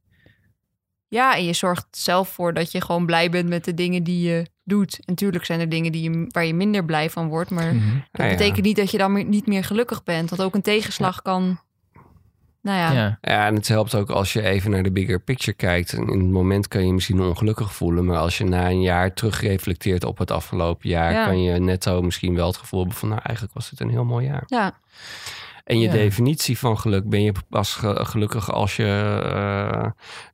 ja 1.09 1.35
en 1.37 1.45
je 1.45 1.53
zorgt 1.53 1.87
zelf 1.91 2.29
voor 2.29 2.55
dat 2.55 2.73
je 2.73 2.81
gewoon 2.81 3.07
blij 3.07 3.31
bent 3.31 3.49
met 3.49 3.65
de 3.65 3.75
dingen 3.75 4.03
die 4.05 4.29
je 4.29 4.47
doet. 4.65 4.95
En 4.97 5.03
natuurlijk 5.07 5.45
zijn 5.45 5.61
er 5.61 5.69
dingen 5.69 5.93
die 5.93 6.11
je, 6.11 6.25
waar 6.29 6.45
je 6.45 6.55
minder 6.55 6.85
blij 6.85 7.11
van 7.11 7.29
wordt, 7.29 7.51
maar 7.51 7.75
Mhm. 7.75 7.95
dat 7.95 8.05
Ja, 8.13 8.25
ja. 8.25 8.31
betekent 8.31 8.65
niet 8.65 8.77
dat 8.77 8.91
je 8.91 8.99
dan 8.99 9.13
meer- 9.13 9.25
niet 9.25 9.47
meer 9.47 9.65
gelukkig 9.65 10.03
bent. 10.03 10.29
Dat 10.29 10.43
ook 10.43 10.55
een 10.55 10.63
tegenslag 10.63 11.23
kan, 11.23 11.61
nou 12.63 12.79
ja, 12.79 12.93
Ja. 12.93 13.19
Ja, 13.21 13.47
en 13.47 13.55
het 13.55 13.69
helpt 13.69 13.95
ook 13.95 14.11
als 14.11 14.33
je 14.33 14.43
even 14.43 14.71
naar 14.71 14.83
de 14.83 14.93
bigger 14.93 15.21
picture 15.21 15.57
kijkt. 15.57 15.93
En 15.93 16.09
in 16.09 16.19
het 16.19 16.31
moment 16.31 16.69
kan 16.69 16.81
je 16.81 16.87
je 16.87 16.93
misschien 16.93 17.21
ongelukkig 17.21 17.75
voelen. 17.75 18.05
Maar 18.05 18.19
als 18.19 18.39
je 18.39 18.45
na 18.45 18.69
een 18.69 18.83
jaar 18.83 19.15
terugreflecteert 19.15 20.05
op 20.05 20.19
het 20.19 20.31
afgelopen 20.31 20.89
jaar... 20.89 21.13
Ja. 21.13 21.25
kan 21.25 21.43
je 21.43 21.59
netto 21.59 22.03
misschien 22.03 22.35
wel 22.35 22.47
het 22.47 22.57
gevoel 22.57 22.81
hebben 22.81 22.99
van... 22.99 23.09
nou, 23.09 23.21
eigenlijk 23.25 23.55
was 23.55 23.71
het 23.71 23.81
een 23.81 23.91
heel 23.91 24.05
mooi 24.05 24.27
jaar. 24.27 24.43
ja, 24.47 24.75
En 25.71 25.79
je 25.79 25.87
Ja. 25.87 25.93
definitie 25.93 26.59
van 26.59 26.79
geluk... 26.79 27.09
ben 27.09 27.23
je 27.23 27.33
pas 27.49 27.75
ge- 27.75 28.05
gelukkig 28.05 28.53
als 28.53 28.77
je 28.77 29.21
eh 29.25 29.87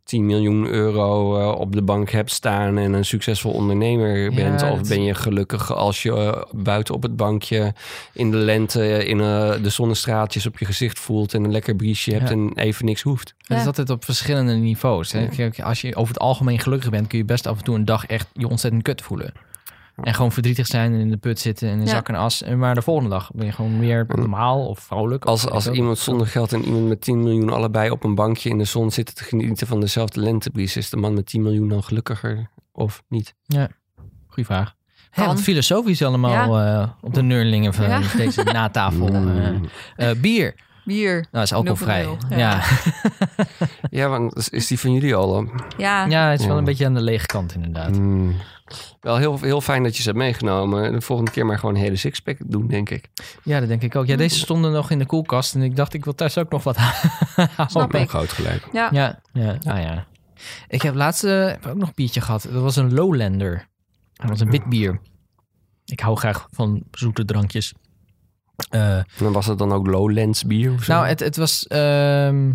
10 0.05 0.27
miljoen 0.27 0.67
euro 0.67 1.39
eh, 1.41 1.59
op 1.61 1.73
de 1.73 1.83
bank 1.83 2.11
hebt 2.11 2.31
staan... 2.31 2.79
en 2.79 2.93
een 2.93 3.05
succesvol 3.05 3.53
ondernemer 3.53 4.17
Ja, 4.19 4.31
bent? 4.35 4.63
Of 4.63 4.79
dat- 4.79 4.89
ben 4.89 5.03
je 5.03 5.15
gelukkig 5.15 5.73
als 5.73 6.03
je 6.03 6.13
eh, 6.13 6.43
buiten 6.55 6.95
op 6.95 7.03
het 7.03 7.17
bankje... 7.17 7.75
in 8.13 8.31
de 8.31 8.37
lente 8.37 9.05
in 9.07 9.19
de 9.19 9.69
zonnestraaltjes 9.71 10.47
op 10.47 10.59
je 10.59 10.65
gezicht 10.65 10.99
voelt... 10.99 11.35
en 11.35 11.45
een 11.45 11.53
lekker 11.53 11.77
briesje 11.77 12.11
hebt 12.13 12.29
Ja. 12.29 12.35
en 12.35 12.53
even 12.55 12.85
niks 12.85 13.03
hoeft? 13.03 13.35
Het 13.47 13.59
is 13.61 13.67
altijd 13.67 13.91
op 13.91 14.05
verschillende 14.05 14.53
niveaus. 14.53 15.13
Hè? 15.13 15.27
Kijk, 15.29 15.61
Als 15.61 15.81
je 15.81 15.97
over 15.97 16.15
het 16.15 16.23
algemeen 16.23 16.59
gelukkig 16.59 16.91
bent, 16.91 17.07
kun 17.07 17.19
je 17.19 17.25
best 17.25 17.47
af 17.47 17.59
en 17.59 17.65
toe 17.65 17.75
een 17.75 17.85
dag 17.85 18.07
echt 18.07 18.29
je 18.33 18.49
ontzettend 18.49 18.83
kut 18.83 19.03
voelen. 19.03 19.33
En 20.03 20.15
gewoon 20.15 20.33
verdrietig 20.33 20.67
zijn 20.67 20.93
en 20.93 20.99
in 21.01 21.11
de 21.11 21.17
put 21.17 21.39
zitten 21.41 21.69
en 21.69 21.79
in 21.79 21.85
Ja. 21.85 21.91
zak 21.91 22.09
en 22.09 22.15
as. 22.15 22.43
En 22.43 22.59
Maar 22.59 22.75
de 22.75 22.83
volgende 22.83 23.11
dag 23.11 23.31
ben 23.35 23.47
je 23.47 23.53
gewoon 23.53 23.79
weer 23.79 24.07
normaal 24.09 24.67
of 24.67 24.79
vrolijk. 24.79 25.25
Als, 25.25 25.49
als 25.51 25.71
iemand 25.71 25.99
zonder 25.99 26.27
geld 26.27 26.53
en 26.53 26.65
iemand 26.65 26.89
met 26.89 27.01
10 27.01 27.23
miljoen 27.23 27.51
allebei 27.51 27.91
op 27.91 28.05
een 28.05 28.15
bankje 28.15 28.49
in 28.49 28.59
de 28.59 28.65
zon 28.65 28.91
zitten 28.91 29.15
te 29.15 29.25
genieten 29.25 29.67
van 29.67 29.81
dezelfde 29.81 30.21
lentebries, 30.21 30.77
is 30.77 30.91
de 30.91 30.97
man 30.97 31.15
met 31.15 31.27
10 31.27 31.43
miljoen 31.43 31.69
dan 31.69 31.83
gelukkiger 31.83 32.51
of 32.73 33.03
niet? 33.09 33.35
Goeie 34.27 34.45
vraag. 34.47 34.75
Hè, 35.11 35.23
Kan. 35.25 35.35
wat 35.35 35.43
filosofisch 35.43 36.03
allemaal 36.03 36.59
eh, 36.61 36.89
op 37.01 37.15
de 37.15 37.23
neurlingen 37.23 37.75
van 37.75 37.89
Ja. 37.89 38.01
deze 38.17 38.43
natafel. 38.43 39.07
Mm. 39.09 39.39
eh. 39.97 40.11
Eh, 40.11 40.17
bier. 40.21 40.55
bier. 40.85 41.27
Nou, 41.33 41.45
is 41.45 41.53
alcoholvrij. 41.53 42.05
0,0, 42.05 42.17
Ja. 42.29 42.37
ja. 42.39 42.61
Ja, 43.91 44.09
want 44.09 44.37
is- 44.37 44.49
is 44.49 44.67
die 44.67 44.79
van 44.79 44.93
jullie 44.93 45.15
al? 45.15 45.49
Ja, 45.77 46.05
ja, 46.07 46.31
het 46.31 46.39
is 46.41 46.45
wel 46.47 46.55
Ja. 46.55 46.61
een 46.61 46.65
beetje 46.67 46.87
aan 46.87 46.95
de 46.95 47.01
lege 47.03 47.27
kant 47.27 47.55
inderdaad. 47.55 47.97
Hmm. 47.97 48.35
Wel 49.01 49.17
heel, 49.17 49.39
heel 49.41 49.61
fijn 49.61 49.83
dat 49.83 49.97
je 49.97 50.03
ze 50.03 50.09
hebt 50.09 50.21
meegenomen. 50.21 50.93
De 50.93 51.01
volgende 51.01 51.31
keer 51.31 51.47
maar 51.47 51.59
gewoon 51.59 51.75
een 51.75 51.81
hele 51.81 51.97
sixpack 51.97 52.37
doen, 52.47 52.67
denk 52.67 52.91
ik. 52.91 53.09
Ja, 53.43 53.59
dat 53.61 53.69
denk 53.69 53.83
ik 53.83 53.97
ook. 53.97 54.07
Ja, 54.07 54.17
deze 54.17 54.39
stonden 54.39 54.73
nog 54.73 54.91
in 54.91 54.99
de 54.99 55.07
koelkast 55.07 55.55
en 55.55 55.63
ik 55.63 55.77
dacht, 55.77 55.95
ik 55.95 56.05
wil 56.05 56.15
thuis 56.15 56.39
ook 56.39 56.51
nog 56.51 56.63
wat 56.65 56.77
Snap 57.37 57.59
houden. 57.73 58.01
ik. 58.01 58.09
Groot 58.09 58.33
gelijk. 58.33 58.69
ja. 58.73 58.89
Ja, 58.93 59.21
ja, 59.33 59.59
ah 59.65 59.83
ja. 59.83 60.07
Ik 60.69 60.83
heb 60.83 60.95
laatst 60.95 61.23
heb 61.23 61.67
ook 61.67 61.77
nog 61.77 61.89
een 61.89 61.95
biertje 61.95 62.21
gehad. 62.21 62.43
Dat 62.53 62.63
was 62.63 62.77
een 62.77 62.95
Lowlander. 62.95 63.69
Dat 64.13 64.29
was 64.29 64.41
een 64.41 64.51
wit 64.51 64.65
bier. 64.69 65.01
Ik 65.85 66.01
hou 66.01 66.17
graag 66.17 66.49
van 66.51 66.83
zoete 66.91 67.25
drankjes. 67.25 67.73
Eh, 68.71 68.97
En 68.97 69.33
was 69.33 69.47
het 69.47 69.59
dan 69.59 69.73
ook 69.73 69.87
Lowlands 69.87 70.45
bier 70.45 70.73
of 70.73 70.83
zo? 70.85 70.93
nou, 70.93 71.07
het, 71.07 71.21
het 71.21 71.37
was... 71.37 71.67
ehm, 71.67 72.53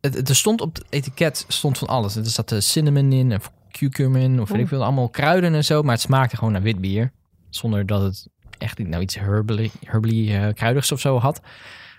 het, 0.00 0.14
het- 0.14 0.28
er 0.28 0.36
stond 0.36 0.60
op 0.60 0.74
het 0.74 0.84
etiket 0.88 1.44
stond 1.48 1.78
van 1.78 1.88
alles. 1.88 2.16
Er 2.16 2.26
zat 2.26 2.52
eh, 2.52 2.58
cinnamon 2.60 3.12
in 3.12 3.34
of 3.34 3.52
curcumin 3.70 4.40
of 4.40 4.48
weet 4.48 4.60
ik 4.60 4.68
veel. 4.68 4.84
Allemaal 4.84 5.08
kruiden 5.08 5.54
en 5.54 5.64
zo. 5.64 5.82
Maar 5.82 5.92
het 5.92 6.00
smaakte 6.00 6.36
gewoon 6.36 6.52
naar 6.52 6.62
wit 6.62 6.80
bier. 6.80 7.12
Zonder 7.50 7.86
dat 7.86 8.02
het 8.02 8.28
echt 8.58 8.78
nou, 8.78 9.02
iets 9.02 9.18
herbally, 9.18 9.70
herbally 9.84 10.34
eh, 10.34 10.54
kruidigs 10.54 10.92
of 10.92 11.00
zo 11.00 11.18
had. 11.18 11.40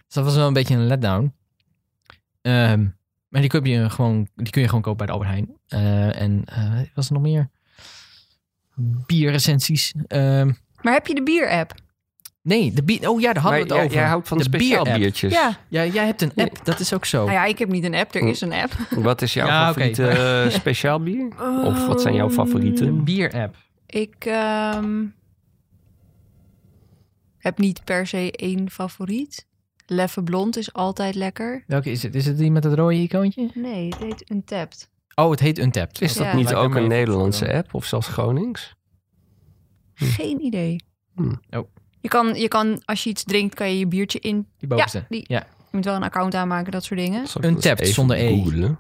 Dus 0.06 0.14
dat 0.14 0.24
was 0.24 0.36
wel 0.36 0.48
een 0.48 0.54
beetje 0.54 0.76
een 0.76 0.88
letdown. 0.88 1.34
Ehm, 2.42 2.88
maar 3.28 3.42
die 3.42 3.50
kun, 3.50 3.64
je 3.64 3.90
gewoon, 3.90 4.28
die 4.36 4.50
kun 4.50 4.62
je 4.62 4.68
gewoon 4.68 4.84
kopen 4.84 4.98
bij 4.98 5.06
de 5.06 5.12
Albert 5.12 5.30
Heijn. 5.30 5.58
Eh, 5.68 6.22
en 6.22 6.44
eh, 6.46 6.80
was 6.94 7.08
er 7.08 7.14
nog 7.14 7.22
meer? 7.22 7.50
Bierrecensies. 9.06 9.94
Ehm, 10.08 10.52
Maar 10.82 10.94
heb 10.94 11.08
je 11.08 11.16
de 11.16 11.24
bier-app? 11.24 11.74
Nee, 12.42 12.72
de 12.72 12.84
bier... 12.84 13.10
Oh 13.10 13.20
ja, 13.22 13.34
daar 13.34 13.44
hadden 13.44 13.62
we 13.62 13.66
het 13.68 13.76
jij, 13.76 13.84
over. 13.86 13.98
jij 13.98 14.08
houdt 14.08 14.28
van 14.28 14.38
de, 14.38 14.44
de 14.44 14.50
speciaal 14.50 14.84
bier-app. 14.84 15.00
biertjes. 15.02 15.34
Ja. 15.34 15.58
Ja, 15.68 15.86
jij 15.86 16.06
hebt 16.06 16.22
een 16.22 16.32
app. 16.36 16.66
Dat 16.66 16.80
is 16.80 16.94
ook 16.94 17.06
zo. 17.06 17.20
Nou 17.20 17.32
ja, 17.32 17.46
ik 17.46 17.60
heb 17.60 17.70
niet 17.70 17.84
een 17.84 17.96
app. 17.96 18.16
Er 18.16 18.28
is 18.28 18.42
een 18.42 18.54
app. 18.54 18.72
Wat 19.10 19.22
is 19.22 19.34
jouw 19.34 19.48
Ja, 19.48 19.66
favoriete 19.68 20.08
eh, 20.08 20.50
speciaal 20.50 21.00
bier? 21.04 21.28
Of 21.64 21.88
wat 21.88 22.02
zijn 22.02 22.16
jouw 22.16 22.30
favorieten? 22.30 22.88
Een 22.88 23.04
bier-app. 23.04 23.56
Ik 23.86 24.16
ehm, 24.20 25.06
heb 27.38 27.58
niet 27.58 27.84
per 27.84 28.08
se 28.08 28.32
één 28.32 28.70
favoriet. 28.70 29.48
Leffe 29.86 30.24
Blond 30.24 30.58
is 30.58 30.74
altijd 30.74 31.16
lekker. 31.16 31.64
Welke 31.68 31.92
is 31.92 32.04
het? 32.04 32.16
Is 32.16 32.26
het 32.26 32.38
die 32.38 32.52
met 32.52 32.64
het 32.64 32.74
rode 32.74 32.96
icoontje? 32.96 33.50
Nee, 33.54 33.86
het 33.88 33.98
heet 33.98 34.32
Untapped. 34.32 34.90
Oh, 35.16 35.32
het 35.32 35.40
heet 35.40 35.58
Untapped. 35.60 36.02
Is 36.02 36.14
dat 36.14 36.26
Ja. 36.26 36.36
niet 36.36 36.54
ook 36.54 36.76
een 36.76 36.88
Nederlandse 36.88 37.54
app 37.54 37.74
of 37.74 37.86
zelfs 37.86 38.08
Gronings? 38.08 38.76
Geen 39.94 40.42
idee. 40.42 40.84
Hmm. 41.16 41.40
Oh. 41.50 41.68
Je, 42.02 42.08
kan, 42.08 42.36
je 42.36 42.48
kan, 42.48 42.82
als 42.86 43.04
je 43.04 43.10
iets 43.10 43.24
drinkt, 43.24 43.56
kan 43.56 43.70
je 43.70 43.80
je 43.80 43.88
biertje 43.88 44.20
in. 44.20 44.48
Die 44.58 44.68
bovenste. 44.70 45.06
die. 45.10 45.24
Ja. 45.28 45.38
Je 45.72 45.76
moet 45.76 45.86
wel 45.86 45.96
een 45.96 46.04
account 46.04 46.36
aanmaken, 46.36 46.72
dat 46.72 46.84
soort 46.84 47.00
dingen. 47.00 47.26
Untapped, 47.42 47.80
even 47.80 47.94
zonder 47.94 48.18
E. 48.18 48.28
googlen? 48.38 48.80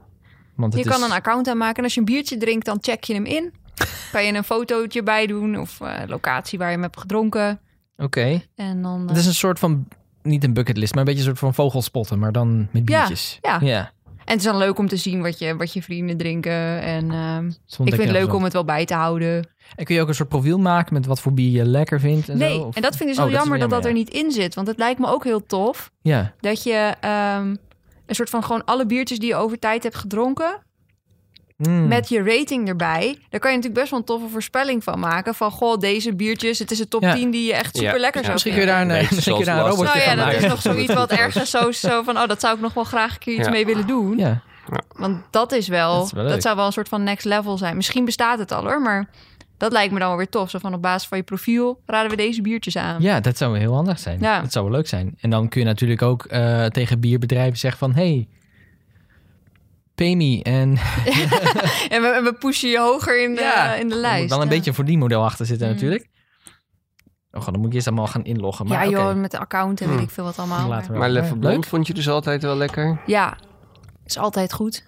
Want 0.55 0.73
het 0.73 0.83
Je 0.83 0.89
is... 0.89 0.95
kan 0.95 1.03
een 1.09 1.15
account 1.15 1.47
aanmaken 1.47 1.77
en 1.77 1.83
als 1.83 1.93
je 1.93 1.99
een 1.99 2.05
biertje 2.05 2.37
drinkt, 2.37 2.65
dan 2.65 2.77
check 2.81 3.03
je 3.03 3.13
hem 3.13 3.25
in. 3.25 3.53
kan 4.11 4.25
je 4.25 4.33
een 4.33 4.43
fotootje 4.43 5.03
bij 5.03 5.27
doen 5.27 5.59
of 5.59 5.81
eh, 5.81 5.93
locatie 6.07 6.57
waar 6.57 6.67
je 6.67 6.73
hem 6.73 6.83
hebt 6.83 6.99
gedronken. 6.99 7.59
Oké. 7.97 8.41
En 8.55 8.81
dan... 8.81 9.07
Het 9.07 9.17
is 9.17 9.25
een 9.25 9.33
soort 9.33 9.59
van... 9.59 9.87
Niet 10.21 10.43
een 10.43 10.53
bucketlist, 10.53 10.91
maar 10.93 10.99
een 10.99 11.05
beetje 11.05 11.19
een 11.21 11.27
soort 11.27 11.39
van 11.39 11.53
vogelspotten. 11.53 12.19
Maar 12.19 12.31
dan 12.31 12.57
met 12.57 12.67
Ja, 12.71 12.81
biertjes. 12.97 13.37
ja. 13.41 13.57
ja. 13.61 13.91
Het 14.29 14.37
is 14.39 14.43
dan 14.43 14.57
leuk 14.57 14.77
om 14.77 14.87
te 14.87 14.97
zien 14.97 15.21
wat 15.21 15.39
je, 15.39 15.55
wat 15.55 15.73
je 15.73 15.83
vrienden 15.83 16.17
drinken. 16.17 16.81
En 16.81 17.11
ehm, 17.11 17.47
ik 17.47 17.93
vind 17.95 17.97
het 17.97 18.11
leuk 18.11 18.33
om 18.33 18.43
het 18.43 18.53
wel 18.53 18.65
bij 18.65 18.85
te 18.85 18.93
houden. 18.93 19.49
En 19.75 19.85
kun 19.85 19.95
je 19.95 20.01
ook 20.01 20.07
een 20.07 20.15
soort 20.15 20.29
profiel 20.29 20.59
maken 20.59 20.93
met 20.93 21.05
wat 21.05 21.21
voor 21.21 21.33
bier 21.33 21.51
je 21.51 21.65
lekker 21.65 21.99
vindt 21.99 22.29
en 22.29 22.37
nee, 22.37 22.55
zo? 22.57 22.61
Of- 22.63 22.75
en 22.75 22.81
dat 22.81 22.95
vind 22.95 23.09
ik 23.09 23.15
Oh, 23.15 23.21
zo 23.21 23.27
is 23.27 23.31
wel 23.31 23.39
jammer 23.41 23.59
dat 23.59 23.69
dat 23.69 23.85
er 23.85 23.93
niet 23.93 24.09
in 24.09 24.31
zit. 24.31 24.55
Want 24.55 24.67
het 24.67 24.77
lijkt 24.77 24.99
me 24.99 25.07
ook 25.07 25.23
heel 25.23 25.45
tof 25.45 25.91
Ja. 26.01 26.33
dat 26.39 26.63
je 26.63 26.93
ehm, 26.99 27.55
een 28.05 28.15
soort 28.15 28.29
van 28.29 28.43
gewoon 28.43 28.65
alle 28.65 28.85
biertjes 28.85 29.19
die 29.19 29.27
je 29.27 29.35
over 29.35 29.59
tijd 29.59 29.83
hebt 29.83 29.95
gedronken... 29.95 30.67
Mm. 31.67 31.87
met 31.87 32.09
je 32.09 32.23
rating 32.23 32.67
erbij. 32.67 33.17
Daar 33.29 33.39
kan 33.39 33.49
je 33.51 33.55
natuurlijk 33.57 33.73
best 33.73 33.89
wel 33.89 33.99
een 33.99 34.05
toffe 34.05 34.27
voorspelling 34.27 34.83
van 34.83 34.99
maken. 34.99 35.35
Van, 35.35 35.51
goh, 35.51 35.77
deze 35.77 36.15
biertjes, 36.15 36.59
het 36.59 36.71
is 36.71 36.77
de 36.77 36.87
top 36.87 37.01
Ja. 37.01 37.13
10 37.13 37.31
die 37.31 37.45
je 37.45 37.53
echt 37.53 37.77
super 37.77 37.99
lekker 37.99 38.21
ja. 38.21 38.27
zou 38.27 38.33
Misschien 38.33 38.51
kun 38.53 38.61
je 38.61 38.67
daar 38.67 38.81
een, 38.81 38.87
misschien 38.87 39.21
kun 39.33 39.39
je 39.39 39.45
daar 39.45 39.57
een 39.57 39.69
robotje 39.69 39.83
Nou 39.93 39.99
ja, 39.99 40.15
dat 40.15 40.25
maken. 40.25 40.41
is 40.43 40.47
nog 40.49 40.61
zoiets 40.61 40.93
wat 40.93 41.11
ergens 41.21 41.49
zo, 41.49 41.71
zo 41.71 42.03
van... 42.03 42.17
oh, 42.17 42.27
dat 42.27 42.39
zou 42.39 42.55
ik 42.55 42.61
nog 42.61 42.73
wel 42.73 42.83
graag 42.83 43.13
een 43.13 43.19
keer 43.19 43.33
iets 43.33 43.45
Ja. 43.45 43.51
mee 43.51 43.65
willen 43.65 43.87
doen. 43.87 44.17
Ja. 44.17 44.41
Want 44.95 45.21
dat 45.29 45.51
is 45.51 45.67
wel, 45.67 45.97
Dat 45.97 46.05
is 46.05 46.11
wel 46.11 46.41
zou 46.41 46.55
wel 46.55 46.65
een 46.65 46.71
soort 46.71 46.89
van 46.89 47.03
next 47.03 47.25
level 47.25 47.57
zijn. 47.57 47.75
Misschien 47.75 48.05
bestaat 48.05 48.39
het 48.39 48.51
al 48.51 48.63
hoor, 48.63 48.81
maar 48.81 49.09
dat 49.57 49.71
lijkt 49.71 49.93
me 49.93 49.99
dan 49.99 50.07
wel 50.07 50.17
weer 50.17 50.29
tof. 50.29 50.49
Zo 50.49 50.59
van 50.59 50.73
op 50.73 50.81
basis 50.81 51.07
van 51.07 51.17
je 51.17 51.23
profiel 51.23 51.81
raden 51.85 52.09
we 52.11 52.15
deze 52.17 52.41
biertjes 52.41 52.77
aan. 52.77 53.01
ja, 53.01 53.19
dat 53.19 53.37
zou 53.37 53.51
wel 53.51 53.59
heel 53.59 53.73
handig 53.73 53.99
zijn. 53.99 54.19
Ja. 54.21 54.41
Dat 54.41 54.51
zou 54.51 54.65
wel 54.65 54.73
leuk 54.73 54.87
zijn. 54.87 55.17
En 55.21 55.29
dan 55.29 55.49
kun 55.49 55.59
je 55.61 55.65
natuurlijk 55.67 56.01
ook 56.01 56.25
eh, 56.25 56.65
tegen 56.65 56.99
bierbedrijven 56.99 57.57
zeggen 57.57 57.79
van... 57.79 57.93
Hey, 57.93 58.27
pay 59.99 60.15
me. 60.15 60.43
En 60.43 60.77
En 61.95 62.01
we, 62.01 62.21
we 62.23 62.35
pushen 62.39 62.69
je 62.69 62.79
hoger 62.79 63.23
in 63.23 63.35
de, 63.35 63.41
Ja, 63.41 63.73
in 63.73 63.87
de 63.87 63.93
er 63.95 63.99
lijst. 64.01 64.21
moet 64.21 64.29
wel 64.29 64.41
een 64.41 64.49
ja. 64.49 64.55
beetje 64.55 64.73
voor 64.73 64.85
die 64.85 64.97
model 64.97 65.23
achter 65.23 65.45
zitten 65.45 65.67
Mm. 65.67 65.73
natuurlijk. 65.73 66.07
Oh, 67.31 67.41
god, 67.41 67.51
dan 67.51 67.57
moet 67.61 67.69
ik 67.69 67.73
eerst 67.75 67.87
allemaal 67.87 68.07
gaan 68.07 68.23
inloggen. 68.23 68.67
Maar 68.67 68.83
ja, 68.85 68.89
joh, 68.91 69.15
met 69.15 69.31
de 69.31 69.39
account 69.39 69.81
en 69.81 69.87
weet 69.87 69.95
Hmm. 69.95 70.05
ik 70.05 70.11
veel 70.11 70.23
wat 70.23 70.37
allemaal. 70.39 70.67
Laten 70.69 70.97
maar- 70.97 71.11
Ja, 71.11 71.33
Blond 71.35 71.65
vond 71.65 71.87
je 71.87 71.93
dus 71.93 72.09
altijd 72.09 72.41
wel 72.41 72.55
lekker? 72.55 73.01
Ja, 73.05 73.37
is 74.05 74.17
altijd 74.17 74.53
goed. 74.53 74.85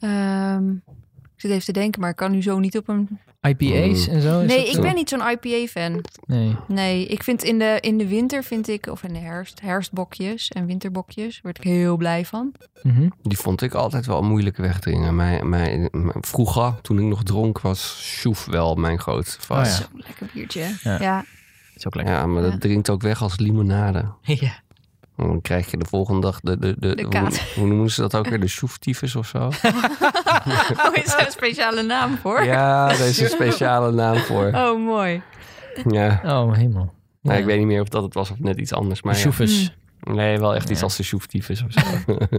Ehm, 0.00 0.70
ik 0.70 1.40
zit 1.40 1.50
even 1.50 1.64
te 1.64 1.72
denken, 1.72 2.00
maar 2.00 2.10
ik 2.10 2.16
kan 2.16 2.30
nu 2.30 2.42
zo 2.42 2.58
niet 2.58 2.76
op 2.76 2.88
een... 2.88 3.18
IPA's 3.48 4.06
en 4.08 4.20
zo? 4.22 4.40
is 4.40 4.46
Nee, 4.48 4.66
ik 4.68 4.74
zo? 4.74 4.80
ben 4.82 4.94
niet 4.94 5.08
zo'n 5.08 5.22
IPA-fan. 5.30 6.04
Nee. 6.26 6.56
Nee, 6.68 7.06
ik 7.06 7.22
vind 7.22 7.42
in 7.42 7.58
de, 7.58 7.78
in 7.80 7.98
de 7.98 8.08
winter 8.08 8.44
vind 8.44 8.68
ik, 8.68 8.86
of 8.86 9.02
in 9.02 9.12
de 9.12 9.18
herfst, 9.18 9.60
herfstbokjes 9.60 10.48
en 10.48 10.66
winterbokjes, 10.66 11.40
word 11.42 11.58
ik 11.58 11.64
heel 11.64 11.96
blij 11.96 12.24
van. 12.24 12.52
Mhm. 12.82 13.08
Die 13.22 13.38
vond 13.38 13.62
ik 13.62 13.74
altijd 13.74 14.06
wel 14.06 14.22
moeilijk 14.22 14.56
wegdringen. 14.56 15.14
Mijn, 15.16 15.48
mijn, 15.48 15.88
mijn- 15.92 16.12
vroeger, 16.20 16.74
toen 16.82 16.98
ik 16.98 17.04
nog 17.04 17.22
dronk, 17.22 17.60
was 17.60 17.98
Sjoef 18.02 18.44
wel 18.44 18.74
mijn 18.74 18.98
groot 19.00 19.38
Oh 19.48 19.56
ja. 19.56 19.64
Zo'n 19.64 19.86
lekker 19.92 20.28
biertje. 20.34 20.76
Ja. 20.82 21.00
Ja. 21.00 21.16
Dat 21.16 21.26
is 21.76 21.86
ook 21.86 21.94
lekker. 21.94 22.14
Ja, 22.14 22.26
maar 22.26 22.42
dat 22.42 22.52
Ja. 22.52 22.58
drinkt 22.58 22.90
ook 22.90 23.02
weg 23.02 23.22
als 23.22 23.38
limonade. 23.38 24.04
Ja. 24.22 24.62
En 25.16 25.26
Dan 25.26 25.40
krijg 25.40 25.70
je 25.70 25.76
de 25.76 25.84
volgende 25.84 26.20
dag 26.20 26.40
de... 26.40 26.58
de, 26.58 26.74
de, 26.78 26.94
De 26.94 27.06
hoe, 27.54 27.66
noemen 27.66 27.90
ze 27.90 28.00
dat 28.00 28.14
ook 28.14 28.28
weer? 28.28 28.40
De 28.40 28.48
sjoeftyfus 28.48 29.16
of 29.16 29.26
zo? 29.26 29.38
Oh, 30.86 30.94
is 30.96 31.06
daar 31.06 31.26
een 31.26 31.32
speciale 31.32 31.82
naam 31.82 32.16
voor? 32.16 32.44
Ja, 32.44 32.88
daar 32.88 33.06
is 33.06 33.20
een 33.20 33.28
speciale 33.28 33.92
naam 33.92 34.16
voor. 34.16 34.50
Oh, 34.54 34.84
mooi. 34.84 35.22
Ja. 35.90 36.20
Oh, 36.24 36.54
hemel. 36.54 36.92
Nou, 37.22 37.36
Ja. 37.36 37.40
ik 37.42 37.44
weet 37.44 37.58
niet 37.58 37.66
meer 37.66 37.80
of 37.80 37.88
dat 37.88 38.02
het 38.02 38.14
was 38.14 38.30
of 38.30 38.38
net 38.40 38.58
iets 38.58 38.72
anders. 38.72 39.02
Maar 39.02 39.14
ja. 39.14 39.20
Sjoefes. 39.20 39.74
Nee, 40.00 40.38
wel 40.38 40.54
echt 40.54 40.70
iets 40.70 40.82
als 40.82 40.96
de 40.96 41.02
sjoeftyfus 41.02 41.62
of 41.62 41.72
zo. 41.72 41.80
Ja, 42.06 42.28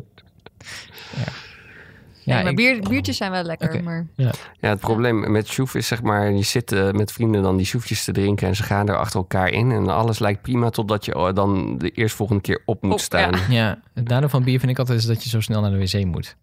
nee, 2.26 2.44
maar 2.44 2.54
bier, 2.54 2.80
biertjes 2.90 3.18
zijn 3.18 3.32
wel 3.32 3.44
lekker, 3.44 3.84
maar... 3.84 4.08
Ja, 4.16 4.32
het 4.60 4.80
probleem 4.80 5.32
met 5.32 5.48
sjoef 5.48 5.76
is 5.76 5.88
zeg 5.88 6.02
maar... 6.02 6.32
je 6.32 6.42
zit 6.44 6.72
eh, 6.72 6.92
met 6.92 7.12
vrienden 7.12 7.42
dan 7.44 7.58
die 7.58 7.66
sjoefjes 7.66 8.04
te 8.04 8.12
drinken... 8.12 8.48
en 8.48 8.56
ze 8.56 8.64
gaan 8.64 8.88
er 8.90 8.98
achter 8.98 9.20
elkaar 9.20 9.50
in... 9.50 9.72
en 9.72 9.88
alles 9.88 10.20
lijkt 10.20 10.42
prima 10.42 10.70
totdat 10.70 11.06
je 11.06 11.16
oh, 11.16 11.34
dan 11.34 11.78
de 11.78 11.90
eerstvolgende 11.90 12.42
keer 12.42 12.62
op 12.66 12.82
moet 12.84 12.92
Op, 12.92 13.00
staan. 13.00 13.32
ja. 13.32 13.40
Ja, 13.50 13.80
het 13.94 14.08
nadeel 14.08 14.30
van 14.30 14.44
bier 14.44 14.60
vind 14.60 14.72
ik 14.72 14.80
altijd 14.80 15.00
is 15.00 15.06
dat 15.06 15.24
je 15.24 15.30
zo 15.30 15.42
snel 15.42 15.62
naar 15.62 15.72
de 15.72 15.78
wc 15.78 16.06
moet. 16.06 16.36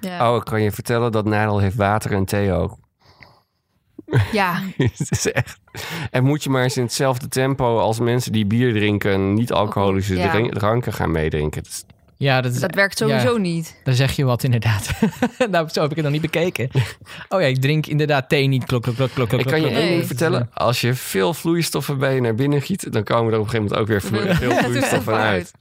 Ja. 0.00 0.30
Oh, 0.30 0.36
ik 0.36 0.44
kan 0.44 0.62
je 0.62 0.70
vertellen 0.72 1.12
dat 1.12 1.24
Nadel 1.24 1.58
heeft 1.58 1.76
water 1.76 2.12
en 2.12 2.24
thee 2.24 2.52
ook. 2.52 2.78
ja. 4.32 4.60
het 4.76 5.10
is 5.10 5.32
echt... 5.32 5.58
En 6.10 6.24
moet 6.24 6.42
je 6.42 6.50
maar 6.50 6.62
eens 6.62 6.76
in 6.76 6.82
hetzelfde 6.82 7.28
tempo 7.28 7.78
als 7.78 8.00
mensen 8.00 8.32
die 8.32 8.46
bier 8.46 8.72
drinken... 8.72 9.34
niet-alcoholische 9.34 10.16
Ja. 10.16 10.48
dranken 10.48 10.92
gaan 10.92 11.10
meedrinken. 11.10 11.62
Het 11.62 11.68
is- 11.70 11.84
Ja, 12.18 12.40
dat, 12.40 12.52
is, 12.54 12.60
Dat 12.60 12.74
werkt 12.74 12.98
sowieso 12.98 13.32
ja, 13.32 13.38
niet. 13.38 13.80
Dan 13.84 13.94
zeg 13.94 14.12
je 14.12 14.24
wat 14.24 14.42
inderdaad. 14.44 14.90
nou, 15.50 15.68
zo 15.68 15.80
heb 15.80 15.90
ik 15.90 15.96
het 15.96 16.04
nog 16.04 16.12
niet 16.14 16.22
bekeken. 16.22 16.68
Oh 17.28 17.40
ja, 17.40 17.46
ik 17.46 17.60
drink 17.60 17.86
inderdaad 17.86 18.28
thee 18.28 18.46
niet. 18.46 18.64
Klok, 18.64 18.82
klok, 18.82 18.94
klok, 18.96 19.10
klok, 19.12 19.28
klok. 19.28 19.40
Ik 19.40 19.46
kan 19.46 19.60
je 19.60 19.68
één 19.68 19.88
ding 19.88 20.06
vertellen. 20.06 20.50
Als 20.54 20.80
je 20.80 20.94
veel 20.94 21.34
vloeistoffen 21.34 21.98
bij 21.98 22.14
je 22.14 22.20
naar 22.20 22.34
binnen 22.34 22.62
giet... 22.62 22.92
dan 22.92 23.02
komen 23.04 23.32
er 23.32 23.38
op 23.38 23.44
een 23.44 23.50
gegeven 23.50 23.76
moment 23.76 23.80
ook 23.80 23.86
weer 23.86 24.00
veel 24.50 24.56
vloeistoffen 24.64 25.12
echt 25.12 25.22
uit. 25.22 25.52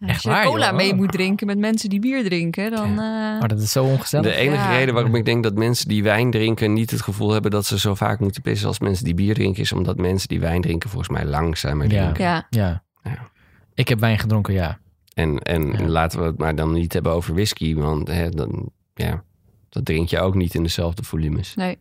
Als 0.00 0.10
Echt 0.10 0.22
je 0.22 0.28
waar, 0.28 0.44
cola 0.44 0.66
joh? 0.66 0.76
mee 0.76 0.94
moet 0.94 1.12
drinken 1.12 1.46
met 1.46 1.58
mensen 1.58 1.88
die 1.88 2.00
bier 2.00 2.24
drinken, 2.24 2.70
dan... 2.70 2.98
eh, 2.98 3.38
Oh, 3.42 3.48
dat 3.48 3.60
is 3.60 3.72
zo 3.72 3.84
ongezellig. 3.84 4.26
De 4.26 4.34
enige 4.38 4.62
Ja. 4.62 4.76
reden 4.76 4.94
waarom 4.94 5.14
ik 5.14 5.24
denk 5.24 5.42
dat 5.42 5.54
mensen 5.54 5.88
die 5.88 6.02
wijn 6.02 6.30
drinken 6.30 6.72
niet 6.72 6.90
het 6.90 7.02
gevoel 7.02 7.30
hebben 7.30 7.50
dat 7.50 7.66
ze 7.66 7.78
zo 7.78 7.94
vaak 7.94 8.20
moeten 8.20 8.42
pissen 8.42 8.68
als 8.68 8.78
mensen 8.78 9.04
die 9.04 9.14
bier 9.14 9.34
drinken, 9.34 9.62
is 9.62 9.72
omdat 9.72 9.96
mensen 9.96 10.28
die 10.28 10.40
wijn 10.40 10.60
drinken 10.62 10.90
volgens 10.90 11.10
mij 11.10 11.24
langzamer 11.24 11.90
Ja. 11.92 12.00
drinken. 12.02 12.24
ja. 12.24 12.46
Ja. 12.50 12.82
Ja. 13.02 13.28
Ik 13.74 13.88
heb 13.88 14.00
wijn 14.00 14.18
gedronken, 14.18 14.54
ja. 14.54 14.78
En, 15.20 15.38
en 15.38 15.66
Ja. 15.72 15.86
laten 15.88 16.18
we 16.20 16.24
het 16.24 16.38
maar 16.38 16.54
dan 16.54 16.72
niet 16.72 16.92
hebben 16.92 17.12
over 17.12 17.34
whisky, 17.34 17.74
want 17.74 18.08
hè, 18.08 18.28
dan, 18.30 18.70
ja, 18.94 19.24
dat 19.68 19.84
drink 19.84 20.08
je 20.08 20.20
ook 20.20 20.34
niet 20.34 20.54
in 20.54 20.62
dezelfde 20.62 21.02
volumes. 21.02 21.54
Nee. 21.54 21.78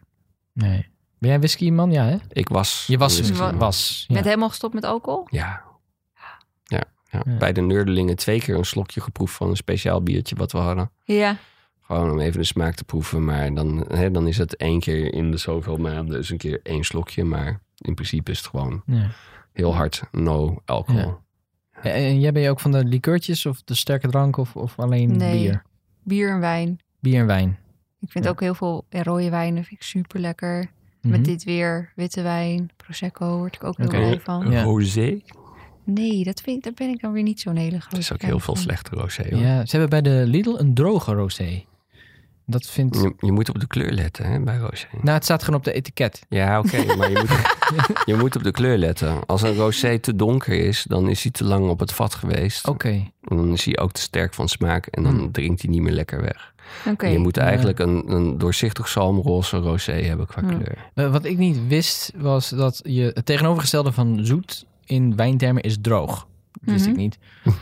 Nee. 0.54 0.88
Ben 1.18 1.30
jij 1.30 1.40
whisky 1.40 1.70
man? 1.72 1.92
Ja, 1.92 2.06
hè? 2.06 2.18
Ik 2.32 2.50
was. 2.50 2.84
Je 2.88 2.98
was 2.98 3.20
whisky. 3.20 3.54
Was. 3.54 4.06
Ja. 4.08 4.16
Met 4.16 4.24
helemaal 4.24 4.50
gestopt 4.50 4.74
met 4.74 4.84
alcohol? 4.84 5.28
Ja. 5.30 5.62
Ja, 6.16 6.40
ja. 6.64 6.84
Ja. 7.26 7.38
Bij 7.38 7.54
de 7.54 7.62
Nerdelingen 7.62 8.16
twee 8.16 8.40
keer 8.40 8.56
een 8.58 8.66
slokje 8.66 9.02
geproefd 9.02 9.36
van 9.36 9.50
een 9.50 9.56
speciaal 9.56 10.04
biertje 10.04 10.36
wat 10.36 10.52
we 10.52 10.58
hadden. 10.58 10.92
Ja. 11.04 11.38
Gewoon 11.82 12.12
om 12.12 12.20
even 12.20 12.40
de 12.40 12.46
smaak 12.46 12.76
te 12.76 12.84
proeven. 12.84 13.26
Maar 13.26 13.54
dan, 13.54 13.86
hè, 13.88 14.12
dan 14.12 14.28
is 14.28 14.38
het 14.38 14.56
één 14.56 14.80
keer 14.80 15.14
in 15.14 15.32
de 15.32 15.38
zoveel 15.38 15.78
maanden 15.78 16.16
dus 16.18 16.30
een 16.30 16.38
keer 16.38 16.60
één 16.64 16.84
slokje. 16.84 17.24
Maar 17.24 17.62
in 17.78 17.94
principe 17.94 18.32
is 18.32 18.38
het 18.38 18.48
gewoon 18.48 18.82
Ja. 18.86 19.10
heel 19.54 19.76
hard 19.76 20.02
no 20.12 20.62
alcohol. 20.66 21.18
En, 21.84 22.20
jij 22.20 22.32
ben 22.32 22.42
je 22.42 22.50
ook 22.50 22.60
van 22.60 22.72
de 22.72 22.84
liqueurtjes 22.86 23.46
of 23.46 23.62
de 23.64 23.74
sterke 23.76 24.08
drank 24.08 24.38
of, 24.38 24.56
of 24.56 24.80
alleen 24.80 25.18
Nee. 25.18 25.40
bier? 25.40 25.64
Bier 26.04 26.30
en 26.32 26.40
wijn. 26.40 26.80
Bier 27.00 27.20
en 27.20 27.26
wijn. 27.26 27.58
Ik 28.00 28.12
vind 28.12 28.24
Ja. 28.24 28.30
ook 28.30 28.40
heel 28.40 28.56
veel 28.56 28.86
rode 28.90 29.30
wijnen 29.30 29.64
vind 29.64 29.80
ik 29.82 29.88
super 29.88 30.20
lekker. 30.20 30.70
Mhm. 31.02 31.12
Met 31.12 31.26
dit 31.26 31.44
weer, 31.44 31.92
witte 31.96 32.22
wijn, 32.22 32.70
prosecco, 32.78 33.38
word 33.38 33.56
ik 33.56 33.64
ook 33.64 33.78
heel 33.78 33.88
blij 33.88 34.20
van. 34.20 34.52
Ja. 34.52 34.64
Rosé? 34.64 35.20
Nee, 35.84 36.24
dat 36.24 36.42
vind, 36.42 36.64
daar 36.64 36.74
ben 36.74 36.90
ik 36.90 37.02
dan 37.02 37.12
weer 37.12 37.24
niet 37.24 37.40
zo'n 37.40 37.56
hele 37.56 37.80
grote 37.80 37.96
Er 37.96 38.02
is 38.02 38.14
ook 38.14 38.22
heel 38.22 38.40
veel 38.40 38.56
slechte 38.56 38.96
rosé. 38.96 39.24
hoor. 39.32 39.40
Ja, 39.42 39.66
ze 39.66 39.78
hebben 39.78 40.02
bij 40.02 40.12
de 40.12 40.26
Lidl 40.28 40.56
een 40.58 40.74
droge 40.74 41.14
rosé. 41.14 41.64
Dat 42.50 42.66
vindt... 42.66 42.96
Je, 43.02 43.14
je 43.20 43.32
moet 43.32 43.50
op 43.50 43.60
de 43.60 43.68
kleur 43.68 43.92
letten 43.92 44.26
hè, 44.26 44.40
bij 44.40 44.58
rosé. 44.58 44.88
Nou, 45.02 45.10
het 45.16 45.24
staat 45.24 45.44
gewoon 45.44 45.60
op 45.60 45.66
de 45.66 45.72
etiket. 45.74 46.22
Ja, 46.30 46.60
oké, 46.60 46.84
maar 46.98 47.10
je 47.12 47.18
moet, 47.20 48.04
je 48.06 48.16
moet 48.16 48.36
op 48.36 48.44
de 48.44 48.52
kleur 48.52 48.78
letten. 48.78 49.26
Als 49.26 49.42
een 49.42 49.56
rosé 49.56 50.00
te 50.00 50.16
donker 50.16 50.54
is, 50.68 50.86
dan 50.88 51.10
is 51.10 51.24
hij 51.24 51.32
te 51.32 51.44
lang 51.44 51.70
op 51.70 51.80
het 51.80 51.94
vat 51.94 52.16
geweest. 52.16 52.68
Oké. 52.68 52.90
En 53.24 53.36
dan 53.38 53.52
is 53.52 53.66
hij 53.66 53.78
ook 53.78 53.92
te 53.92 54.02
sterk 54.02 54.34
van 54.34 54.48
smaak 54.50 54.86
en 54.86 55.04
dan 55.04 55.16
Hmm. 55.16 55.32
drinkt 55.32 55.62
hij 55.62 55.72
niet 55.72 55.82
meer 55.82 55.92
lekker 55.94 56.22
weg. 56.22 56.54
Oké. 56.88 57.08
Je 57.08 57.18
moet 57.18 57.38
eigenlijk 57.38 57.80
een, 57.80 58.04
een 58.12 58.38
doorzichtig 58.38 58.88
zalmroze 58.88 59.58
rosé 59.58 59.92
hebben 59.92 60.26
qua 60.28 60.42
Hmm. 60.42 60.50
kleur. 60.64 60.78
Eh, 60.94 61.12
Wat 61.12 61.26
ik 61.26 61.38
niet 61.38 61.68
wist, 61.68 62.12
was 62.18 62.50
dat 62.50 62.80
je 62.84 63.12
het 63.14 63.26
tegenovergestelde 63.26 63.92
van 63.92 64.20
zoet 64.26 64.66
in 64.86 65.16
wijntermen 65.16 65.64
is 65.64 65.78
droog. 65.82 66.28
Dat 66.52 66.74
wist 66.74 66.86
Mhm. 66.86 66.90
ik 66.94 66.98
niet. 66.98 67.18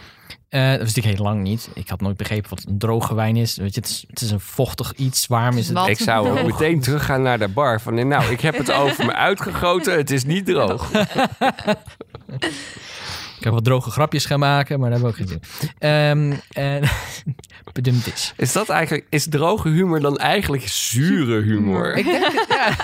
Eh, 0.50 0.72
dat 0.72 0.80
wist 0.80 0.98
ik 0.98 1.04
heel 1.04 1.24
lang 1.24 1.42
niet. 1.42 1.70
Ik 1.74 1.90
had 1.90 2.02
nooit 2.02 2.18
begrepen 2.18 2.50
wat 2.50 2.64
een 2.68 2.78
droge 2.78 3.16
wijn 3.16 3.36
is. 3.36 3.58
Weet 3.58 3.74
je, 3.74 3.80
het 3.80 3.90
is, 3.90 4.04
het 4.08 4.22
is 4.22 4.32
een 4.32 4.40
vochtig 4.40 4.94
iets. 4.94 5.28
Waarom 5.28 5.58
is 5.58 5.68
het... 5.68 5.78
Wat? 5.78 5.88
Ik 5.88 6.00
zou 6.00 6.46
meteen 6.46 6.80
teruggaan 6.80 7.22
naar 7.22 7.40
de 7.40 7.48
bar. 7.48 7.82
Van, 7.82 8.08
nou, 8.08 8.32
ik 8.32 8.42
heb 8.42 8.58
het 8.58 8.72
over 8.72 9.06
me 9.06 9.14
uitgegoten. 9.14 9.98
Het 9.98 10.12
is 10.12 10.26
niet 10.26 10.46
droog. 10.46 10.92
Ik 13.38 13.44
heb 13.44 13.54
wat 13.54 13.64
droge 13.64 13.92
grapjes 13.92 14.26
gaan 14.26 14.40
maken, 14.40 14.80
maar 14.80 14.90
daar 14.90 15.00
hebben 15.00 15.16
we 15.16 15.24
ook 15.24 15.30
geen 15.30 15.40
zin 15.60 15.70
in. 15.70 15.76
Ehm, 15.80 16.40
en... 16.52 16.84
Bedumpt 17.74 18.14
is. 18.14 18.34
Is 18.38 18.52
dat 18.52 18.70
eigenlijk, 18.70 19.08
is 19.10 19.28
droge 19.30 19.70
humor 19.70 20.00
dan 20.00 20.18
eigenlijk 20.18 20.68
zure 20.68 21.42
humor? 21.42 21.96
Ik 21.96 22.06
denk 22.06 22.26
het, 22.26 22.46
ja. 22.50 22.76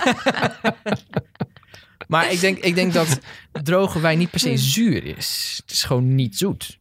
maar 2.08 2.32
ik 2.32 2.40
denk, 2.40 2.58
ik 2.58 2.74
denk 2.74 2.92
dat 2.92 3.20
droge 3.52 4.00
wijn 4.00 4.18
niet 4.18 4.30
per 4.30 4.40
se 4.40 4.56
zuur 4.56 5.04
is. 5.16 5.60
Het 5.62 5.74
is 5.74 5.82
gewoon 5.82 6.14
niet 6.14 6.36
zoet. 6.36 6.78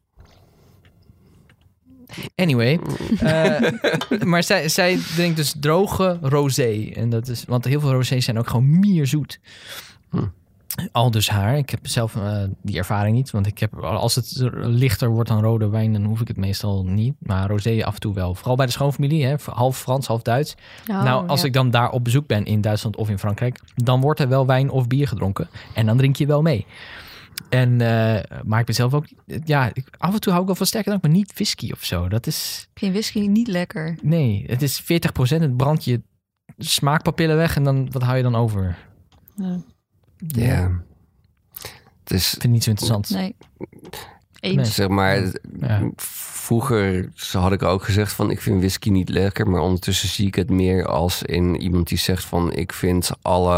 Anyway, 2.35 2.79
eh, 3.19 3.71
maar 4.31 4.43
zij, 4.43 4.69
zij 4.69 4.99
drinkt 5.15 5.37
dus 5.37 5.53
droge 5.59 6.17
rosé. 6.21 6.91
En 6.95 7.09
dat 7.09 7.27
is, 7.27 7.43
want 7.47 7.65
heel 7.65 7.79
veel 7.79 7.91
rosés 7.91 8.25
zijn 8.25 8.39
ook 8.39 8.47
gewoon 8.47 8.79
mierzoet. 8.79 9.39
Hm. 10.09 10.25
Al 10.91 11.11
dus 11.11 11.29
haar. 11.29 11.57
Ik 11.57 11.69
heb 11.69 11.79
zelf 11.87 12.15
eh, 12.15 12.43
die 12.61 12.77
ervaring 12.77 13.15
niet. 13.15 13.31
Want 13.31 13.47
ik 13.47 13.59
heb, 13.59 13.79
als 13.79 14.15
het 14.15 14.49
lichter 14.53 15.09
wordt 15.09 15.29
dan 15.29 15.43
rode 15.43 15.69
wijn, 15.69 15.93
dan 15.93 16.03
hoef 16.03 16.21
ik 16.21 16.27
het 16.27 16.37
meestal 16.37 16.85
niet. 16.85 17.13
Maar 17.19 17.49
rosé 17.49 17.85
af 17.85 17.93
en 17.93 17.99
toe 17.99 18.13
wel. 18.13 18.35
Vooral 18.35 18.55
bij 18.55 18.65
de 18.65 18.71
schoonfamilie, 18.71 19.25
hè, 19.25 19.35
half 19.45 19.77
Frans, 19.77 20.07
half 20.07 20.21
Duits. 20.21 20.55
Oh, 20.89 21.03
nou, 21.03 21.27
als 21.27 21.41
ja. 21.41 21.47
ik 21.47 21.53
dan 21.53 21.71
daar 21.71 21.89
op 21.89 22.03
bezoek 22.03 22.27
ben 22.27 22.45
in 22.45 22.61
Duitsland 22.61 22.95
of 22.95 23.09
in 23.09 23.19
Frankrijk, 23.19 23.59
dan 23.75 24.01
wordt 24.01 24.19
er 24.19 24.27
wel 24.27 24.45
wijn 24.45 24.69
of 24.69 24.87
bier 24.87 25.07
gedronken. 25.07 25.49
En 25.73 25.85
dan 25.85 25.97
drink 25.97 26.15
je 26.15 26.25
wel 26.25 26.41
mee. 26.41 26.65
En, 27.49 27.81
eh, 27.81 28.41
maar 28.45 28.59
ik 28.59 28.65
ben 28.65 28.75
zelf 28.75 28.93
ook, 28.93 29.05
ja, 29.43 29.69
ik, 29.73 29.87
af 29.97 30.13
en 30.13 30.19
toe 30.19 30.31
hou 30.31 30.41
ik 30.41 30.47
wel 30.47 30.57
van 30.57 30.65
sterke 30.65 30.87
drank, 30.87 31.01
maar 31.03 31.11
niet 31.11 31.33
whisky 31.33 31.71
of 31.71 31.83
zo. 31.83 32.07
Dat 32.07 32.27
is, 32.27 32.67
Ik 32.73 32.79
vind 32.79 32.91
whisky 32.93 33.19
niet 33.27 33.47
lekker. 33.47 33.97
nee, 34.01 34.43
het 34.47 34.61
is 34.61 34.81
40%, 34.81 34.85
het 35.41 35.57
brandt 35.57 35.83
je 35.83 36.01
smaakpapillen 36.57 37.35
weg 37.35 37.55
en 37.55 37.63
dan, 37.63 37.91
wat 37.91 38.01
hou 38.01 38.17
je 38.17 38.23
dan 38.23 38.35
over? 38.35 38.77
Ja. 39.35 39.61
Ja. 40.17 40.81
Het 42.03 42.11
is, 42.13 42.23
Ik 42.25 42.29
vind 42.29 42.43
het 42.43 42.51
niet 42.51 42.63
zo 42.63 42.69
interessant. 42.69 43.09
Nee. 43.09 43.35
Eens. 44.43 44.73
Zeg 44.75 44.87
maar, 44.87 45.31
Ja. 45.59 45.89
vroeger 45.95 47.09
had 47.31 47.51
ik 47.51 47.63
ook 47.63 47.83
gezegd 47.83 48.13
van 48.13 48.29
ik 48.31 48.41
vind 48.41 48.59
whisky 48.59 48.89
niet 48.89 49.09
lekker, 49.09 49.49
maar 49.49 49.61
ondertussen 49.61 50.09
zie 50.09 50.27
ik 50.27 50.35
het 50.35 50.49
meer 50.49 50.85
als 50.87 51.23
in 51.23 51.61
iemand 51.61 51.87
die 51.87 51.97
zegt 51.97 52.25
van 52.25 52.53
ik 52.53 52.73
vind 52.73 53.11
alle 53.21 53.55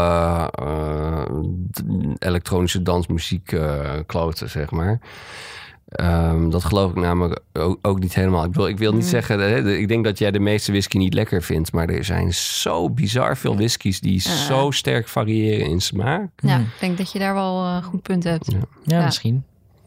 eh, 0.54 1.22
elektronische 2.18 2.82
dansmuziek 2.82 3.52
eh, 3.52 3.90
kloten, 4.06 4.50
zeg 4.50 4.70
maar. 4.70 4.98
Ehm, 5.88 6.50
dat 6.50 6.64
geloof 6.64 6.90
ik 6.90 6.96
namelijk 6.96 7.40
ook, 7.52 7.78
ook 7.82 7.98
niet 8.00 8.14
helemaal. 8.14 8.44
Ik 8.44 8.54
wil, 8.54 8.66
ik 8.66 8.78
wil 8.78 8.92
niet 8.92 9.02
Mm. 9.02 9.08
zeggen, 9.08 9.38
hè, 9.40 9.72
ik 9.76 9.88
denk 9.88 10.04
dat 10.04 10.18
jij 10.18 10.30
de 10.30 10.38
meeste 10.38 10.70
whisky 10.70 10.96
niet 10.98 11.14
lekker 11.14 11.42
vindt, 11.42 11.72
maar 11.72 11.88
er 11.88 12.04
zijn 12.04 12.32
zo 12.34 12.90
bizar 12.90 13.36
veel 13.36 13.56
whiskies 13.56 14.00
die 14.00 14.20
Ja. 14.24 14.30
zo 14.36 14.70
sterk 14.70 15.08
variëren 15.08 15.66
in 15.66 15.80
smaak. 15.80 16.28
Ja, 16.36 16.56
Hm. 16.56 16.62
ik 16.62 16.68
denk 16.80 16.98
dat 16.98 17.12
je 17.12 17.18
daar 17.18 17.34
wel 17.34 17.64
een 17.64 17.82
goed 17.82 18.02
punt 18.02 18.24
hebt. 18.24 18.52
Ja, 18.52 18.58
Ja. 18.84 19.04
misschien. 19.04 19.44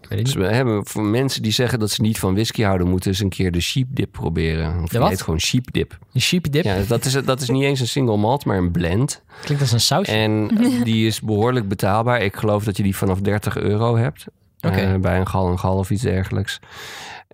Dus 0.09 0.33
we 0.33 0.45
hebben 0.45 0.85
voor 0.85 1.03
mensen 1.03 1.41
die 1.41 1.51
zeggen 1.51 1.79
dat 1.79 1.91
ze 1.91 2.01
niet 2.01 2.19
van 2.19 2.33
whisky 2.33 2.61
houden, 2.61 2.87
moeten 2.87 3.09
eens 3.09 3.19
een 3.19 3.29
keer 3.29 3.51
de 3.51 3.61
sheep 3.61 3.87
dip 3.89 4.11
proberen. 4.11 4.83
Of 4.83 4.89
De 4.89 4.99
wat? 4.99 5.09
heet 5.09 5.21
gewoon 5.21 5.39
sheep 5.39 5.71
dip. 5.73 5.97
Een 6.13 6.21
sheep 6.21 6.51
dip 6.51 6.63
Ja, 6.63 6.77
dat 6.87 7.05
is, 7.05 7.13
dat 7.13 7.41
is 7.41 7.49
niet 7.49 7.63
eens 7.63 7.79
een 7.79 7.87
single 7.87 8.17
malt, 8.17 8.45
maar 8.45 8.57
een 8.57 8.71
blend. 8.71 9.21
klinkt 9.43 9.63
als 9.63 9.71
een 9.71 9.79
sausje. 9.79 10.11
En 10.11 10.47
die 10.83 11.07
is 11.07 11.21
behoorlijk 11.21 11.67
betaalbaar. 11.67 12.21
Ik 12.21 12.35
geloof 12.35 12.63
dat 12.63 12.77
je 12.77 12.83
die 12.83 12.95
vanaf 12.95 13.19
30 13.19 13.57
euro 13.57 13.95
hebt. 13.97 14.25
Eh, 14.59 14.95
bij 14.95 15.19
een 15.19 15.27
gal 15.27 15.49
en 15.49 15.59
gal 15.59 15.77
of 15.77 15.89
iets 15.89 16.01
dergelijks. 16.01 16.59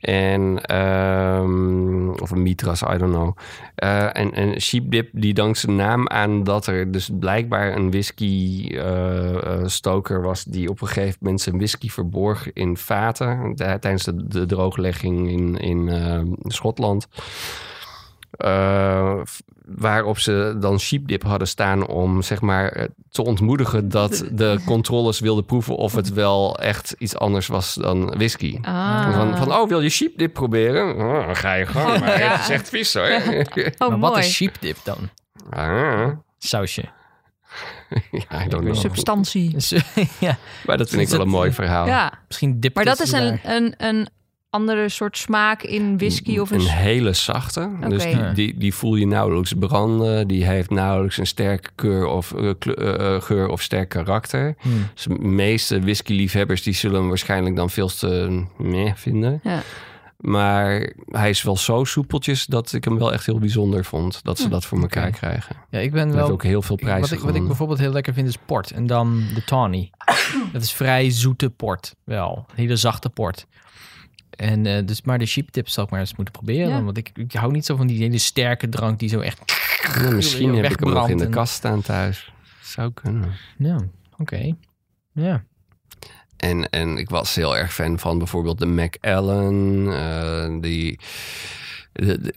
En, 0.06 0.62
ehm, 0.62 2.10
of 2.10 2.32
een 2.32 2.44
mitras, 2.44 2.82
I 2.82 2.98
don't 2.98 3.14
know. 3.14 3.38
Eh, 3.76 4.18
en, 4.18 4.34
en 4.34 4.62
sheep 4.62 4.92
dip, 4.92 5.10
die 5.12 5.34
dankt 5.34 5.58
zijn 5.58 5.76
naam 5.76 6.10
aan 6.10 6.44
dat 6.44 6.68
er 6.68 6.92
dus 6.92 7.10
blijkbaar 7.20 7.76
een 7.76 7.90
whisky 7.90 8.68
eh, 8.68 9.66
stoker 9.66 10.22
was... 10.22 10.44
die 10.44 10.70
op 10.70 10.82
een 10.82 10.88
gegeven 10.88 11.18
moment 11.22 11.42
zijn 11.42 11.58
whisky 11.58 11.90
verborg 11.90 12.54
in 12.54 12.78
vaten... 12.78 13.56
tijdens 13.56 14.04
de, 14.04 14.46
drooglegging 14.46 15.30
in, 15.30 15.58
in 15.58 15.90
eh, 15.90 16.22
Schotland. 16.44 17.08
Eh, 18.38 19.22
waarop 19.66 20.20
ze 20.20 20.56
dan 20.60 20.80
sheepdip 20.80 21.24
hadden 21.24 21.48
staan 21.48 21.88
om 21.88 22.22
zeg 22.22 22.42
maar 22.42 22.70
eh, 22.72 22.86
te 23.10 23.24
ontmoedigen 23.24 23.90
dat 23.90 24.24
de 24.32 24.60
controles 24.66 25.20
wilden 25.20 25.46
proeven 25.46 25.76
of 25.76 25.96
het 25.96 26.14
wel 26.14 26.58
echt 26.60 26.96
iets 26.98 27.18
anders 27.18 27.48
was 27.48 27.74
dan 27.74 28.06
whisky. 28.06 28.58
Ah. 28.62 29.14
Van, 29.16 29.38
van, 29.38 29.54
oh, 29.54 29.68
wil 29.68 29.82
je 29.82 29.90
sheepdip 29.90 30.34
proberen? 30.34 30.96
Oh, 30.96 31.26
dan 31.26 31.36
ga 31.36 31.54
je 31.54 31.66
gang, 31.66 32.00
maar 32.00 32.20
Ja. 32.20 32.32
het 32.32 32.40
is 32.42 32.50
echt 32.50 32.70
vies 32.70 32.94
hoor. 32.94 33.08
Oh, 33.78 33.90
maar 33.90 34.00
wat 34.00 34.12
mooi. 34.12 34.24
is 34.24 34.34
sheep 34.34 34.56
dip 34.60 34.78
dan? 34.84 34.98
ah, 35.50 36.08
Sausje. 36.38 36.84
ja, 38.12 38.46
I 38.46 38.48
don't 38.48 38.64
know. 38.64 38.76
Substantie. 38.76 39.56
Ja, 40.20 40.38
Maar 40.66 40.78
dat 40.78 40.90
vind 40.90 41.02
ik 41.02 41.08
wel 41.08 41.20
een 41.22 41.28
mooi 41.28 41.52
verhaal. 41.52 41.88
Ja, 41.88 42.14
misschien 42.28 42.60
dip 42.60 42.76
maar 42.76 42.86
dat 42.86 43.00
is 43.00 43.12
een, 43.12 43.40
een, 43.44 43.74
een 43.78 44.08
andere 44.56 44.90
soort 44.90 45.18
smaak 45.18 45.64
in 45.64 45.98
whisky 45.98 46.38
of 46.40 46.52
een... 46.52 46.60
Een 46.60 46.68
hele 46.68 47.14
zachte. 47.14 47.70
Dus 47.90 48.04
die, 48.04 48.32
die, 48.34 48.58
die 48.58 48.74
voel 48.74 48.96
je 48.96 49.08
nauwelijks 49.08 49.54
branden. 49.60 50.28
Die 50.28 50.46
heeft 50.46 50.70
nauwelijks 50.70 51.18
een 51.18 51.28
sterke 51.28 51.70
keur 51.76 52.06
of, 52.08 52.34
eh, 52.34 52.50
kleur- 52.60 52.78
eh, 53.00 53.16
eh, 53.16 53.22
geur 53.22 53.48
of 53.48 53.62
sterk 53.62 53.90
karakter. 53.90 54.56
Hmm. 54.60 54.88
Dus 54.94 55.04
de 55.04 55.14
meeste 55.20 55.80
whisky-liefhebbers 55.80 56.64
die 56.64 56.74
zullen 56.74 57.00
hem 57.00 57.08
waarschijnlijk 57.08 57.56
dan 57.56 57.70
veel 57.70 57.88
te 57.88 58.44
meh 58.58 58.92
vinden. 58.96 59.40
Ja. 59.44 59.62
Maar 60.18 60.94
hij 61.06 61.30
is 61.30 61.44
wel 61.44 61.58
zo 61.58 61.84
soepeltjes 61.84 62.46
dat 62.46 62.74
ik 62.74 62.84
hem 62.84 62.98
wel 62.98 63.14
echt 63.14 63.26
heel 63.26 63.40
bijzonder 63.40 63.86
vond. 63.86 64.20
Dat 64.24 64.38
ze 64.38 64.44
Hm. 64.44 64.50
dat 64.50 64.66
voor 64.66 64.80
elkaar 64.82 65.12
krijgen. 65.12 65.56
Ja, 65.70 65.80
ik 65.80 65.92
ben 65.92 66.14
wel 66.14 66.30
ook 66.30 66.44
heel 66.44 66.62
veel 66.62 66.76
Ik- 66.76 66.82
prijzen 66.84 67.02
wat, 67.02 67.12
ik, 67.12 67.18
wat 67.18 67.20
ik 67.20 67.20
gewonnen. 67.36 67.48
bijvoorbeeld 67.48 67.80
heel 67.80 67.92
lekker 67.92 68.14
vind 68.14 68.28
is 68.28 68.38
port. 68.46 68.72
En 68.72 68.88
dan 68.88 69.24
de 69.34 69.44
tawny. 69.44 69.90
dat 70.54 70.62
is 70.62 70.72
vrij 70.74 71.10
zoete 71.10 71.50
port. 71.50 71.96
Wel, 72.04 72.46
hele 72.56 72.76
zachte 72.76 73.10
port. 73.10 73.48
En 74.36 74.66
eh, 74.66 74.86
dus 74.86 75.02
maar 75.02 75.20
de 75.20 75.26
sheep 75.26 75.50
tips 75.50 75.74
zal 75.74 75.84
ik 75.84 75.90
maar 75.90 76.00
eens 76.00 76.16
moeten 76.16 76.34
proberen. 76.34 76.70
Ja. 76.70 76.84
Want 76.84 76.98
ik, 76.98 77.12
ik 77.14 77.34
hou 77.34 77.52
niet 77.52 77.66
zo 77.66 77.76
van 77.76 77.88
die 77.88 77.98
hele 77.98 78.18
sterke 78.18 78.70
drank 78.70 79.00
die 79.00 79.10
zo 79.10 79.20
echt... 79.20 79.42
Ja, 80.02 80.10
misschien 80.12 80.56
heb 80.56 80.72
ik 80.72 80.80
hem 80.80 80.94
nog 80.94 81.10
in 81.10 81.18
de 81.18 81.24
en- 81.26 81.32
kast 81.32 81.54
staan 81.54 81.82
thuis. 81.82 82.32
Zou 82.62 82.92
kunnen. 82.94 83.32
Ja, 83.58 83.80
oké. 84.18 84.56
Ja. 85.12 85.44
En, 86.38 86.70
en 86.70 86.98
ik 86.98 87.10
was 87.10 87.36
heel 87.36 87.58
erg 87.58 87.74
fan 87.74 88.00
van 88.00 88.18
bijvoorbeeld 88.18 88.60
de 88.60 88.66
Macallan. 88.66 89.88
eh 89.94 90.62
die, 90.62 91.00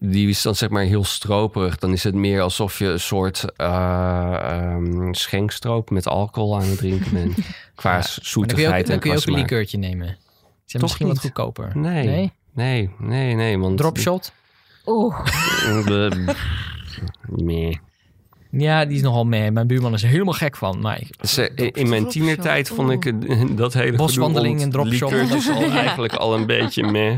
die 0.01 0.29
is 0.29 0.43
dan 0.43 0.55
zeg 0.55 0.69
maar 0.69 0.83
heel 0.83 1.05
stroperig. 1.05 1.77
Dan 1.79 1.93
is 1.93 2.05
het 2.05 2.15
meer 2.15 2.41
alsof 2.41 2.79
je 2.79 2.87
een 2.87 3.01
soort 3.01 3.45
eh, 3.57 4.37
ehm, 4.41 5.13
schenkstroop 5.13 5.91
met 5.91 6.07
alcohol 6.07 6.57
aan 6.57 6.69
het 6.69 6.79
drinken 6.79 7.13
bent. 7.13 7.35
Qua 7.75 7.91
Ja, 7.91 7.97
Maar 7.97 8.03
dan 8.03 8.13
kun 8.13 8.23
je 8.23 8.29
zoetigheid 8.29 8.81
ook, 8.81 8.87
dan 8.87 8.95
en 8.95 9.01
kun 9.01 9.11
je 9.11 9.17
qua 9.17 9.31
ook 9.31 9.37
een 9.37 9.43
likeurtje 9.43 9.79
nemen. 9.79 10.17
Ze 10.69 10.79
zijn 10.79 10.83
Toch 10.83 10.99
misschien 10.99 11.07
wat 11.07 11.15
niet. 11.17 11.25
goedkoper. 11.25 11.71
Nee. 11.79 12.07
Nee? 12.07 12.33
Nee, 12.55 12.91
nee, 12.99 13.35
nee. 13.35 13.59
Want 13.59 13.79
Dropshot? 13.79 14.33
Oeh. 14.87 15.21
Nee. 17.27 17.81
Ja, 18.51 18.85
die 18.85 18.97
is 18.97 19.03
nogal 19.03 19.25
mee. 19.25 19.51
Mijn 19.51 19.67
buurman 19.67 19.95
is 19.95 20.03
er 20.03 20.09
helemaal 20.09 20.35
gek 20.35 20.57
van. 20.57 20.81
Maar 20.81 21.01
ik, 21.01 21.09
Ze- 21.21 21.55
in- 21.55 21.89
mijn 21.89 22.09
tienertijd 22.09 22.69
vond 22.69 22.91
ik 22.91 23.05
het- 23.05 23.27
dat 23.57 23.73
hele 23.75 23.97
Boswandeling 23.97 24.61
en 24.63 24.73
al 24.75 24.87
Ja. 25.69 25.77
eigenlijk 25.77 26.13
al 26.15 26.35
een 26.35 26.47
beetje 26.47 26.83
meh. 26.87 27.17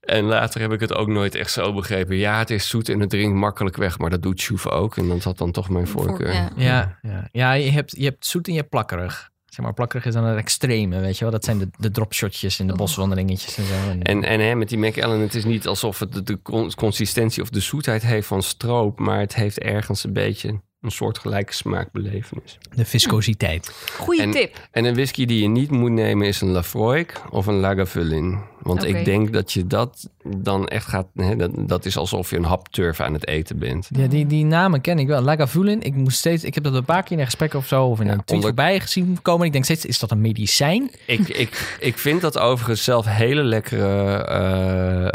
En 0.00 0.24
later 0.24 0.60
heb 0.60 0.72
ik 0.72 0.80
het 0.80 0.94
ook 0.94 1.08
nooit 1.08 1.34
echt 1.34 1.52
zo 1.52 1.72
begrepen. 1.72 2.16
Ja, 2.16 2.38
het 2.38 2.50
is 2.50 2.68
zoet 2.68 2.88
en 2.88 3.00
het 3.00 3.10
drinkt 3.10 3.36
makkelijk 3.36 3.76
weg, 3.76 3.98
maar 3.98 4.10
dat 4.10 4.22
doet 4.22 4.40
Sjoef 4.40 4.66
ook. 4.66 4.96
En 4.96 5.08
dat 5.08 5.22
had 5.22 5.38
dan 5.38 5.50
toch 5.52 5.68
mijn 5.68 5.86
voorkeur. 5.86 6.32
Ja. 6.32 6.50
ja, 6.56 6.98
ja. 7.02 7.28
ja 7.32 7.52
je, 7.52 7.70
hebt, 7.70 7.94
je 7.96 8.04
hebt 8.04 8.26
zoet 8.26 8.46
en 8.46 8.52
je 8.52 8.58
hebt 8.58 8.70
plakkerig. 8.70 9.30
Zeg 9.54 9.64
maar, 9.64 9.74
plakkerig 9.74 10.06
is 10.06 10.12
dan 10.14 10.24
het 10.24 10.38
extreme, 10.38 11.00
weet 11.00 11.16
je 11.18 11.22
wel. 11.24 11.32
Dat 11.32 11.44
zijn 11.44 11.58
de, 11.58 11.68
de 11.78 11.90
dropshotjes 11.90 12.58
en 12.60 12.66
de 12.66 12.72
boswandelingetjes 12.74 13.56
en 13.56 13.64
zo. 13.64 13.74
En, 13.90 14.02
En, 14.02 14.24
en 14.24 14.40
hè, 14.40 14.54
met 14.54 14.68
die 14.68 14.78
McAllen, 14.78 15.20
het 15.20 15.34
is 15.34 15.44
niet 15.44 15.66
alsof 15.66 15.98
het 15.98 16.12
de, 16.12 16.22
de 16.22 16.42
con- 16.42 16.74
consistentie 16.74 17.42
of 17.42 17.50
de 17.50 17.60
zoetheid 17.60 18.02
heeft 18.02 18.26
van 18.26 18.42
stroop, 18.42 18.98
maar 18.98 19.18
het 19.20 19.34
heeft 19.34 19.58
ergens 19.58 20.04
een 20.04 20.12
beetje 20.12 20.60
een 20.80 20.90
soortgelijke 20.90 21.52
smaakbelevenis. 21.52 22.58
de 22.74 22.84
viscositeit. 22.84 23.74
Goeie 23.98 24.22
En- 24.22 24.30
tip. 24.30 24.68
En 24.70 24.84
een 24.84 24.94
whisky 24.94 25.24
die 25.24 25.42
je 25.42 25.48
niet 25.48 25.70
moet 25.70 25.90
nemen 25.90 26.26
is 26.26 26.40
een 26.40 26.48
Lafroig 26.50 27.22
of 27.30 27.46
een 27.46 27.54
Lagavulin. 27.60 28.38
Want 28.64 28.84
ik 28.84 29.04
denk 29.04 29.32
dat 29.32 29.52
je 29.52 29.66
dat 29.66 30.08
dan 30.36 30.66
echt 30.68 30.86
gaat... 30.86 31.06
Hè, 31.14 31.36
dat, 31.36 31.50
dat 31.68 31.84
is 31.84 31.96
alsof 31.96 32.30
je 32.30 32.36
een 32.36 32.44
hapturf 32.44 33.00
aan 33.00 33.12
het 33.12 33.26
eten 33.26 33.58
bent. 33.58 33.88
Ja, 33.96 34.06
die, 34.06 34.26
die 34.26 34.44
namen 34.44 34.80
ken 34.80 34.98
ik 34.98 35.06
wel. 35.06 35.20
Lagavulin, 35.22 35.82
ik 35.82 35.94
moest 35.94 36.18
steeds, 36.18 36.44
ik 36.44 36.54
heb 36.54 36.64
dat 36.64 36.74
een 36.74 36.84
paar 36.84 37.02
keer 37.02 37.12
in 37.12 37.18
een 37.18 37.24
gesprek 37.24 37.54
of 37.54 37.66
zo, 37.66 37.84
of 37.86 38.00
in 38.00 38.06
Ja, 38.06 38.12
een 38.12 38.16
tweet 38.24 38.30
onder- 38.30 38.46
voorbij 38.46 38.80
gezien 38.80 39.18
komen. 39.22 39.46
Ik 39.46 39.52
denk 39.52 39.64
steeds, 39.64 39.86
is 39.86 39.98
dat 39.98 40.10
een 40.10 40.20
medicijn? 40.20 40.90
Ik, 41.06 41.28
ik, 41.28 41.76
ik 41.80 41.98
vind 41.98 42.20
dat 42.20 42.38
overigens 42.38 42.84
zelf 42.84 43.06
hele 43.06 43.42
lekkere 43.42 44.14
eh, 44.24 45.06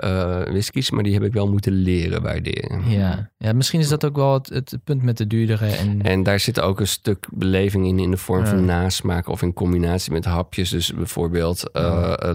eh, 0.42 0.48
whiskies, 0.48 0.90
maar 0.92 1.04
die 1.04 1.14
heb 1.14 1.24
ik 1.24 1.34
wel 1.34 1.48
moeten 1.50 1.74
leren 1.74 2.22
waarderen. 2.22 2.90
Ja. 2.90 3.30
ja, 3.38 3.54
misschien 3.54 3.80
is 3.80 3.88
dat 3.90 4.06
ook 4.06 4.16
wel 4.16 4.34
het, 4.34 4.50
het 4.50 4.78
punt 4.84 5.04
met 5.04 5.18
de 5.18 5.28
duurdere. 5.28 5.66
En, 5.66 6.02
En 6.02 6.24
daar 6.24 6.40
zit 6.40 6.60
ook 6.62 6.80
een 6.80 6.88
stuk 6.88 7.28
beleving 7.32 7.88
in, 7.88 8.00
in 8.00 8.12
de 8.12 8.18
vorm 8.18 8.46
van 8.46 8.66
nasmaak 8.66 9.28
of 9.28 9.42
in 9.42 9.54
combinatie 9.54 10.12
met 10.12 10.26
hapjes. 10.26 10.70
Dus 10.70 10.94
bijvoorbeeld 10.94 11.72
eh 11.72 12.14
eh, 12.20 12.30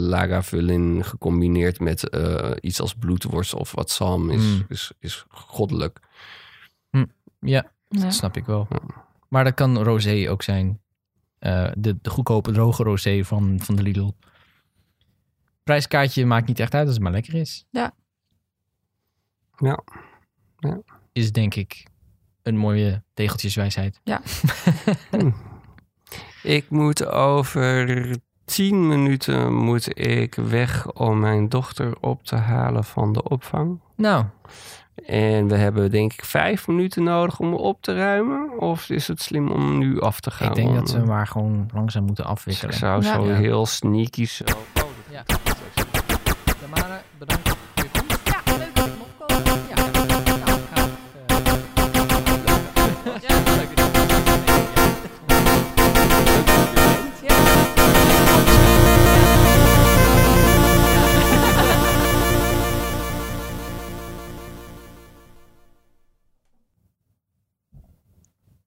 Gecombineerd 1.04 1.80
met 1.80 2.08
eh, 2.08 2.50
iets 2.60 2.80
als 2.80 2.94
bloedworst 2.94 3.54
of 3.54 3.72
wat 3.72 3.90
zalm 3.90 4.30
is, 4.30 4.42
Mm. 4.42 4.64
is, 4.68 4.92
is 4.98 5.24
goddelijk. 5.28 6.00
ja, 6.90 7.06
Ja. 7.40 7.66
dat 7.88 8.14
snap 8.14 8.36
ik 8.36 8.44
wel. 8.46 8.66
Ja. 8.70 8.80
Maar 9.28 9.44
dat 9.44 9.54
kan 9.54 9.78
rosé 9.82 10.26
ook 10.30 10.42
zijn. 10.42 10.80
Eh, 11.38 11.70
de, 11.76 11.98
de 12.02 12.10
goedkope 12.10 12.52
droge 12.52 12.82
rosé 12.82 13.24
van, 13.24 13.60
van 13.62 13.76
de 13.76 13.82
Lidl. 13.82 14.10
Prijskaartje 15.62 16.26
maakt 16.26 16.46
niet 16.46 16.60
echt 16.60 16.74
uit 16.74 16.84
als 16.84 16.94
het 16.94 17.02
maar 17.02 17.12
lekker 17.12 17.34
is. 17.34 17.66
Ja. 17.70 17.94
Is 21.12 21.32
denk 21.32 21.54
ik 21.54 21.86
een 22.42 22.56
mooie 22.56 23.02
tegeltjeswijsheid. 23.14 24.00
Ik 26.42 26.70
moet 26.70 27.06
over 27.06 28.16
tien 28.44 28.88
minuten 28.88 29.54
moet 29.54 29.98
ik 29.98 30.34
weg 30.34 30.92
om 30.92 31.18
mijn 31.20 31.48
dochter 31.48 31.92
op 32.00 32.24
te 32.24 32.36
halen 32.36 32.84
van 32.84 33.12
de 33.12 33.22
opvang. 33.22 33.80
Nou, 33.96 34.24
En 35.06 35.48
we 35.48 35.56
hebben 35.56 35.90
denk 35.90 36.12
ik 36.12 36.24
vijf 36.24 36.66
minuten 36.68 37.02
nodig 37.02 37.38
om 37.40 37.54
op 37.54 37.82
te 37.82 37.94
ruimen. 37.94 38.58
Of 38.58 38.90
is 38.90 39.08
het 39.08 39.22
slim 39.22 39.50
om 39.50 39.78
nu 39.78 40.00
af 40.00 40.20
te 40.20 40.30
gaan? 40.30 40.48
ik 40.48 40.54
denk 40.54 40.66
dat 40.68 40.76
Want, 40.76 40.90
we 40.92 40.98
eh, 40.98 41.04
maar 41.04 41.26
gewoon 41.26 41.68
langzaam 41.74 42.04
moeten 42.04 42.24
Ik 42.24 42.30
afwikkelen. 42.30 42.74
zou 42.74 43.02
Ja. 43.02 43.14
zo 43.14 43.26
Ja. 43.26 43.34
heel 43.34 43.66
sneaky 43.66 44.26
zo... 44.26 44.44
Ja. 45.10 45.22
Tamara, 46.60 47.02
bedankt 47.18 47.56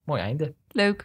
Mooi 0.08 0.22
einde. 0.22 0.54
Leuk. 0.72 1.04